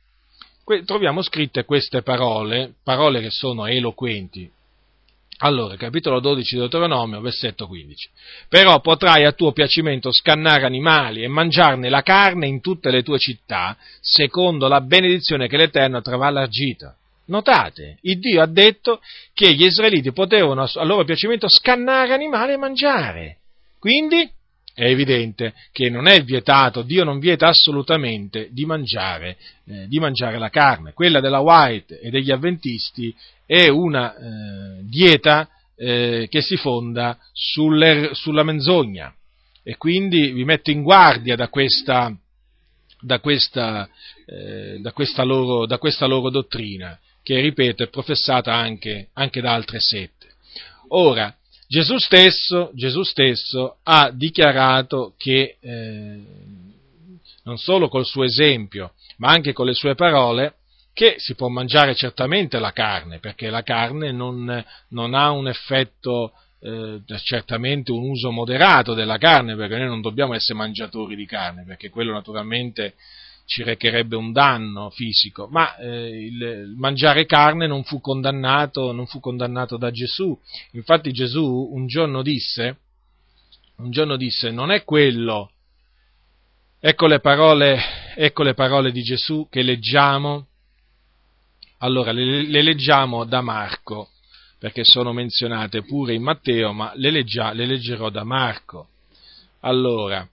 troviamo 0.86 1.22
scritte 1.22 1.66
queste 1.66 2.02
parole, 2.02 2.74
parole 2.84 3.22
che 3.22 3.30
sono 3.30 3.66
eloquenti. 3.66 4.52
Allora, 5.40 5.76
capitolo 5.76 6.22
12 6.22 6.56
di 6.56 6.62
Deuteronomio, 6.62 7.20
versetto 7.20 7.68
15. 7.68 8.10
Però 8.48 8.80
potrai 8.80 9.26
a 9.26 9.34
tuo 9.34 9.52
piacimento 9.52 10.12
scannare 10.12 10.66
animali 10.66 11.24
e 11.24 11.28
mangiarne 11.28 11.90
la 11.90 12.02
carne 12.02 12.48
in 12.48 12.62
tutte 12.62 12.90
le 12.90 13.04
tue 13.04 13.20
città, 13.20 13.76
secondo 14.00 14.68
la 14.68 14.80
benedizione 14.80 15.48
che 15.48 15.58
l'Eterno 15.58 15.98
avrà 15.98 16.28
allargita. 16.28 16.96
Notate, 17.28 17.98
il 18.02 18.20
Dio 18.20 18.42
ha 18.42 18.46
detto 18.46 19.02
che 19.34 19.54
gli 19.54 19.66
israeliti 19.66 20.14
potevano 20.14 20.64
a 20.64 20.84
loro 20.84 21.04
piacimento 21.04 21.48
scannare 21.50 22.14
animali 22.14 22.54
e 22.54 22.58
mangiare. 22.58 23.38
Quindi 23.78 24.30
è 24.76 24.84
evidente 24.84 25.54
che 25.72 25.90
non 25.90 26.06
è 26.06 26.22
vietato, 26.24 26.82
Dio 26.82 27.06
non 27.06 27.20
vieta 27.20 27.48
assolutamente 27.48 28.50
di 28.52 28.66
mangiare, 28.66 29.38
eh, 29.66 29.88
di 29.88 30.00
mangiare 30.00 30.38
la 30.38 30.50
carne. 30.50 30.92
Quella 30.92 31.22
della 31.22 31.40
White 31.40 31.98
e 32.02 32.10
degli 32.10 32.30
avventisti 32.30 33.16
è 33.46 33.70
una 33.70 34.14
eh, 34.16 34.82
dieta 34.84 35.48
eh, 35.78 36.28
che 36.30 36.42
si 36.42 36.58
fonda 36.58 37.18
sulla 37.32 38.44
menzogna 38.44 39.14
e 39.64 39.78
quindi 39.78 40.32
vi 40.32 40.44
metto 40.44 40.72
in 40.72 40.84
guardia 40.84 41.38
da 41.38 41.48
questa, 41.48 42.14
da 43.00 43.20
questa, 43.20 43.88
eh, 44.26 44.80
da 44.82 44.92
questa, 44.92 45.24
loro, 45.24 45.66
da 45.66 45.78
questa 45.78 46.06
loro, 46.06 46.30
dottrina 46.30 47.00
che, 47.24 47.40
ripeto, 47.40 47.82
è 47.82 47.88
professata 47.88 48.54
anche, 48.54 49.08
anche 49.14 49.40
da 49.40 49.54
altre 49.54 49.80
sette. 49.80 50.34
Ora, 50.90 51.34
Gesù 51.68 51.98
stesso, 51.98 52.72
Gesù 52.74 53.04
stesso 53.04 53.78
ha 53.84 54.12
dichiarato 54.12 55.14
che 55.18 55.58
eh, 55.60 56.22
non 57.44 57.58
solo 57.58 57.90
col 57.90 58.06
suo 58.06 58.24
esempio, 58.24 58.94
ma 59.18 59.30
anche 59.30 59.54
con 59.54 59.66
le 59.66 59.74
sue 59.74 59.96
parole, 59.96 60.56
che 60.94 61.16
si 61.18 61.36
può 61.36 61.48
mangiare 61.50 61.96
certamente 61.96 62.60
la 62.60 62.72
carne, 62.72 63.20
perché 63.20 63.50
la 63.50 63.64
carne 63.64 64.12
non, 64.12 64.64
non 64.90 65.14
ha 65.14 65.32
un 65.32 65.48
effetto, 65.48 66.34
eh, 66.62 67.02
certamente 67.24 67.92
un 67.92 68.10
uso 68.10 68.32
moderato 68.32 68.94
della 68.94 69.18
carne, 69.18 69.56
perché 69.56 69.78
noi 69.78 69.88
non 69.88 70.02
dobbiamo 70.02 70.34
essere 70.34 70.58
mangiatori 70.58 71.16
di 71.16 71.26
carne, 71.26 71.66
perché 71.66 71.90
quello 71.90 72.14
naturalmente 72.14 72.96
ci 73.46 73.64
recherebbe 73.64 74.16
un 74.16 74.32
danno 74.32 74.90
fisico, 74.90 75.48
ma 75.48 75.76
eh, 75.78 76.26
il 76.26 76.74
mangiare 76.76 77.26
carne 77.26 77.68
non 77.68 77.84
fu, 77.84 78.02
condannato, 78.02 78.92
non 78.92 79.06
fu 79.06 79.20
condannato 79.20 79.78
da 79.78 79.92
Gesù. 79.92 80.38
Infatti 80.72 81.12
Gesù 81.12 81.70
un 81.72 81.86
giorno 81.86 82.24
disse, 82.24 82.78
un 83.78 83.92
giorno 83.92 84.18
disse, 84.18 84.50
non 84.50 84.72
è 84.72 84.84
quello, 84.84 85.52
ecco 86.80 87.06
le 87.06 87.20
parole, 87.20 87.80
ecco 88.16 88.44
le 88.44 88.56
parole 88.56 88.92
di 88.92 89.04
Gesù 89.04 89.48
che 89.50 89.62
leggiamo, 89.62 90.48
allora 91.80 92.12
le, 92.12 92.44
le 92.44 92.62
leggiamo 92.64 93.26
da 93.26 93.42
Marco, 93.42 94.10
perché 94.58 94.84
sono 94.84 95.14
menzionate 95.14 95.84
pure 95.84 96.16
in 96.16 96.24
Matteo, 96.24 96.74
ma 96.74 96.92
le, 96.96 97.12
leggia, 97.12 97.52
le 97.54 97.68
leggerò 97.68 98.10
da 98.10 98.24
Marco. 98.24 98.88
Allora, 99.60 100.28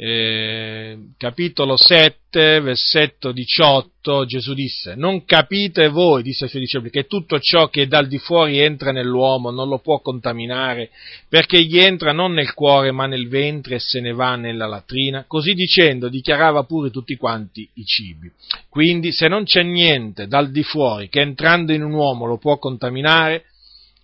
eh, 0.00 0.96
capitolo 1.16 1.76
7, 1.76 2.60
versetto 2.60 3.32
18, 3.32 4.26
Gesù 4.26 4.54
disse, 4.54 4.94
non 4.94 5.24
capite 5.24 5.88
voi, 5.88 6.22
disse 6.22 6.44
ai 6.44 6.50
suoi 6.50 6.62
discepoli, 6.62 6.90
che 6.90 7.08
tutto 7.08 7.40
ciò 7.40 7.66
che 7.68 7.88
dal 7.88 8.06
di 8.06 8.18
fuori 8.18 8.60
entra 8.60 8.92
nell'uomo 8.92 9.50
non 9.50 9.68
lo 9.68 9.80
può 9.80 9.98
contaminare, 9.98 10.90
perché 11.28 11.64
gli 11.64 11.78
entra 11.78 12.12
non 12.12 12.32
nel 12.32 12.54
cuore 12.54 12.92
ma 12.92 13.06
nel 13.06 13.26
ventre 13.26 13.74
e 13.74 13.80
se 13.80 13.98
ne 14.00 14.12
va 14.12 14.36
nella 14.36 14.66
latrina? 14.66 15.24
Così 15.26 15.52
dicendo 15.52 16.08
dichiarava 16.08 16.62
pure 16.62 16.90
tutti 16.90 17.16
quanti 17.16 17.68
i 17.74 17.84
cibi. 17.84 18.30
Quindi 18.68 19.10
se 19.10 19.26
non 19.26 19.42
c'è 19.42 19.64
niente 19.64 20.28
dal 20.28 20.52
di 20.52 20.62
fuori 20.62 21.08
che 21.08 21.22
entrando 21.22 21.72
in 21.72 21.82
un 21.82 21.92
uomo 21.92 22.24
lo 22.24 22.38
può 22.38 22.56
contaminare, 22.58 23.46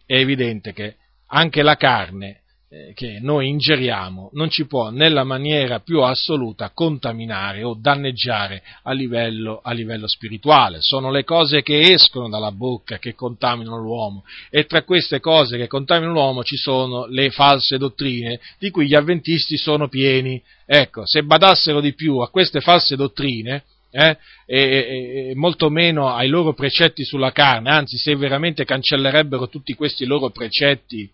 è 0.07 0.17
evidente 0.17 0.73
che 0.73 0.97
anche 1.29 1.63
la 1.63 1.77
carne 1.77 2.41
che 2.95 3.19
noi 3.21 3.49
ingeriamo 3.49 4.31
non 4.33 4.51
ci 4.51 4.67
può 4.67 4.91
nella 4.91 5.25
maniera 5.25 5.81
più 5.81 6.01
assoluta 6.01 6.71
contaminare 6.71 7.63
o 7.63 7.77
danneggiare 7.79 8.63
a 8.83 8.93
livello, 8.93 9.61
a 9.63 9.73
livello, 9.73 10.07
spirituale. 10.07 10.79
Sono 10.81 11.11
le 11.11 11.25
cose 11.25 11.63
che 11.63 11.93
escono 11.93 12.29
dalla 12.29 12.53
bocca 12.53 12.99
che 12.99 13.15
contaminano 13.15 13.79
l'uomo 13.79 14.25
e 14.51 14.65
tra 14.67 14.83
queste 14.83 15.21
cose 15.21 15.57
che 15.57 15.67
contaminano 15.67 16.15
l'uomo 16.15 16.43
ci 16.43 16.57
sono 16.57 17.07
le 17.07 17.31
false 17.31 17.79
dottrine 17.79 18.41
di 18.59 18.71
cui 18.71 18.87
gli 18.87 18.95
avventisti 18.95 19.57
sono 19.57 19.89
pieni. 19.89 20.43
Ecco, 20.67 21.03
se 21.07 21.23
badassero 21.23 21.81
di 21.81 21.95
più 21.95 22.19
a 22.19 22.31
queste 22.31 22.61
false 22.61 22.97
dottrine, 22.97 23.65
eh? 23.91 24.17
e, 24.47 24.59
e, 25.31 25.33
molto 25.37 25.71
meno 25.71 26.09
ai 26.09 26.29
loro 26.29 26.55
precetti 26.55 27.05
sulla 27.05 27.31
carne, 27.31 27.71
anzi 27.71 27.97
se 27.97 28.17
veramente 28.17 28.65
cancellerebbero 28.65 29.49
tutti 29.49 29.75
questi 29.75 30.05
loro 30.05 30.31
precetti 30.31 31.09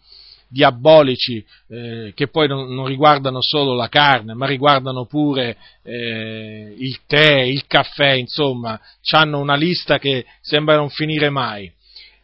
diabolici 0.50 1.44
eh, 1.68 2.12
che 2.14 2.26
poi 2.26 2.48
non, 2.48 2.74
non, 2.74 2.86
riguardano 2.86 3.40
solo 3.40 3.74
la 3.74 3.88
carne, 3.88 4.34
ma 4.34 4.46
riguardano 4.46 5.06
pure 5.06 5.56
eh, 5.82 6.74
il 6.76 6.98
tè, 7.06 7.40
il 7.42 7.66
caffè, 7.66 8.10
insomma, 8.10 8.78
hanno 9.12 9.38
una 9.38 9.54
lista 9.54 9.98
che 9.98 10.26
sembra 10.40 10.76
non 10.76 10.90
finire 10.90 11.30
mai. 11.30 11.70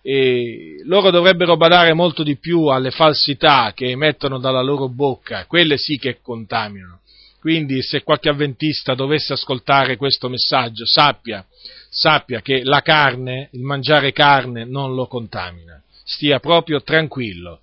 E 0.03 0.83
loro 0.85 1.11
dovrebbero 1.11 1.57
badare 1.57 1.93
molto 1.93 2.23
di 2.23 2.37
più 2.37 2.67
alle 2.67 2.91
falsità 2.91 3.73
che 3.75 3.91
emettono 3.91 4.39
dalla 4.39 4.63
loro 4.63 4.89
bocca, 4.89 5.47
quelle 5.47 5.79
sì 5.79 5.99
che 5.99 6.19
contaminano. 6.21 7.01
Quindi 7.41 7.81
se 7.83 8.03
qualche 8.03 8.29
avventista 8.29 8.95
dovesse 8.95 9.33
ascoltare 9.33 9.97
questo 9.97 10.29
messaggio, 10.29 10.85
sappia, 10.85 11.45
sappia 11.89 12.41
che 12.41 12.63
la 12.65 12.83
carne, 12.83 13.51
il 13.53 13.63
mangiare 13.63 14.13
carne 14.13 14.65
non 14.65 14.95
lo 14.95 15.07
contamina. 15.07 15.81
Stia 16.05 16.41
proprio 16.41 16.83
tranquillo. 16.83 17.61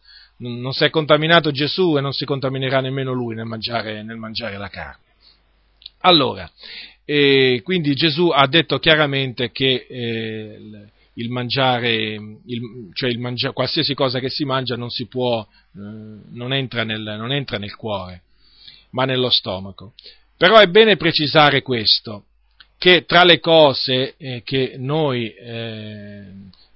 Non 0.50 0.74
si 0.74 0.84
è 0.84 0.90
contaminato 0.90 1.52
Gesù 1.52 1.98
e 1.98 2.02
non 2.02 2.14
si 2.14 2.26
contaminerà 2.26 2.80
nemmeno 2.82 3.12
lui 3.12 3.36
nel 3.36 3.46
mangiare, 3.46 4.04
nel 4.04 4.18
mangiare 4.18 4.58
la 4.58 4.70
carne. 4.70 5.02
Allora, 6.00 6.50
eh, 7.06 7.62
quindi 7.64 7.94
Gesù 7.96 8.28
ha 8.28 8.48
detto 8.48 8.80
chiaramente 8.80 9.52
che 9.52 9.86
eh, 9.90 10.60
il 11.14 11.30
mangiare, 11.30 11.94
il, 11.94 12.90
cioè 12.94 13.10
il 13.10 13.20
mangia, 13.20 13.52
qualsiasi 13.52 13.94
cosa 13.94 14.20
che 14.20 14.30
si 14.30 14.44
mangia 14.44 14.76
non 14.76 14.90
si 14.90 15.06
può, 15.06 15.42
eh, 15.42 15.80
non, 15.80 16.54
entra 16.54 16.84
nel, 16.84 17.02
non 17.02 17.32
entra 17.32 17.58
nel 17.58 17.76
cuore 17.76 18.24
ma 18.94 19.06
nello 19.06 19.30
stomaco. 19.30 19.94
Però 20.38 20.58
è 20.58 20.68
bene 20.68 20.98
precisare 20.98 21.62
questo, 21.62 22.26
che 22.78 23.06
tra 23.06 23.24
le 23.24 23.40
cose 23.40 24.16
eh, 24.18 24.42
che 24.44 24.76
noi 24.78 25.32
eh, 25.34 26.26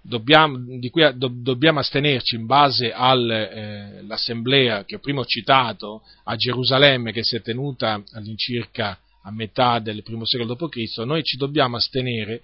dobbiamo, 0.07 0.57
di 0.79 0.89
cui 0.89 1.03
do, 1.15 1.27
dobbiamo 1.27 1.79
astenerci 1.79 2.35
in 2.35 2.45
base 2.45 2.91
all'assemblea 2.93 4.79
eh, 4.79 4.85
che 4.85 4.95
ho 4.95 4.99
prima 4.99 5.23
citato 5.25 6.03
a 6.23 6.35
Gerusalemme, 6.35 7.11
che 7.11 7.23
si 7.23 7.35
è 7.35 7.41
tenuta 7.41 8.01
all'incirca 8.13 8.97
a 9.23 9.31
metà 9.31 9.79
del 9.79 10.03
primo 10.03 10.25
secolo 10.25 10.53
d.C., 10.53 10.99
noi 10.99 11.23
ci 11.23 11.35
dobbiamo 11.35 11.75
astenere 11.75 12.41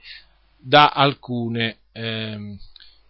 da 0.59 0.89
alcune 0.89 1.78
ehm, 1.93 2.57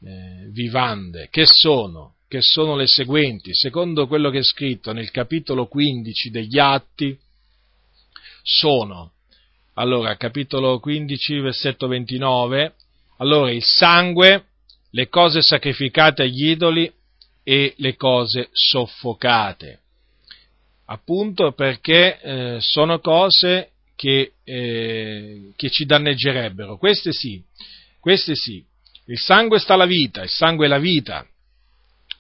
eh, 0.03 0.47
vivande, 0.51 1.27
che 1.31 1.45
sono 1.45 2.11
che 2.33 2.41
sono 2.41 2.75
le 2.75 2.87
seguenti, 2.87 3.53
secondo 3.53 4.07
quello 4.07 4.31
che 4.31 4.39
è 4.39 4.43
scritto 4.43 4.91
nel 4.91 5.11
capitolo 5.11 5.67
15 5.67 6.31
degli 6.31 6.57
Atti, 6.57 7.15
sono, 8.41 9.11
allora, 9.75 10.17
capitolo 10.17 10.79
15, 10.79 11.39
versetto 11.41 11.85
29, 11.85 12.73
allora 13.24 13.51
il 13.51 13.63
sangue, 13.63 14.47
le 14.91 15.07
cose 15.07 15.41
sacrificate 15.41 16.24
agli 16.24 16.49
idoli 16.49 16.91
e 17.41 17.74
le 17.78 17.95
cose 17.95 18.49
soffocate, 18.51 19.80
appunto 20.86 21.53
perché 21.53 22.19
eh, 22.19 22.57
sono 22.59 22.99
cose 22.99 23.69
che, 23.95 24.34
eh, 24.43 25.53
che 25.55 25.69
ci 25.69 25.86
danneggerebbero, 25.86 26.78
queste 26.78 27.13
sì, 27.13 27.41
queste 27.99 28.36
sì, 28.36 28.63
il 29.05 29.17
sangue 29.17 29.59
sta 29.59 29.78
la 29.78 29.86
vita, 29.86 30.21
il 30.21 30.30
sangue 30.30 30.65
è 30.65 30.69
la 30.69 30.80
vita, 30.80 31.26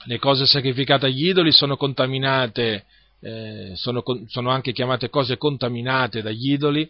le 0.05 0.19
cose 0.19 0.45
sacrificate 0.45 1.07
agli 1.07 1.27
idoli 1.27 1.51
sono 1.51 1.75
contaminate, 1.75 2.85
eh, 3.19 3.71
sono, 3.75 4.03
sono 4.27 4.49
anche 4.49 4.71
chiamate 4.71 5.09
cose 5.09 5.37
contaminate 5.37 6.21
dagli 6.21 6.51
idoli 6.51 6.89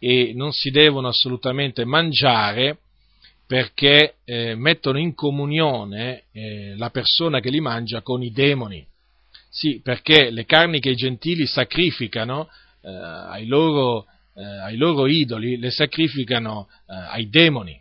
e 0.00 0.32
non 0.34 0.52
si 0.52 0.70
devono 0.70 1.06
assolutamente 1.06 1.84
mangiare 1.84 2.78
perché 3.46 4.14
eh, 4.24 4.54
mettono 4.54 4.98
in 4.98 5.14
comunione 5.14 6.24
eh, 6.32 6.74
la 6.76 6.90
persona 6.90 7.40
che 7.40 7.50
li 7.50 7.60
mangia 7.60 8.00
con 8.00 8.22
i 8.22 8.32
demoni. 8.32 8.86
Sì, 9.50 9.80
perché 9.82 10.30
le 10.30 10.46
carni 10.46 10.80
che 10.80 10.90
i 10.90 10.96
gentili 10.96 11.46
sacrificano 11.46 12.48
eh, 12.80 12.88
ai 12.90 13.46
loro, 13.46 14.06
eh, 14.34 14.42
ai, 14.42 14.76
loro, 14.76 15.06
idoli, 15.06 15.58
le 15.58 15.70
sacrificano 15.70 16.68
eh, 16.88 16.94
ai 16.94 17.28
demoni 17.28 17.78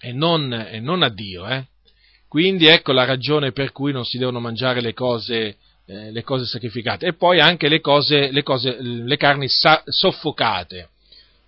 e 0.00 0.12
non, 0.12 0.52
e 0.52 0.80
non 0.80 1.02
a 1.02 1.08
Dio. 1.08 1.46
Eh. 1.46 1.64
Quindi 2.26 2.66
ecco 2.66 2.92
la 2.92 3.04
ragione 3.04 3.52
per 3.52 3.70
cui 3.70 3.92
non 3.92 4.04
si 4.04 4.18
devono 4.18 4.40
mangiare 4.40 4.80
le 4.80 4.92
cose, 4.92 5.56
le 5.86 6.22
cose 6.22 6.44
sacrificate. 6.44 7.06
E 7.06 7.12
poi 7.14 7.40
anche 7.40 7.68
le, 7.68 7.80
cose, 7.80 8.30
le, 8.30 8.42
cose, 8.42 8.76
le 8.80 9.16
carni 9.16 9.48
sa- 9.48 9.82
soffocate, 9.86 10.90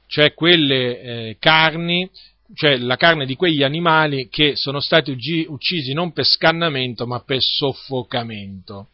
cioè 0.06 0.32
quelle 0.32 1.36
carni, 1.38 2.08
cioè 2.54 2.76
la 2.78 2.96
carne 2.96 3.26
di 3.26 3.36
quegli 3.36 3.62
animali 3.62 4.28
che 4.28 4.56
sono 4.56 4.80
stati 4.80 5.10
uccisi 5.48 5.92
non 5.92 6.12
per 6.12 6.24
scannamento 6.24 7.06
ma 7.06 7.20
per 7.20 7.38
soffocamento. 7.40 8.88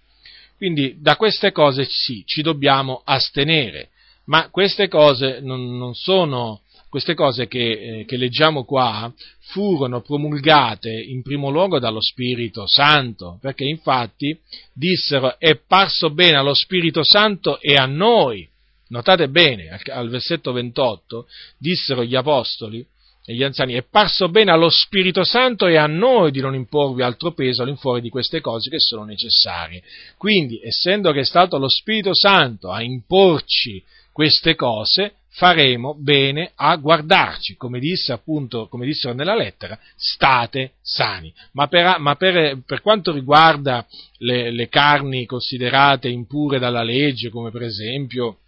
Quindi 0.56 0.96
da 1.00 1.16
queste 1.16 1.52
cose 1.52 1.84
sì, 1.88 2.22
ci 2.24 2.42
dobbiamo 2.42 3.02
astenere, 3.04 3.90
ma 4.24 4.48
queste 4.50 4.88
cose 4.88 5.40
non, 5.40 5.76
non 5.76 5.94
sono 5.94 6.60
queste 6.88 7.14
cose 7.14 7.46
che, 7.46 7.98
eh, 7.98 8.04
che, 8.06 8.16
leggiamo 8.16 8.64
qua 8.64 9.12
furono 9.50 10.00
promulgate 10.00 10.90
in 10.90 11.20
primo 11.20 11.50
luogo 11.50 11.78
dallo 11.78 12.00
Spirito 12.00 12.66
Santo, 12.66 13.38
perché 13.42 13.64
infatti 13.64 14.38
dissero 14.72 15.38
è 15.38 15.56
parso 15.56 16.10
bene 16.10 16.38
allo 16.38 16.54
Spirito 16.54 17.02
Santo 17.04 17.60
e 17.60 17.74
a 17.74 17.84
noi. 17.84 18.48
Notate 18.88 19.28
bene, 19.28 19.78
al, 19.92 20.08
versetto 20.08 20.52
28, 20.52 21.26
dissero 21.58 22.02
gli 22.02 22.14
apostoli 22.14 22.86
e 23.28 23.34
gli 23.34 23.42
anziani, 23.42 23.74
è 23.74 23.82
parso 23.82 24.28
bene 24.28 24.52
allo 24.52 24.70
Spirito 24.70 25.24
Santo 25.24 25.66
e 25.66 25.76
a 25.76 25.88
noi 25.88 26.30
di 26.30 26.40
non 26.40 26.54
imporvi 26.54 27.02
altro 27.02 27.32
peso 27.32 27.62
all'infuori 27.62 28.00
di 28.00 28.08
queste 28.08 28.40
cose 28.40 28.70
che 28.70 28.78
sono 28.78 29.04
necessarie. 29.04 29.82
Quindi, 30.16 30.60
essendo 30.62 31.10
che 31.10 31.20
è 31.20 31.24
stato 31.24 31.58
lo 31.58 31.68
Spirito 31.68 32.14
Santo 32.14 32.70
a 32.70 32.82
imporci 32.82 33.82
queste 34.12 34.54
cose, 34.54 35.14
faremo 35.30 35.94
bene 35.98 36.52
a 36.54 36.76
guardarci, 36.76 37.56
come 37.56 37.80
disse 37.80 38.12
appunto, 38.12 38.68
come 38.68 38.86
dissero 38.86 39.12
nella 39.12 39.34
lettera, 39.34 39.76
state 39.96 40.74
sani. 40.80 41.34
Ma 41.52 41.66
per, 41.66 41.98
ma 41.98 42.14
per, 42.14 42.60
per 42.64 42.80
quanto 42.80 43.12
riguarda 43.12 43.84
le, 44.18 44.52
le, 44.52 44.68
carni 44.68 45.26
considerate 45.26 46.08
impure 46.08 46.60
dalla 46.60 46.84
legge, 46.84 47.28
come 47.28 47.50
per 47.50 47.62
esempio 47.62 48.38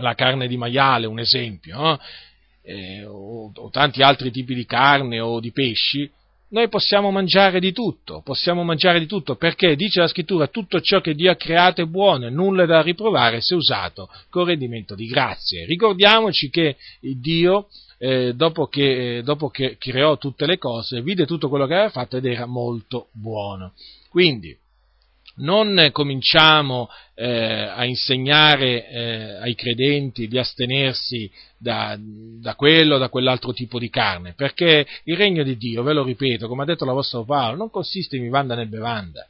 la 0.00 0.14
carne 0.14 0.48
di 0.48 0.56
maiale, 0.56 1.06
un 1.06 1.20
esempio, 1.20 1.76
no? 1.76 2.00
Eh, 2.62 3.04
o, 3.04 3.50
o 3.54 3.70
tanti 3.70 4.02
altri 4.02 4.30
tipi 4.30 4.54
di 4.54 4.64
carne 4.64 5.20
o 5.20 5.40
di 5.40 5.52
pesci, 5.52 6.10
noi 6.50 6.68
possiamo 6.68 7.10
mangiare 7.10 7.60
di 7.60 7.72
tutto, 7.72 8.22
possiamo 8.24 8.64
mangiare 8.64 8.98
di 8.98 9.06
tutto, 9.06 9.36
perché 9.36 9.76
dice 9.76 10.00
la 10.00 10.08
scrittura 10.08 10.48
tutto 10.48 10.80
ciò 10.80 11.00
che 11.00 11.14
Dio 11.14 11.30
ha 11.30 11.36
creato 11.36 11.80
è 11.80 11.84
buono 11.84 12.26
e 12.26 12.30
nulla 12.30 12.66
da 12.66 12.82
riprovare 12.82 13.40
se 13.40 13.54
usato 13.54 14.08
con 14.28 14.44
rendimento 14.44 14.94
di 14.94 15.06
grazie. 15.06 15.64
Ricordiamoci 15.64 16.50
che 16.50 16.76
Dio, 17.00 17.68
eh, 17.98 18.34
dopo, 18.34 18.66
che, 18.66 19.18
eh, 19.18 19.22
dopo 19.22 19.48
che 19.48 19.76
creò 19.78 20.18
tutte 20.18 20.46
le 20.46 20.58
cose, 20.58 21.02
vide 21.02 21.24
tutto 21.24 21.48
quello 21.48 21.66
che 21.66 21.74
aveva 21.74 21.90
fatto 21.90 22.16
ed 22.16 22.26
era 22.26 22.46
molto 22.46 23.10
buono. 23.12 23.72
Quindi, 24.08 24.56
non 25.40 25.90
cominciamo 25.92 26.88
eh, 27.14 27.26
a 27.26 27.84
insegnare 27.84 28.88
eh, 28.88 29.36
ai 29.40 29.54
credenti 29.54 30.28
di 30.28 30.38
astenersi 30.38 31.30
da, 31.58 31.96
da 31.98 32.54
quello 32.54 32.94
o 32.94 32.98
da 32.98 33.08
quell'altro 33.08 33.52
tipo 33.52 33.78
di 33.78 33.90
carne, 33.90 34.32
perché 34.34 34.86
il 35.04 35.16
regno 35.16 35.42
di 35.42 35.56
Dio, 35.56 35.82
ve 35.82 35.92
lo 35.92 36.02
ripeto, 36.02 36.48
come 36.48 36.62
ha 36.62 36.66
detto 36.66 36.84
l'Apostolo 36.84 37.24
Paolo, 37.24 37.56
non 37.56 37.70
consiste 37.70 38.16
in 38.16 38.22
vivanda 38.22 38.54
né 38.54 38.66
bevanda, 38.66 39.26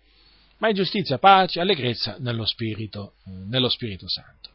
ma 0.58 0.68
in 0.68 0.74
giustizia, 0.74 1.18
pace, 1.18 1.60
allegrezza 1.60 2.16
nello 2.20 2.44
Spirito, 2.44 3.14
nello 3.48 3.68
Spirito 3.68 4.08
Santo. 4.08 4.50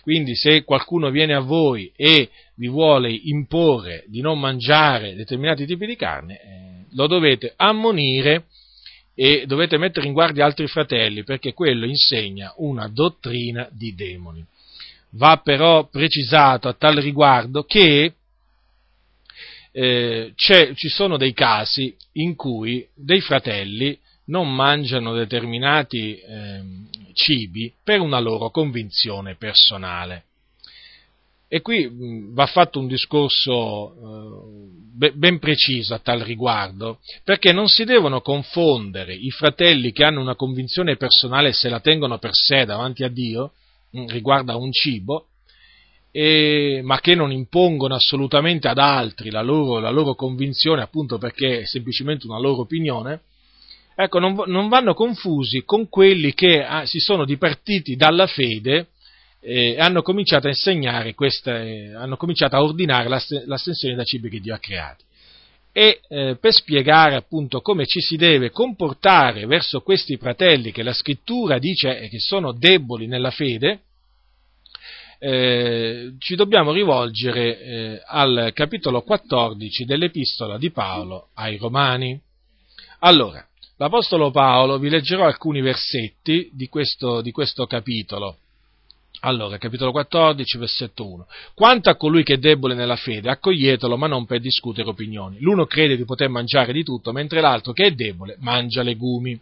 Quindi 0.00 0.34
se 0.36 0.64
qualcuno 0.64 1.10
viene 1.10 1.34
a 1.34 1.40
voi 1.40 1.92
e 1.94 2.30
vi 2.54 2.68
vuole 2.68 3.10
imporre 3.10 4.04
di 4.06 4.20
non 4.20 4.38
mangiare 4.38 5.14
determinati 5.14 5.66
tipi 5.66 5.84
di 5.84 5.96
carne, 5.96 6.40
eh, 6.40 6.86
lo 6.92 7.06
dovete 7.06 7.52
ammonire 7.56 8.46
e 9.20 9.46
dovete 9.46 9.78
mettere 9.78 10.06
in 10.06 10.12
guardia 10.12 10.44
altri 10.44 10.68
fratelli 10.68 11.24
perché 11.24 11.52
quello 11.52 11.86
insegna 11.86 12.52
una 12.58 12.86
dottrina 12.86 13.68
di 13.72 13.92
demoni. 13.96 14.46
Va 15.10 15.40
però 15.42 15.88
precisato 15.88 16.68
a 16.68 16.74
tal 16.74 16.98
riguardo 16.98 17.64
che 17.64 18.14
eh, 19.72 20.32
ci 20.36 20.88
sono 20.88 21.16
dei 21.16 21.32
casi 21.32 21.96
in 22.12 22.36
cui 22.36 22.86
dei 22.94 23.20
fratelli 23.20 23.98
non 24.26 24.54
mangiano 24.54 25.12
determinati 25.12 26.14
eh, 26.14 26.62
cibi 27.12 27.74
per 27.82 27.98
una 27.98 28.20
loro 28.20 28.50
convinzione 28.50 29.34
personale. 29.34 30.26
E 31.48 31.60
qui 31.60 31.90
va 32.30 32.46
fatto 32.46 32.78
un 32.78 32.86
discorso 32.86 33.90
eh, 33.90 34.47
ben 35.14 35.38
preciso 35.38 35.94
a 35.94 36.00
tal 36.00 36.20
riguardo, 36.20 36.98
perché 37.22 37.52
non 37.52 37.68
si 37.68 37.84
devono 37.84 38.20
confondere 38.20 39.14
i 39.14 39.30
fratelli 39.30 39.92
che 39.92 40.04
hanno 40.04 40.20
una 40.20 40.34
convinzione 40.34 40.96
personale 40.96 41.48
e 41.48 41.52
se 41.52 41.68
la 41.68 41.80
tengono 41.80 42.18
per 42.18 42.30
sé 42.32 42.64
davanti 42.64 43.04
a 43.04 43.08
Dio, 43.08 43.52
riguardo 44.08 44.52
a 44.52 44.56
un 44.56 44.72
cibo, 44.72 45.28
e, 46.10 46.80
ma 46.82 46.98
che 47.00 47.14
non 47.14 47.30
impongono 47.30 47.94
assolutamente 47.94 48.66
ad 48.66 48.78
altri 48.78 49.30
la 49.30 49.42
loro, 49.42 49.78
la 49.78 49.90
loro, 49.90 50.14
convinzione, 50.14 50.82
appunto 50.82 51.16
perché 51.16 51.60
è 51.60 51.64
semplicemente 51.64 52.26
una 52.26 52.40
loro 52.40 52.62
opinione, 52.62 53.20
ecco, 53.94 54.18
non, 54.18 54.34
non 54.46 54.68
vanno 54.68 54.94
confusi 54.94 55.62
con 55.64 55.88
quelli 55.88 56.34
che 56.34 56.64
ah, 56.64 56.86
si 56.86 56.98
sono 56.98 57.24
dipartiti 57.24 57.94
dalla 57.94 58.26
fede 58.26 58.88
e 59.50 59.80
hanno 59.80 60.02
cominciato 60.02 60.46
a 60.46 60.50
insegnare 60.50 61.14
questa, 61.14 61.62
eh, 61.62 61.94
hanno 61.94 62.18
cominciato 62.18 62.54
a 62.54 62.62
ordinare 62.62 63.08
l'astensione 63.08 63.94
da 63.94 64.04
cibi 64.04 64.28
che 64.28 64.40
Dio 64.40 64.54
ha 64.54 64.58
creati. 64.58 65.04
E 65.72 66.00
eh, 66.06 66.36
per 66.38 66.52
spiegare 66.52 67.14
appunto 67.14 67.62
come 67.62 67.86
ci 67.86 68.00
si 68.00 68.16
deve 68.16 68.50
comportare 68.50 69.46
verso 69.46 69.80
questi 69.80 70.18
fratelli 70.18 70.70
che 70.70 70.82
la 70.82 70.92
scrittura 70.92 71.58
dice 71.58 72.08
che 72.10 72.18
sono 72.18 72.52
deboli 72.52 73.06
nella 73.06 73.30
fede, 73.30 73.80
eh, 75.18 76.12
ci 76.18 76.34
dobbiamo 76.34 76.70
rivolgere 76.70 77.58
eh, 77.58 78.02
al 78.04 78.50
capitolo 78.52 79.00
14 79.00 79.86
dell'epistola 79.86 80.58
di 80.58 80.70
Paolo 80.70 81.28
ai 81.34 81.56
Romani. 81.56 82.20
Allora, 82.98 83.42
l'Apostolo 83.78 84.30
Paolo 84.30 84.78
vi 84.78 84.90
leggerò 84.90 85.24
alcuni 85.24 85.62
versetti 85.62 86.50
di 86.52 86.68
questo, 86.68 87.22
di 87.22 87.30
questo 87.30 87.66
capitolo. 87.66 88.40
Allora, 89.20 89.58
capitolo 89.58 89.90
14, 89.90 90.58
versetto 90.58 91.06
1. 91.06 91.26
Quanto 91.54 91.90
a 91.90 91.96
colui 91.96 92.22
che 92.22 92.34
è 92.34 92.38
debole 92.38 92.74
nella 92.74 92.96
fede, 92.96 93.30
accoglietelo, 93.30 93.96
ma 93.96 94.06
non 94.06 94.26
per 94.26 94.40
discutere 94.40 94.88
opinioni. 94.88 95.38
L'uno 95.40 95.66
crede 95.66 95.96
di 95.96 96.04
poter 96.04 96.28
mangiare 96.28 96.72
di 96.72 96.84
tutto, 96.84 97.12
mentre 97.12 97.40
l'altro, 97.40 97.72
che 97.72 97.86
è 97.86 97.90
debole, 97.92 98.36
mangia 98.38 98.82
legumi. 98.82 99.38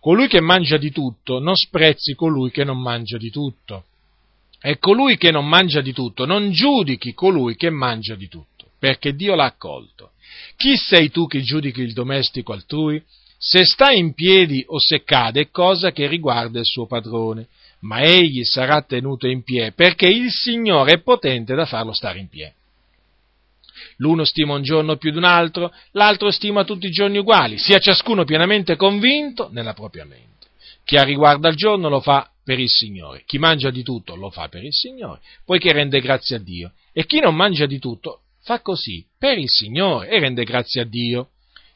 Colui 0.00 0.26
che 0.26 0.40
mangia 0.40 0.76
di 0.76 0.90
tutto, 0.90 1.38
non 1.38 1.54
sprezzi 1.54 2.14
colui 2.14 2.50
che 2.50 2.64
non 2.64 2.80
mangia 2.80 3.16
di 3.16 3.30
tutto 3.30 3.84
e 4.62 4.78
colui 4.78 5.16
che 5.16 5.32
non 5.32 5.48
mangia 5.48 5.80
di 5.80 5.92
tutto 5.92 6.24
non 6.24 6.52
giudichi 6.52 7.12
colui 7.14 7.56
che 7.56 7.68
mangia 7.68 8.14
di 8.14 8.28
tutto, 8.28 8.66
perché 8.78 9.14
Dio 9.14 9.34
l'ha 9.34 9.46
accolto. 9.46 10.12
Chi 10.56 10.76
sei 10.76 11.10
tu 11.10 11.26
che 11.26 11.42
giudichi 11.42 11.82
il 11.82 11.92
domestico 11.92 12.52
altrui? 12.52 13.02
Se 13.36 13.64
sta 13.64 13.90
in 13.90 14.14
piedi 14.14 14.64
o 14.68 14.78
se 14.78 15.02
cade 15.02 15.40
è 15.40 15.50
cosa 15.50 15.90
che 15.90 16.06
riguarda 16.06 16.60
il 16.60 16.64
suo 16.64 16.86
padrone, 16.86 17.48
ma 17.82 18.00
egli 18.00 18.44
sarà 18.44 18.82
tenuto 18.82 19.26
in 19.26 19.42
piedi, 19.42 19.72
perché 19.72 20.06
il 20.06 20.30
Signore 20.30 20.94
è 20.94 21.00
potente 21.00 21.54
da 21.54 21.64
farlo 21.64 21.92
stare 21.92 22.18
in 22.18 22.28
piedi. 22.28 22.54
L'uno 23.96 24.24
stima 24.24 24.54
un 24.54 24.62
giorno 24.62 24.96
più 24.96 25.10
di 25.10 25.16
un 25.16 25.24
altro, 25.24 25.72
l'altro 25.92 26.30
stima 26.30 26.64
tutti 26.64 26.86
i 26.86 26.90
giorni 26.90 27.18
uguali, 27.18 27.58
sia 27.58 27.78
ciascuno 27.78 28.24
pienamente 28.24 28.76
convinto 28.76 29.48
nella 29.52 29.74
propria 29.74 30.04
mente. 30.04 30.48
Chi 30.84 30.96
ha 30.96 31.04
riguardo 31.04 31.46
al 31.46 31.54
giorno 31.54 31.88
lo 31.88 32.00
fa 32.00 32.28
per 32.44 32.58
il 32.58 32.68
Signore. 32.68 33.22
Chi 33.24 33.38
mangia 33.38 33.70
di 33.70 33.82
tutto 33.82 34.16
lo 34.16 34.30
fa 34.30 34.48
per 34.48 34.64
il 34.64 34.72
Signore, 34.72 35.20
poiché 35.44 35.72
rende 35.72 36.00
grazie 36.00 36.36
a 36.36 36.38
Dio. 36.38 36.72
E 36.92 37.06
chi 37.06 37.20
non 37.20 37.34
mangia 37.34 37.66
di 37.66 37.78
tutto 37.78 38.22
fa 38.42 38.60
così 38.60 39.04
per 39.18 39.38
il 39.38 39.48
Signore 39.48 40.08
e 40.08 40.18
rende 40.18 40.44
grazie 40.44 40.82
a 40.82 40.84
Dio, 40.84 41.30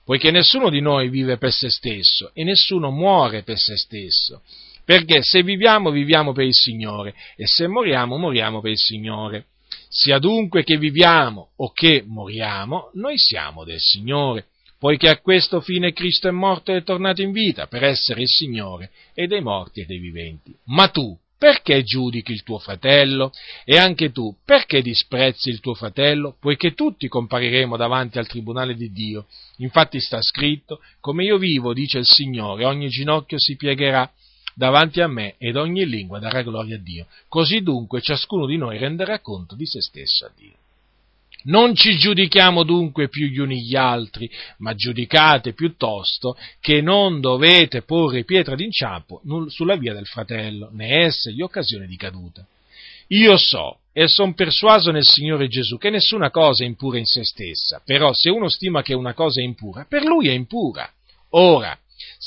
poiché 0.04 0.30
nessuno 0.30 0.70
di 0.70 0.80
noi 0.80 1.08
vive 1.08 1.36
per 1.36 1.52
se 1.52 1.70
stesso 1.70 2.30
e 2.32 2.44
nessuno 2.44 2.90
muore 2.90 3.42
per 3.42 3.58
se 3.58 3.76
stesso. 3.76 4.42
Perché 4.86 5.18
se 5.20 5.42
viviamo, 5.42 5.90
viviamo 5.90 6.32
per 6.32 6.46
il 6.46 6.54
Signore 6.54 7.12
e 7.36 7.44
se 7.46 7.66
moriamo, 7.66 8.16
moriamo 8.16 8.62
per 8.62 8.70
il 8.70 8.78
Signore. 8.78 9.46
Sia 9.88 10.18
dunque 10.18 10.62
che 10.62 10.78
viviamo 10.78 11.50
o 11.56 11.72
che 11.72 12.04
moriamo, 12.06 12.90
noi 12.94 13.18
siamo 13.18 13.64
del 13.64 13.80
Signore 13.80 14.46
poiché 14.78 15.08
a 15.08 15.20
questo 15.20 15.60
fine 15.60 15.92
Cristo 15.92 16.28
è 16.28 16.30
morto 16.30 16.72
e 16.72 16.76
è 16.76 16.82
tornato 16.82 17.22
in 17.22 17.32
vita, 17.32 17.66
per 17.66 17.82
essere 17.82 18.22
il 18.22 18.28
Signore 18.28 18.90
e 19.14 19.26
dei 19.26 19.40
morti 19.40 19.80
e 19.80 19.86
dei 19.86 19.98
viventi. 19.98 20.54
Ma 20.66 20.88
tu, 20.88 21.18
perché 21.38 21.82
giudichi 21.82 22.32
il 22.32 22.42
tuo 22.42 22.58
fratello? 22.58 23.30
E 23.64 23.78
anche 23.78 24.10
tu, 24.10 24.36
perché 24.44 24.82
disprezzi 24.82 25.48
il 25.48 25.60
tuo 25.60 25.74
fratello? 25.74 26.36
Poiché 26.40 26.74
tutti 26.74 27.08
compariremo 27.08 27.76
davanti 27.76 28.18
al 28.18 28.26
tribunale 28.26 28.74
di 28.74 28.90
Dio. 28.90 29.26
Infatti 29.58 30.00
sta 30.00 30.20
scritto, 30.20 30.80
come 31.00 31.24
io 31.24 31.38
vivo, 31.38 31.72
dice 31.72 31.98
il 31.98 32.06
Signore, 32.06 32.64
ogni 32.64 32.88
ginocchio 32.88 33.38
si 33.38 33.56
piegherà 33.56 34.10
davanti 34.56 35.02
a 35.02 35.06
me 35.06 35.34
ed 35.36 35.56
ogni 35.56 35.84
lingua 35.84 36.18
darà 36.18 36.40
gloria 36.40 36.76
a 36.76 36.80
Dio. 36.80 37.06
Così 37.28 37.60
dunque 37.60 38.00
ciascuno 38.00 38.46
di 38.46 38.56
noi 38.56 38.78
renderà 38.78 39.20
conto 39.20 39.54
di 39.54 39.66
se 39.66 39.82
stesso 39.82 40.24
a 40.24 40.30
Dio. 40.34 40.54
Non 41.44 41.74
ci 41.74 41.96
giudichiamo 41.96 42.64
dunque 42.64 43.08
più 43.08 43.26
gli 43.26 43.38
uni 43.38 43.62
gli 43.62 43.76
altri, 43.76 44.28
ma 44.58 44.74
giudicate 44.74 45.52
piuttosto 45.52 46.36
che 46.58 46.80
non 46.80 47.20
dovete 47.20 47.82
porre 47.82 48.24
pietra 48.24 48.56
d'inciampo 48.56 49.20
sulla 49.48 49.76
via 49.76 49.92
del 49.92 50.06
fratello, 50.06 50.70
né 50.72 51.04
essergli 51.04 51.42
occasione 51.42 51.86
di 51.86 51.96
caduta. 51.96 52.44
Io 53.08 53.36
so 53.36 53.80
e 53.92 54.08
sono 54.08 54.34
persuaso 54.34 54.90
nel 54.90 55.04
Signore 55.04 55.48
Gesù 55.48 55.76
che 55.76 55.90
nessuna 55.90 56.30
cosa 56.30 56.64
è 56.64 56.66
impura 56.66 56.98
in 56.98 57.04
se 57.04 57.24
stessa, 57.24 57.80
però 57.84 58.12
se 58.12 58.30
uno 58.30 58.48
stima 58.48 58.82
che 58.82 58.94
una 58.94 59.12
cosa 59.12 59.40
è 59.40 59.44
impura, 59.44 59.84
per 59.86 60.02
lui 60.02 60.28
è 60.28 60.32
impura. 60.32 60.90
Ora, 61.30 61.78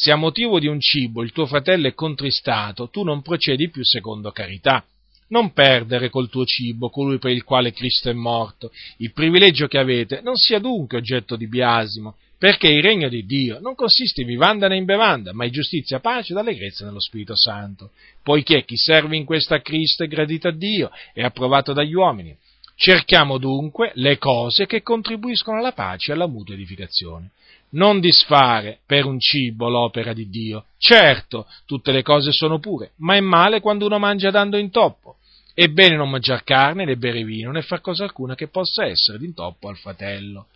se 0.01 0.13
a 0.13 0.15
motivo 0.15 0.59
di 0.59 0.67
un 0.67 0.79
cibo 0.79 1.23
il 1.23 1.33
tuo 1.33 1.45
fratello 1.45 1.89
è 1.89 1.93
contristato, 1.93 2.87
tu 2.87 3.03
non 3.03 3.21
procedi 3.21 3.69
più 3.69 3.83
secondo 3.83 4.31
carità 4.31 4.81
non 5.27 5.51
perdere 5.51 6.09
col 6.09 6.29
tuo 6.29 6.43
cibo 6.43 6.89
colui 6.89 7.19
per 7.19 7.31
il 7.31 7.43
quale 7.43 7.71
Cristo 7.71 8.09
è 8.09 8.13
morto. 8.13 8.71
Il 8.97 9.11
privilegio 9.11 9.67
che 9.67 9.77
avete 9.77 10.21
non 10.21 10.35
sia 10.37 10.57
dunque 10.57 10.97
oggetto 10.97 11.35
di 11.35 11.47
biasimo, 11.47 12.15
perché 12.35 12.67
il 12.67 12.81
regno 12.81 13.09
di 13.09 13.25
Dio 13.25 13.59
non 13.59 13.75
consiste 13.75 14.21
in 14.21 14.27
vivanda 14.27 14.67
né 14.67 14.77
in 14.77 14.85
bevanda, 14.85 15.31
ma 15.31 15.45
in 15.45 15.51
giustizia, 15.51 15.99
pace 15.99 16.31
ed 16.31 16.39
allegrezza 16.39 16.83
nello 16.85 16.99
Spirito 16.99 17.35
Santo, 17.35 17.91
poiché 18.23 18.63
chi 18.63 18.75
serve 18.75 19.17
in 19.17 19.25
questo 19.25 19.53
a 19.53 19.59
Cristo 19.59 20.03
è 20.03 20.07
gradito 20.07 20.47
a 20.47 20.51
Dio 20.51 20.89
e 21.13 21.23
approvato 21.23 21.73
dagli 21.73 21.93
uomini. 21.93 22.35
Cerchiamo 22.75 23.37
dunque 23.37 23.91
le 23.95 24.17
cose 24.17 24.65
che 24.65 24.81
contribuiscono 24.81 25.59
alla 25.59 25.73
pace 25.73 26.09
e 26.09 26.13
alla 26.15 26.27
mutua 26.27 26.55
edificazione. 26.55 27.31
Non 27.71 27.99
disfare 27.99 28.79
per 28.85 29.05
un 29.05 29.19
cibo 29.19 29.69
l'opera 29.69 30.13
di 30.13 30.29
Dio. 30.29 30.65
Certo, 30.77 31.45
tutte 31.65 31.91
le 31.91 32.01
cose 32.01 32.31
sono 32.31 32.59
pure, 32.59 32.91
ma 32.97 33.15
è 33.15 33.19
male 33.19 33.59
quando 33.59 33.85
uno 33.85 33.99
mangia 33.99 34.31
dando 34.31 34.57
intoppo. 34.57 35.17
È 35.53 35.67
bene 35.67 35.95
non 35.95 36.09
mangiare 36.09 36.43
carne, 36.43 36.85
né 36.85 36.95
bere 36.95 37.23
vino, 37.23 37.51
né 37.51 37.61
far 37.61 37.81
cosa 37.81 38.03
alcuna 38.03 38.33
che 38.33 38.47
possa 38.47 38.85
essere 38.85 39.17
d'intoppo 39.17 39.67
al 39.67 39.77
fratello. 39.77 40.47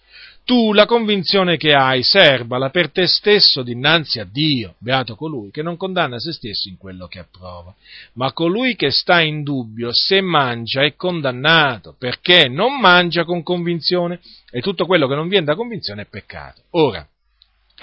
Tu 0.45 0.73
la 0.73 0.85
convinzione 0.85 1.55
che 1.55 1.73
hai, 1.73 2.03
serbala 2.03 2.69
per 2.69 2.91
te 2.91 3.07
stesso 3.07 3.63
dinanzi 3.63 4.19
a 4.19 4.27
Dio, 4.29 4.75
beato 4.79 5.15
colui 5.15 5.51
che 5.51 5.61
non 5.61 5.77
condanna 5.77 6.19
se 6.19 6.33
stesso 6.33 6.67
in 6.67 6.77
quello 6.77 7.07
che 7.07 7.19
approva. 7.19 7.73
Ma 8.13 8.33
colui 8.33 8.75
che 8.75 8.91
sta 8.91 9.21
in 9.21 9.43
dubbio, 9.43 9.89
se 9.93 10.19
mangia, 10.19 10.83
è 10.83 10.95
condannato, 10.95 11.95
perché 11.97 12.49
non 12.49 12.77
mangia 12.79 13.23
con 13.23 13.41
convinzione, 13.41 14.19
e 14.51 14.59
tutto 14.59 14.85
quello 14.85 15.07
che 15.07 15.15
non 15.15 15.29
viene 15.29 15.45
da 15.45 15.55
convinzione 15.55 16.01
è 16.01 16.07
peccato. 16.09 16.63
Ora, 16.71 17.07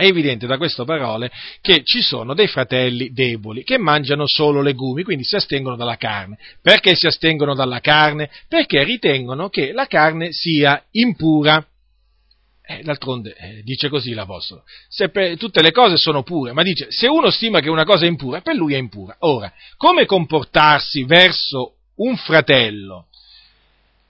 è 0.01 0.05
evidente 0.05 0.47
da 0.47 0.57
queste 0.57 0.85
parole 0.85 1.31
che 1.61 1.83
ci 1.85 2.01
sono 2.01 2.33
dei 2.33 2.47
fratelli 2.47 3.13
deboli 3.13 3.65
che 3.65 3.77
mangiano 3.77 4.25
solo 4.27 4.63
legumi, 4.63 5.03
quindi 5.03 5.25
si 5.25 5.37
astengono 5.37 5.77
dalla 5.77 5.97
carne. 5.97 6.39
Perché 6.63 6.95
si 6.95 7.07
astengono 7.07 7.55
dalla 7.55 7.81
carne? 7.81 8.31
Perché 8.49 8.85
ritengono 8.85 9.49
che 9.49 9.73
la 9.73 9.87
carne 9.87 10.29
sia 10.33 10.83
impura. 10.93 11.65
Eh, 12.71 12.83
d'altronde 12.85 13.35
eh, 13.35 13.63
dice 13.65 13.89
così 13.89 14.13
l'Apostolo, 14.13 14.63
per, 15.11 15.37
tutte 15.37 15.61
le 15.61 15.73
cose 15.73 15.97
sono 15.97 16.23
pure, 16.23 16.53
ma 16.53 16.63
dice 16.63 16.87
se 16.91 17.09
uno 17.09 17.29
stima 17.29 17.59
che 17.59 17.69
una 17.69 17.83
cosa 17.83 18.05
è 18.05 18.09
impura, 18.09 18.43
per 18.43 18.55
lui 18.55 18.75
è 18.75 18.79
impura. 18.79 19.17
Ora, 19.21 19.53
come 19.77 20.07
comportarsi 20.07 21.03
verso 21.03 21.75
un 21.97 22.17
fratello 22.17 23.07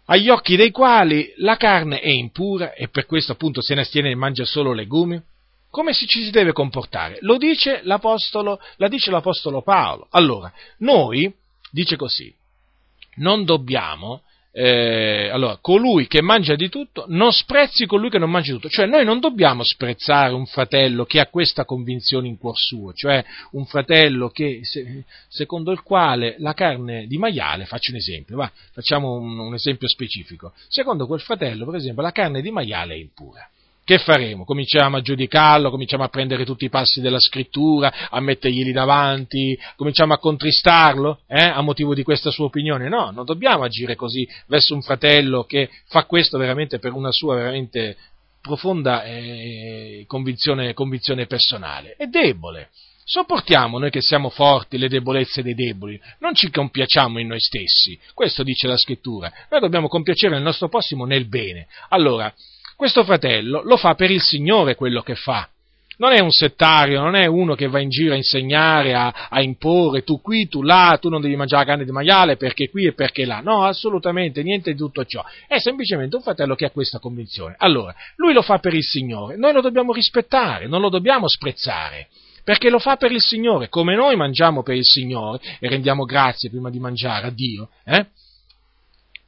agli 0.04 0.28
occhi 0.28 0.56
dei 0.56 0.70
quali 0.72 1.32
la 1.36 1.56
carne 1.56 2.00
è 2.00 2.10
impura 2.10 2.74
e 2.74 2.88
per 2.88 3.06
questo 3.06 3.32
appunto 3.32 3.62
se 3.62 3.74
ne 3.74 3.80
astiene 3.80 4.10
e 4.10 4.14
mangia 4.14 4.44
solo 4.44 4.74
legumi? 4.74 5.18
come 5.70 5.94
ci 5.94 6.24
si 6.24 6.30
deve 6.30 6.52
comportare? 6.52 7.18
Lo 7.20 7.38
dice 7.38 7.80
l'Apostolo, 7.84 8.60
la 8.76 8.88
dice 8.88 9.10
l'Apostolo 9.10 9.62
Paolo. 9.62 10.08
Allora, 10.10 10.52
noi, 10.78 11.32
dice 11.70 11.96
così, 11.96 12.34
non 13.16 13.44
dobbiamo, 13.44 14.22
eh, 14.52 15.28
allora, 15.32 15.58
colui 15.60 16.08
che 16.08 16.20
mangia 16.22 16.56
di 16.56 16.68
tutto 16.68 17.04
non 17.08 17.30
sprezzi 17.30 17.86
colui 17.86 18.10
che 18.10 18.18
non 18.18 18.30
mangia 18.30 18.52
di 18.52 18.58
tutto, 18.58 18.68
cioè 18.68 18.86
noi 18.86 19.04
non 19.04 19.20
dobbiamo 19.20 19.62
sprezzare 19.62 20.34
un 20.34 20.46
fratello 20.46 21.04
che 21.04 21.20
ha 21.20 21.26
questa 21.26 21.64
convinzione 21.64 22.26
in 22.26 22.36
cuor 22.36 22.58
suo, 22.58 22.92
cioè 22.92 23.24
un 23.52 23.64
fratello 23.64 24.28
che, 24.30 24.60
se, 24.62 25.04
secondo 25.28 25.70
il 25.70 25.82
quale 25.82 26.34
la 26.38 26.52
carne 26.52 27.06
di 27.06 27.16
maiale, 27.16 27.64
faccio 27.64 27.92
un 27.92 27.98
esempio, 27.98 28.36
va, 28.36 28.50
facciamo 28.72 29.14
un, 29.14 29.38
un 29.38 29.54
esempio 29.54 29.88
specifico, 29.88 30.52
secondo 30.68 31.06
quel 31.06 31.20
fratello, 31.20 31.64
per 31.64 31.76
esempio, 31.76 32.02
la 32.02 32.12
carne 32.12 32.42
di 32.42 32.50
maiale 32.50 32.94
è 32.94 32.98
impura 32.98 33.48
che 33.90 33.98
faremo? 33.98 34.44
Cominciamo 34.44 34.98
a 34.98 35.00
giudicarlo, 35.00 35.68
cominciamo 35.68 36.04
a 36.04 36.08
prendere 36.08 36.44
tutti 36.44 36.64
i 36.64 36.68
passi 36.68 37.00
della 37.00 37.18
scrittura, 37.18 38.08
a 38.08 38.20
metterglieli 38.20 38.70
davanti, 38.70 39.58
cominciamo 39.74 40.12
a 40.12 40.18
contristarlo 40.18 41.22
eh, 41.26 41.42
a 41.42 41.60
motivo 41.60 41.92
di 41.92 42.04
questa 42.04 42.30
sua 42.30 42.44
opinione? 42.44 42.88
No, 42.88 43.10
non 43.10 43.24
dobbiamo 43.24 43.64
agire 43.64 43.96
così 43.96 44.28
verso 44.46 44.74
un 44.74 44.82
fratello 44.82 45.42
che 45.42 45.70
fa 45.88 46.04
questo 46.04 46.38
veramente 46.38 46.78
per 46.78 46.92
una 46.92 47.10
sua 47.10 47.34
veramente 47.34 47.96
profonda 48.40 49.02
eh, 49.02 50.04
convinzione, 50.06 50.72
convinzione 50.72 51.26
personale. 51.26 51.96
È 51.96 52.06
debole 52.06 52.70
sopportiamo 53.02 53.80
noi 53.80 53.90
che 53.90 54.00
siamo 54.00 54.28
forti 54.28 54.78
le 54.78 54.88
debolezze 54.88 55.42
dei 55.42 55.56
deboli, 55.56 56.00
non 56.20 56.32
ci 56.32 56.48
compiacciamo 56.48 57.18
in 57.18 57.26
noi 57.26 57.40
stessi, 57.40 57.98
questo 58.14 58.44
dice 58.44 58.68
la 58.68 58.76
scrittura, 58.76 59.32
noi 59.50 59.58
dobbiamo 59.58 59.88
compiacere 59.88 60.36
il 60.36 60.44
nostro 60.44 60.68
prossimo 60.68 61.06
nel 61.06 61.26
bene. 61.26 61.66
Allora, 61.88 62.32
questo 62.80 63.04
fratello 63.04 63.60
lo 63.62 63.76
fa 63.76 63.94
per 63.94 64.10
il 64.10 64.22
Signore 64.22 64.74
quello 64.74 65.02
che 65.02 65.14
fa, 65.14 65.46
non 65.98 66.12
è 66.12 66.20
un 66.20 66.30
settario, 66.30 67.02
non 67.02 67.14
è 67.14 67.26
uno 67.26 67.54
che 67.54 67.68
va 67.68 67.78
in 67.78 67.90
giro 67.90 68.14
a 68.14 68.16
insegnare, 68.16 68.94
a, 68.94 69.28
a, 69.28 69.42
imporre 69.42 70.02
tu 70.02 70.22
qui, 70.22 70.48
tu 70.48 70.62
là, 70.62 70.96
tu 70.98 71.10
non 71.10 71.20
devi 71.20 71.36
mangiare 71.36 71.64
la 71.64 71.68
carne 71.68 71.84
di 71.84 71.90
maiale 71.90 72.38
perché 72.38 72.70
qui 72.70 72.86
e 72.86 72.94
perché 72.94 73.26
là. 73.26 73.40
No, 73.40 73.64
assolutamente 73.64 74.42
niente 74.42 74.72
di 74.72 74.78
tutto 74.78 75.04
ciò. 75.04 75.22
È 75.46 75.58
semplicemente 75.58 76.16
un 76.16 76.22
fratello 76.22 76.54
che 76.54 76.64
ha 76.64 76.70
questa 76.70 76.98
convinzione. 77.00 77.54
Allora, 77.58 77.94
lui 78.16 78.32
lo 78.32 78.40
fa 78.40 78.60
per 78.60 78.72
il 78.72 78.82
Signore, 78.82 79.36
noi 79.36 79.52
lo 79.52 79.60
dobbiamo 79.60 79.92
rispettare, 79.92 80.66
non 80.66 80.80
lo 80.80 80.88
dobbiamo 80.88 81.28
sprezzare 81.28 82.08
perché 82.42 82.70
lo 82.70 82.78
fa 82.78 82.96
per 82.96 83.12
il 83.12 83.20
Signore, 83.20 83.68
come 83.68 83.94
noi 83.94 84.16
mangiamo 84.16 84.62
per 84.62 84.74
il 84.74 84.86
Signore 84.86 85.38
e 85.58 85.68
rendiamo 85.68 86.06
grazie 86.06 86.48
prima 86.48 86.70
di 86.70 86.78
mangiare 86.78 87.26
a 87.26 87.30
Dio, 87.30 87.68
eh? 87.84 88.06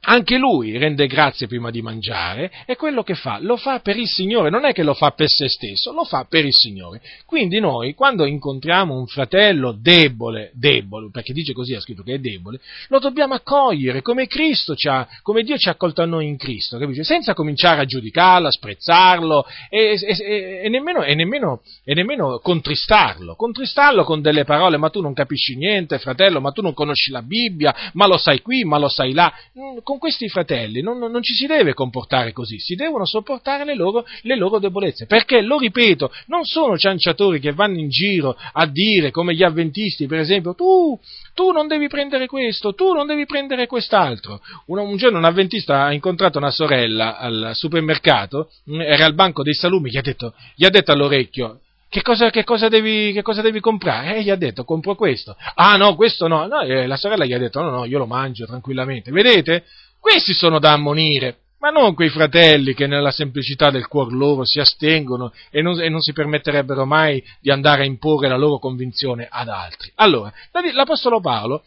Anche 0.05 0.37
lui 0.37 0.77
rende 0.77 1.07
grazie 1.07 1.47
prima 1.47 1.71
di 1.71 1.81
mangiare 1.81 2.51
e 2.65 2.75
quello 2.75 3.03
che 3.03 3.15
fa 3.15 3.37
lo 3.39 3.55
fa 3.55 3.79
per 3.79 3.97
il 3.97 4.07
Signore, 4.07 4.49
non 4.49 4.65
è 4.65 4.73
che 4.73 4.83
lo 4.83 4.93
fa 4.93 5.11
per 5.11 5.29
se 5.29 5.47
stesso, 5.47 5.93
lo 5.93 6.03
fa 6.03 6.25
per 6.27 6.45
il 6.45 6.53
Signore. 6.53 7.01
Quindi 7.25 7.59
noi 7.59 7.93
quando 7.93 8.25
incontriamo 8.25 8.97
un 8.97 9.07
fratello 9.07 9.71
debole, 9.71 10.51
debole, 10.53 11.09
perché 11.11 11.31
dice 11.31 11.53
così, 11.53 11.73
ha 11.73 11.79
scritto 11.79 12.03
che 12.03 12.15
è 12.15 12.19
debole, 12.19 12.59
lo 12.89 12.99
dobbiamo 12.99 13.33
accogliere 13.33 14.01
come 14.01 14.27
Cristo 14.27 14.75
ci 14.75 14.89
ha, 14.89 15.07
come 15.21 15.43
Dio 15.43 15.57
ci 15.57 15.69
ha 15.69 15.71
accolto 15.71 16.01
a 16.01 16.05
noi 16.05 16.27
in 16.27 16.37
Cristo, 16.37 16.77
capisci? 16.77 17.03
senza 17.03 17.33
cominciare 17.33 17.81
a 17.81 17.85
giudicarlo, 17.85 18.47
a 18.47 18.51
sprezzarlo 18.51 19.45
e, 19.69 19.93
e, 19.93 20.61
e, 20.63 20.69
nemmeno, 20.69 21.03
e, 21.03 21.15
nemmeno, 21.15 21.61
e 21.83 21.93
nemmeno 21.93 22.39
contristarlo, 22.39 23.35
contristarlo 23.35 24.03
con 24.03 24.21
delle 24.21 24.43
parole, 24.43 24.77
ma 24.77 24.89
tu 24.89 25.01
non 25.01 25.13
capisci 25.13 25.55
niente, 25.55 25.97
fratello, 25.97 26.41
ma 26.41 26.51
tu 26.51 26.61
non 26.61 26.73
conosci 26.73 27.11
la 27.11 27.21
Bibbia, 27.21 27.91
ma 27.93 28.05
lo 28.05 28.17
sai 28.17 28.41
qui, 28.41 28.63
ma 28.65 28.77
lo 28.77 28.89
sai 28.89 29.13
là 29.13 29.33
mm, 29.57 29.77
con 29.93 29.99
questi 29.99 30.27
fratelli 30.27 30.81
non, 30.81 30.97
non, 30.97 31.21
ci 31.21 31.33
si 31.33 31.45
deve 31.45 31.75
comportare 31.75 32.31
così, 32.31 32.57
si 32.57 32.73
devono 32.73 33.05
sopportare 33.05 33.63
le 33.63 33.75
loro, 33.75 34.05
le 34.21 34.35
loro 34.35 34.57
debolezze, 34.57 35.05
perché, 35.05 35.41
lo 35.41 35.59
ripeto, 35.59 36.11
non 36.27 36.45
sono 36.45 36.77
cianciatori 36.77 37.39
che 37.39 37.53
vanno 37.53 37.77
in 37.77 37.89
giro 37.89 38.35
a 38.53 38.65
dire, 38.65 39.11
come 39.11 39.35
gli 39.35 39.43
avventisti, 39.43 40.07
per 40.07 40.19
esempio, 40.19 40.55
tu, 40.55 40.99
tu 41.35 41.51
non 41.51 41.67
devi 41.67 41.87
prendere 41.87 42.25
questo, 42.25 42.73
tu 42.73 42.93
non 42.93 43.05
devi 43.05 43.25
prendere 43.27 43.67
quest'altro. 43.67 44.41
Un, 44.67 44.79
un 44.79 44.97
giorno 44.97 45.19
un 45.19 45.25
avventista 45.25 45.83
ha 45.83 45.93
incontrato 45.93 46.39
una 46.39 46.51
sorella 46.51 47.17
al 47.17 47.51
supermercato, 47.53 48.49
mm, 48.71 48.81
era 48.81 49.05
al 49.05 49.13
banco 49.13 49.43
dei 49.43 49.53
salumi, 49.53 49.91
gli 49.91 49.97
ha 49.97 50.01
detto, 50.01 50.33
gli 50.55 50.65
ha 50.65 50.69
detto 50.69 50.91
all'orecchio, 50.91 51.59
che 51.93 52.01
cosa, 52.01 52.31
che, 52.31 52.43
cosa 52.43 52.69
devi, 52.69 53.13
che 53.13 53.21
cosa, 53.21 53.43
devi, 53.43 53.59
comprare? 53.59 54.15
E 54.15 54.23
gli 54.23 54.31
ha 54.31 54.35
detto, 54.35 54.63
compro 54.63 54.95
questo. 54.95 55.37
Ah 55.53 55.75
no, 55.75 55.93
questo 55.93 56.27
no. 56.27 56.47
no 56.47 56.63
la 56.63 56.97
sorella 56.97 57.23
gli 57.23 57.33
ha 57.33 57.37
detto, 57.37 57.61
no, 57.61 57.69
no, 57.69 57.85
io 57.85 57.99
lo 57.99 58.07
mangio 58.07 58.47
tranquillamente. 58.47 59.11
Vedete? 59.11 59.63
Questi 60.03 60.33
sono 60.33 60.59
da 60.59 60.73
ammonire, 60.73 61.37
ma 61.59 61.69
non 61.69 61.93
quei 61.93 62.09
fratelli 62.09 62.73
che 62.73 62.87
nella 62.87 63.09
semplicità 63.09 63.71
del 63.71 63.87
cuor 63.87 64.11
loro 64.11 64.43
si 64.43 64.59
astengono 64.59 65.31
e 65.49 65.61
non, 65.61 65.79
e 65.79 65.87
non, 65.87 66.01
si 66.01 66.11
permetterebbero 66.11 66.85
mai 66.85 67.23
di 67.39 67.49
andare 67.49 67.83
a 67.83 67.85
imporre 67.85 68.27
la 68.27 68.35
loro 68.35 68.59
convinzione 68.59 69.29
ad 69.31 69.47
altri. 69.47 69.89
Allora, 69.95 70.29
l'Apostolo 70.73 71.21
Paolo 71.21 71.63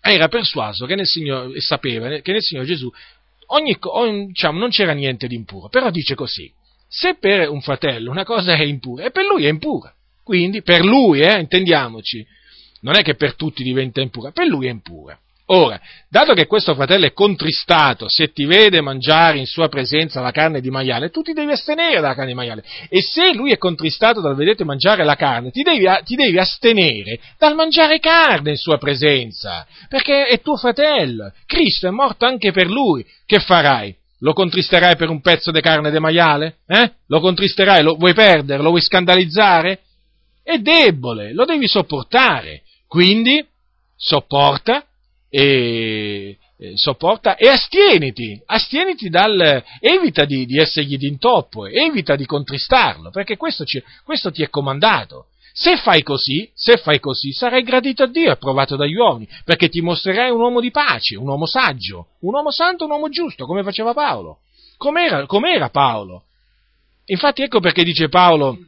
era 0.00 0.28
persuaso 0.28 0.86
Signore, 1.02 1.56
e 1.56 1.60
sapeva 1.60 2.20
che 2.20 2.30
nel 2.30 2.40
Signore 2.40 2.68
Gesù 2.68 2.88
ogni, 3.46 3.76
ogni, 3.80 4.26
diciamo, 4.26 4.60
non 4.60 4.70
c'era 4.70 4.92
niente 4.92 5.26
di 5.26 5.34
impuro, 5.34 5.68
però 5.68 5.90
dice 5.90 6.14
così, 6.14 6.48
se 6.86 7.16
per 7.16 7.48
un 7.48 7.62
fratello 7.62 8.12
una 8.12 8.24
cosa 8.24 8.54
è 8.54 8.62
impura, 8.62 9.06
e 9.06 9.10
per 9.10 9.24
lui 9.24 9.44
è 9.46 9.48
impura, 9.48 9.92
quindi 10.22 10.62
per 10.62 10.84
lui, 10.84 11.20
eh, 11.20 11.40
intendiamoci, 11.40 12.24
non 12.82 12.96
è 12.96 13.02
che 13.02 13.16
per 13.16 13.34
tutti 13.34 13.64
diventa 13.64 14.00
impura, 14.00 14.30
per 14.30 14.46
lui 14.46 14.68
è 14.68 14.70
impura. 14.70 15.18
Ora, 15.54 15.78
dato 16.08 16.32
che 16.32 16.46
questo 16.46 16.74
fratello 16.74 17.04
è 17.04 17.12
contristato 17.12 18.06
se 18.08 18.32
ti 18.32 18.46
vede 18.46 18.80
mangiare 18.80 19.36
in 19.36 19.44
sua 19.44 19.68
presenza 19.68 20.22
la 20.22 20.30
carne 20.30 20.62
di 20.62 20.70
maiale, 20.70 21.10
tu 21.10 21.20
ti 21.20 21.34
devi 21.34 21.52
astenere 21.52 22.00
dalla 22.00 22.14
carne 22.14 22.30
di 22.30 22.34
maiale. 22.34 22.64
E 22.88 23.02
se 23.02 23.34
lui 23.34 23.52
è 23.52 23.58
contristato 23.58 24.22
dal 24.22 24.34
vedere 24.34 24.64
mangiare 24.64 25.04
la 25.04 25.14
carne, 25.14 25.50
ti 25.50 25.60
devi, 25.60 25.86
ti 26.04 26.14
devi 26.14 26.38
astenere 26.38 27.20
dal 27.38 27.54
mangiare 27.54 27.98
carne 27.98 28.50
in 28.50 28.56
sua 28.56 28.78
presenza, 28.78 29.66
perché 29.90 30.24
è 30.24 30.40
tuo 30.40 30.56
fratello. 30.56 31.30
Cristo 31.44 31.86
è 31.86 31.90
morto 31.90 32.24
anche 32.24 32.50
per 32.50 32.68
lui. 32.68 33.04
Che 33.26 33.38
farai? 33.38 33.94
Lo 34.20 34.32
contristerai 34.32 34.96
per 34.96 35.10
un 35.10 35.20
pezzo 35.20 35.50
di 35.50 35.60
carne 35.60 35.90
di 35.90 35.98
maiale? 35.98 36.60
Eh? 36.66 36.92
Lo 37.08 37.20
contristerai? 37.20 37.82
Lo, 37.82 37.96
vuoi 37.96 38.14
perdere? 38.14 38.62
Lo 38.62 38.70
vuoi 38.70 38.80
scandalizzare? 38.80 39.80
È 40.42 40.56
debole, 40.56 41.34
lo 41.34 41.44
devi 41.44 41.68
sopportare. 41.68 42.62
Quindi, 42.86 43.44
sopporta 43.94 44.86
e 45.34 46.36
sopporta 46.74 47.36
e 47.36 47.48
astieniti, 47.48 48.38
astieniti 48.44 49.08
dal, 49.08 49.64
evita 49.80 50.26
di, 50.26 50.44
di 50.44 50.58
essergli 50.58 50.98
d'intoppo, 50.98 51.66
evita 51.66 52.16
di 52.16 52.26
contristarlo, 52.26 53.08
perché 53.08 53.38
questo, 53.38 53.64
ci, 53.64 53.82
questo, 54.04 54.30
ti 54.30 54.42
è 54.42 54.50
comandato. 54.50 55.28
Se 55.54 55.78
fai 55.78 56.02
così, 56.02 56.50
se 56.54 56.76
fai 56.76 57.00
così, 57.00 57.32
sarai 57.32 57.62
gradito 57.62 58.02
a 58.02 58.06
Dio 58.06 58.28
e 58.28 58.32
approvato 58.32 58.76
dagli 58.76 58.94
uomini, 58.94 59.26
perché 59.44 59.70
ti 59.70 59.80
mostrerai 59.80 60.30
un 60.30 60.40
uomo 60.40 60.60
di 60.60 60.70
pace, 60.70 61.16
un 61.16 61.28
uomo 61.28 61.46
saggio, 61.46 62.08
un 62.20 62.34
uomo 62.34 62.50
santo, 62.50 62.84
un 62.84 62.90
uomo 62.90 63.08
giusto, 63.08 63.46
come 63.46 63.62
faceva 63.62 63.94
Paolo. 63.94 64.40
Com'era, 64.76 65.24
com'era 65.24 65.70
Paolo? 65.70 66.24
Infatti 67.06 67.42
ecco 67.42 67.60
perché 67.60 67.84
dice 67.84 68.08
Paolo, 68.08 68.58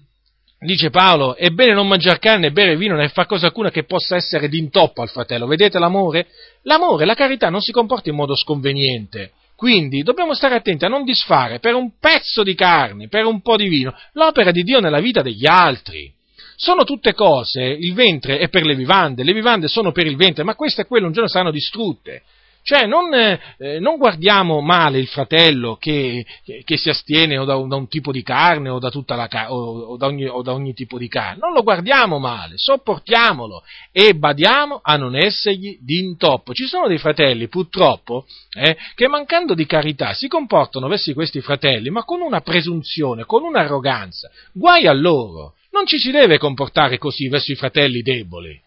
dice 0.64 0.90
Paolo, 0.90 1.36
è 1.36 1.50
bene 1.50 1.74
non 1.74 1.86
mangiare 1.86 2.18
carne 2.18 2.48
e 2.48 2.52
bere 2.52 2.76
vino 2.76 2.96
né 2.96 3.08
far 3.08 3.26
cosa 3.26 3.46
alcuna 3.46 3.70
che 3.70 3.84
possa 3.84 4.16
essere 4.16 4.48
d'intoppo 4.48 5.02
al 5.02 5.08
fratello. 5.08 5.46
Vedete 5.46 5.78
l'amore? 5.78 6.26
L'amore, 6.62 7.04
la 7.04 7.14
carità 7.14 7.50
non 7.50 7.60
si 7.60 7.72
comporta 7.72 8.08
in 8.08 8.16
modo 8.16 8.34
sconveniente. 8.34 9.32
Quindi 9.56 10.02
dobbiamo 10.02 10.34
stare 10.34 10.56
attenti 10.56 10.84
a 10.84 10.88
non 10.88 11.04
disfare 11.04 11.60
per 11.60 11.74
un 11.74 11.92
pezzo 12.00 12.42
di 12.42 12.54
carne, 12.54 13.08
per 13.08 13.24
un 13.24 13.40
po' 13.40 13.56
di 13.56 13.68
vino, 13.68 13.94
l'opera 14.12 14.50
di 14.50 14.62
Dio 14.62 14.80
nella 14.80 15.00
vita 15.00 15.22
degli 15.22 15.46
altri. 15.46 16.12
Sono 16.56 16.84
tutte 16.84 17.14
cose, 17.14 17.62
il 17.62 17.94
ventre 17.94 18.38
è 18.38 18.48
per 18.48 18.64
le 18.64 18.74
vivande, 18.74 19.22
le 19.22 19.32
vivande 19.32 19.68
sono 19.68 19.92
per 19.92 20.06
il 20.06 20.16
ventre, 20.16 20.44
ma 20.44 20.54
queste 20.54 20.82
e 20.82 20.86
quelle 20.86 21.06
un 21.06 21.12
giorno 21.12 21.28
saranno 21.28 21.50
distrutte. 21.50 22.22
Cioè, 22.66 22.86
non, 22.86 23.12
eh, 23.12 23.78
non, 23.78 23.98
guardiamo 23.98 24.62
male 24.62 24.98
il 24.98 25.06
fratello 25.06 25.76
che, 25.76 26.24
che, 26.46 26.62
che 26.64 26.78
si 26.78 26.88
astiene 26.88 27.36
o 27.36 27.44
da, 27.44 27.56
da, 27.56 27.76
un 27.76 27.88
tipo 27.88 28.10
di 28.10 28.22
carne 28.22 28.70
o 28.70 28.78
da, 28.78 28.90
la, 29.04 29.52
o, 29.52 29.90
o, 29.92 29.96
da 29.98 30.06
ogni, 30.06 30.26
o 30.26 30.40
da, 30.40 30.54
ogni, 30.54 30.72
tipo 30.72 30.96
di 30.96 31.06
carne. 31.06 31.40
Non 31.42 31.52
lo 31.52 31.62
guardiamo 31.62 32.18
male, 32.18 32.54
sopportiamolo 32.56 33.62
e 33.92 34.14
badiamo 34.14 34.80
a 34.82 34.96
non 34.96 35.14
essergli 35.14 35.76
d'intoppo. 35.78 36.54
Ci 36.54 36.64
sono 36.64 36.88
dei 36.88 36.96
fratelli, 36.96 37.48
purtroppo, 37.48 38.24
eh, 38.54 38.74
che 38.94 39.08
mancando 39.08 39.52
di 39.52 39.66
carità 39.66 40.14
si 40.14 40.26
comportano 40.26 40.88
verso 40.88 41.12
questi 41.12 41.42
fratelli, 41.42 41.90
ma 41.90 42.02
con 42.04 42.22
una 42.22 42.40
presunzione, 42.40 43.26
con 43.26 43.42
un'arroganza. 43.42 44.30
Guai 44.52 44.86
a 44.86 44.94
loro. 44.94 45.52
Non 45.70 45.84
ci 45.84 45.98
si 45.98 46.10
deve 46.10 46.38
comportare 46.38 46.96
così 46.96 47.28
verso 47.28 47.52
i 47.52 47.56
fratelli 47.56 48.00
deboli. 48.00 48.58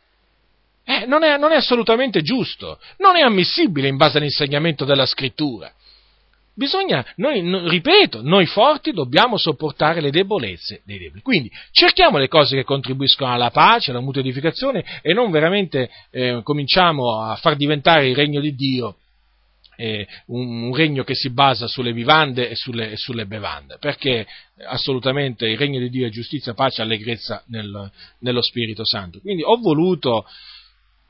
Eh, 0.90 1.06
non, 1.06 1.22
è, 1.22 1.38
non 1.38 1.52
è 1.52 1.56
assolutamente 1.56 2.22
giusto, 2.22 2.80
non 3.00 3.18
è 3.18 3.22
ammissibile 3.22 3.90
in 3.90 3.98
base 3.98 4.20
all'insegnamento 4.20 4.86
della 4.86 5.06
scrittura. 5.06 5.70
Bisogna, 6.56 7.06
noi, 7.18 7.42
ripeto, 7.70 8.22
noi 8.24 8.46
forti 8.46 8.94
dobbiamo 8.94 9.36
sopportare 9.38 10.00
le 10.00 10.12
debolezze 10.12 10.82
dei 10.86 10.98
deboli. 10.98 11.22
Quindi 11.22 11.52
cerchiamo 11.72 12.18
le 12.18 12.30
cose 12.30 12.56
che 12.56 12.64
contribuiscono 12.64 13.34
alla 13.34 13.52
pace, 13.52 13.92
alla 13.92 14.00
mutua 14.00 14.22
edificazione 14.22 14.84
e 15.02 15.14
non 15.14 15.30
veramente 15.30 15.90
eh, 16.10 16.40
cominciamo 16.42 17.22
a 17.22 17.36
far 17.36 17.58
diventare 17.58 18.08
il 18.08 18.16
regno 18.16 18.40
di 18.40 18.56
Dio 18.56 18.96
eh, 19.76 20.08
un, 20.28 20.64
un, 20.64 20.74
regno 20.74 21.04
che 21.04 21.16
si 21.16 21.32
basa 21.32 21.68
sulle 21.68 21.92
vivande 21.92 22.50
e 22.50 22.56
sulle, 22.56 22.92
e 22.92 22.96
sulle, 22.96 23.26
bevande, 23.26 23.78
perché 23.78 24.26
assolutamente 24.68 25.46
il 25.48 25.58
regno 25.58 25.80
di 25.80 25.90
Dio 25.90 26.08
è 26.08 26.10
giustizia, 26.10 26.54
pace 26.54 26.82
allegrezza 26.82 27.44
nel, 27.48 27.92
nello 28.20 28.42
Spirito 28.42 28.86
Santo. 28.86 29.20
Quindi 29.20 29.44
ho 29.44 29.58
voluto 29.58 30.26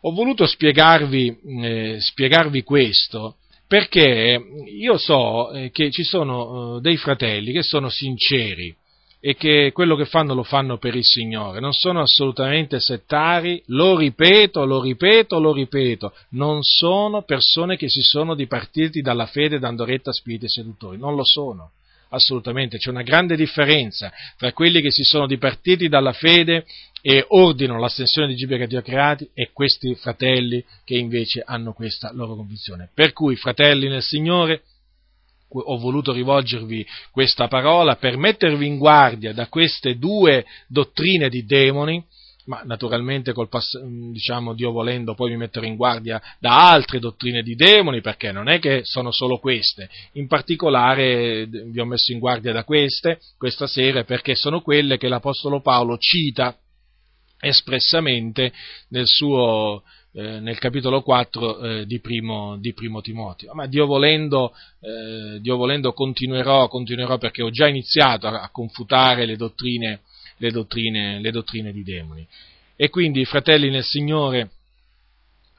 ho 0.01 0.11
voluto 0.11 0.45
spiegarvi, 0.45 1.39
eh, 1.63 1.97
spiegarvi 1.99 2.63
questo 2.63 3.37
perché 3.67 4.39
io 4.79 4.97
so 4.97 5.51
eh, 5.51 5.71
che 5.71 5.91
ci 5.91 6.03
sono 6.03 6.77
eh, 6.77 6.81
dei 6.81 6.97
fratelli 6.97 7.51
che 7.51 7.63
sono 7.63 7.89
sinceri 7.89 8.73
e 9.19 9.35
che 9.35 9.71
quello 9.73 9.95
che 9.95 10.05
fanno 10.05 10.33
lo 10.33 10.43
fanno 10.43 10.77
per 10.77 10.95
il 10.95 11.03
Signore, 11.03 11.59
non 11.59 11.73
sono 11.73 12.01
assolutamente 12.01 12.79
settari, 12.79 13.61
lo 13.67 13.97
ripeto, 13.97 14.63
lo 14.63 14.79
ripeto, 14.79 15.39
lo 15.39 15.51
ripeto, 15.51 16.13
non 16.29 16.59
sono 16.61 17.23
persone 17.23 17.77
che 17.77 17.89
si 17.89 18.01
sono 18.01 18.35
dipartiti 18.35 19.01
dalla 19.01 19.25
fede 19.25 19.59
dando 19.59 19.85
retta 19.85 20.11
a 20.11 20.13
spiriti 20.13 20.47
seduttori, 20.47 20.97
non 20.97 21.15
lo 21.15 21.25
sono 21.25 21.71
assolutamente, 22.09 22.77
c'è 22.77 22.89
una 22.89 23.01
grande 23.01 23.35
differenza 23.35 24.11
tra 24.37 24.53
quelli 24.53 24.81
che 24.81 24.91
si 24.91 25.03
sono 25.03 25.27
dipartiti 25.27 25.89
dalla 25.89 26.13
fede 26.13 26.65
e 27.09 27.23
ordinano 27.29 27.79
l'ascensione 27.79 28.27
di 28.27 28.35
Gibbia 28.35 28.57
che 28.57 28.67
Dio 28.67 28.79
ha 28.79 28.81
creati 28.81 29.29
e 29.33 29.51
questi 29.53 29.95
fratelli 29.95 30.61
che 30.83 30.97
invece 30.97 31.41
hanno 31.41 31.71
questa 31.71 32.11
loro 32.11 32.35
convinzione. 32.35 32.89
Per 32.93 33.13
cui, 33.13 33.37
fratelli 33.37 33.87
nel 33.87 34.01
Signore, 34.01 34.63
ho 35.47 35.77
voluto 35.77 36.11
rivolgervi 36.11 36.85
questa 37.09 37.47
parola 37.47 37.95
per 37.95 38.17
mettervi 38.17 38.67
in 38.67 38.77
guardia 38.77 39.31
da 39.31 39.47
queste 39.47 39.97
due 39.97 40.45
dottrine 40.67 41.29
di 41.29 41.45
demoni 41.45 42.03
ma 42.47 42.61
naturalmente 42.65 43.31
col 43.31 43.47
pass- 43.49 43.81
diciamo, 43.81 44.53
Dio 44.53 44.71
volendo 44.71 45.15
poi 45.15 45.31
mi 45.31 45.37
metterò 45.37 45.65
in 45.65 45.75
guardia 45.75 46.21
da 46.39 46.69
altre 46.69 46.99
dottrine 46.99 47.41
di 47.41 47.55
demoni, 47.55 47.99
perché 47.99 48.31
non 48.31 48.47
è 48.47 48.59
che 48.59 48.81
sono 48.83 49.11
solo 49.11 49.37
queste, 49.37 49.89
in 50.13 50.27
particolare 50.27 51.45
vi 51.45 51.79
ho 51.79 51.85
messo 51.85 52.11
in 52.11 52.19
guardia 52.19 52.53
da 52.53 52.63
queste 52.63 53.19
questa 53.37 53.67
sera 53.67 54.03
perché 54.03 54.35
sono 54.35 54.61
quelle 54.61 54.97
che 54.97 55.09
l'Apostolo 55.09 55.61
Paolo 55.61 55.97
cita 55.97 56.57
espressamente 57.39 58.51
nel 58.89 59.05
suo 59.05 59.83
eh, 60.17 60.39
nel 60.39 60.57
capitolo 60.57 61.03
4 61.03 61.59
eh, 61.59 61.85
di, 61.85 61.99
primo, 61.99 62.57
di, 62.57 62.73
primo, 62.73 63.01
Timoteo. 63.01 63.53
Ma 63.53 63.67
Dio 63.67 63.85
volendo, 63.85 64.51
eh, 64.79 65.39
Dio 65.39 65.57
volendo 65.57 65.93
continuerò, 65.93 66.67
continuerò, 66.67 67.19
perché 67.19 67.43
ho 67.43 67.51
già 67.51 67.67
iniziato 67.67 68.25
a, 68.25 68.41
a 68.41 68.49
confutare 68.49 69.27
le 69.27 69.35
dottrine, 69.35 70.01
le, 70.37 70.49
dottrine, 70.49 71.19
le 71.19 71.29
dottrine, 71.29 71.71
di 71.71 71.83
demoni. 71.83 72.27
E 72.75 72.89
quindi, 72.89 73.25
fratelli 73.25 73.69
nel 73.69 73.83
Signore, 73.83 74.49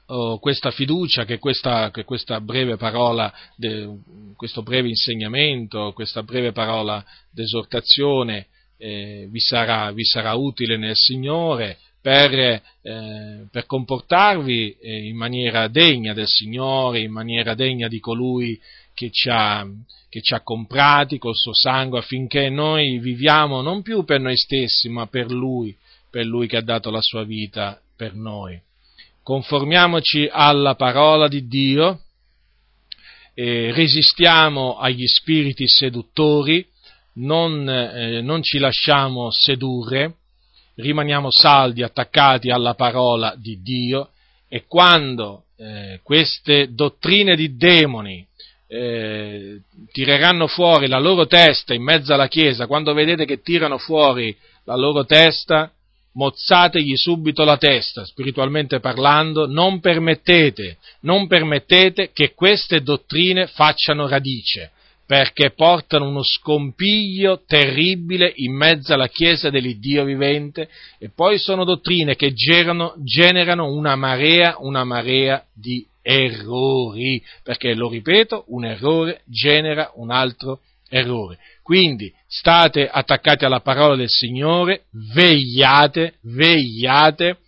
ho 0.07 0.39
questa 0.39 0.71
fiducia 0.71 1.23
che 1.23 1.39
questa, 1.39 1.89
che 1.91 2.03
questa 2.03 2.41
breve 2.41 2.75
parola, 2.75 3.33
de, 3.55 3.87
questo 4.35 4.61
breve 4.61 4.89
insegnamento, 4.89 5.93
questa 5.93 6.21
breve 6.21 6.51
parola 6.51 7.01
d'esortazione 7.31 8.47
eh, 8.79 9.27
vi, 9.29 9.39
sarà, 9.39 9.91
vi 9.91 10.05
sarà 10.05 10.33
utile 10.35 10.77
nel 10.77 10.95
Signore 10.95 11.77
per, 12.01 12.33
eh, 12.33 12.61
per 13.51 13.65
comportarvi 13.65 14.77
eh, 14.79 15.07
in 15.07 15.17
maniera 15.17 15.67
degna 15.67 16.13
del 16.13 16.27
Signore, 16.27 17.01
in 17.01 17.11
maniera 17.11 17.55
degna 17.55 17.89
di 17.89 17.99
colui 17.99 18.59
che 18.93 19.09
ci, 19.11 19.29
ha, 19.29 19.67
che 20.09 20.21
ci 20.21 20.33
ha 20.33 20.41
comprati 20.41 21.17
col 21.17 21.35
suo 21.35 21.53
sangue 21.53 21.99
affinché 21.99 22.49
noi 22.49 22.99
viviamo 22.99 23.61
non 23.61 23.81
più 23.81 24.05
per 24.05 24.21
noi 24.21 24.37
stessi, 24.37 24.87
ma 24.87 25.07
per 25.07 25.29
Lui, 25.29 25.75
per 26.09 26.25
Lui 26.25 26.47
che 26.47 26.57
ha 26.57 26.61
dato 26.61 26.89
la 26.89 27.01
sua 27.01 27.23
vita 27.23 27.79
per 27.95 28.15
noi. 28.15 28.59
Conformiamoci 29.21 30.27
alla 30.31 30.75
parola 30.75 31.27
di 31.27 31.47
Dio, 31.47 31.99
resistiamo 33.35 34.77
agli 34.77 35.05
spiriti 35.05 35.67
seduttori, 35.67 36.65
non, 37.13 37.67
eh, 37.69 38.21
non 38.21 38.41
ci 38.41 38.59
lasciamo 38.59 39.31
sedurre, 39.31 40.15
rimaniamo 40.75 41.29
saldi, 41.31 41.83
attaccati 41.83 42.49
alla 42.49 42.73
parola 42.73 43.33
di 43.37 43.61
Dio 43.61 44.09
e 44.47 44.65
quando 44.67 45.45
eh, 45.57 45.99
queste 46.03 46.73
dottrine 46.73 47.35
di 47.35 47.55
demoni 47.55 48.25
eh, 48.67 49.61
tireranno 49.91 50.47
fuori 50.47 50.87
la 50.87 50.99
loro 50.99 51.27
testa 51.27 51.73
in 51.73 51.83
mezzo 51.83 52.13
alla 52.13 52.27
Chiesa, 52.27 52.67
quando 52.67 52.93
vedete 52.93 53.25
che 53.25 53.41
tirano 53.41 53.77
fuori 53.77 54.35
la 54.65 54.75
loro 54.75 55.05
testa, 55.05 55.71
mozzategli 56.13 56.95
subito 56.95 57.43
la 57.43 57.57
testa, 57.57 58.05
spiritualmente 58.05 58.79
parlando, 58.79 59.47
non 59.47 59.79
permettete, 59.79 60.77
non 61.01 61.27
permettete 61.27 62.11
che 62.13 62.33
queste 62.33 62.81
dottrine 62.81 63.47
facciano 63.47 64.07
radice 64.07 64.71
perché 65.09 65.53
portano 65.55 66.07
uno 66.07 66.21
scompiglio 66.21 67.41
terribile 67.47 68.31
in 68.35 68.53
mezzo 68.53 68.93
alla 68.93 69.07
Chiesa 69.07 69.49
dell'Iddio 69.49 70.03
vivente 70.03 70.69
e 70.99 71.09
poi 71.09 71.39
sono 71.39 71.63
dottrine 71.63 72.15
che 72.15 72.31
generano, 72.33 72.93
generano 72.97 73.73
una 73.73 73.95
marea, 73.95 74.57
una 74.59 74.83
marea 74.83 75.43
di 75.51 75.83
errori, 76.03 77.23
perché, 77.41 77.73
lo 77.73 77.89
ripeto, 77.89 78.43
un 78.49 78.65
errore 78.65 79.23
genera 79.25 79.89
un 79.95 80.11
altro 80.11 80.59
errore. 80.89 81.39
Quindi 81.63 82.13
state 82.27 82.87
attaccati 82.87 83.45
alla 83.45 83.61
parola 83.61 83.95
del 83.95 84.09
Signore, 84.09 84.83
vegliate, 84.91 86.17
vegliate 86.21 87.39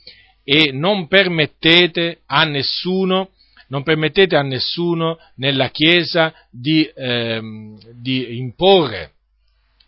e 0.44 0.72
non 0.72 1.08
permettete 1.08 2.22
a 2.26 2.44
nessuno 2.44 3.30
non 3.72 3.84
permettete 3.84 4.36
a 4.36 4.44
nessuno 4.44 5.18
nella 5.36 5.70
Chiesa 5.70 6.34
di, 6.50 6.90
ehm, 6.94 7.80
di 7.94 8.38
imporre 8.38 9.14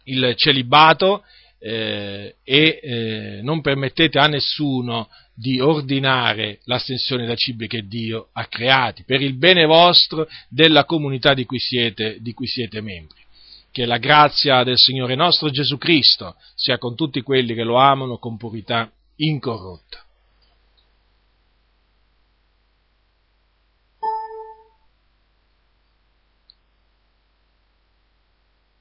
il 0.06 0.34
celibato 0.38 1.24
eh, 1.60 2.36
e 2.44 2.80
eh, 2.82 3.40
non 3.42 3.62
permettete 3.62 4.20
a 4.20 4.28
nessuno 4.28 5.10
di 5.36 5.60
ordinare 5.60 6.60
l'astensione 6.64 7.26
da 7.26 7.36
cibi 7.36 7.68
che 7.68 7.86
Dio 7.86 8.30
ha 8.32 8.46
creati, 8.46 9.04
per 9.04 9.22
il 9.22 9.36
bene 9.36 9.66
vostro 9.66 10.28
della 10.48 10.86
comunità 10.86 11.34
di 11.34 11.46
cui 11.46 11.60
siete, 11.60 12.18
di 12.22 12.34
cui 12.34 12.48
siete 12.48 12.80
membri. 12.80 13.22
Che 13.70 13.86
la 13.86 13.98
grazia 13.98 14.64
del 14.64 14.78
Signore 14.78 15.16
nostro 15.16 15.50
Gesù 15.50 15.78
Cristo 15.78 16.36
sia 16.56 16.78
con 16.78 16.96
tutti 16.96 17.22
quelli 17.22 17.54
che 17.54 17.64
lo 17.64 17.78
amano 17.78 18.18
con 18.18 18.38
purità 18.38 18.90
incorrotta. 19.16 20.03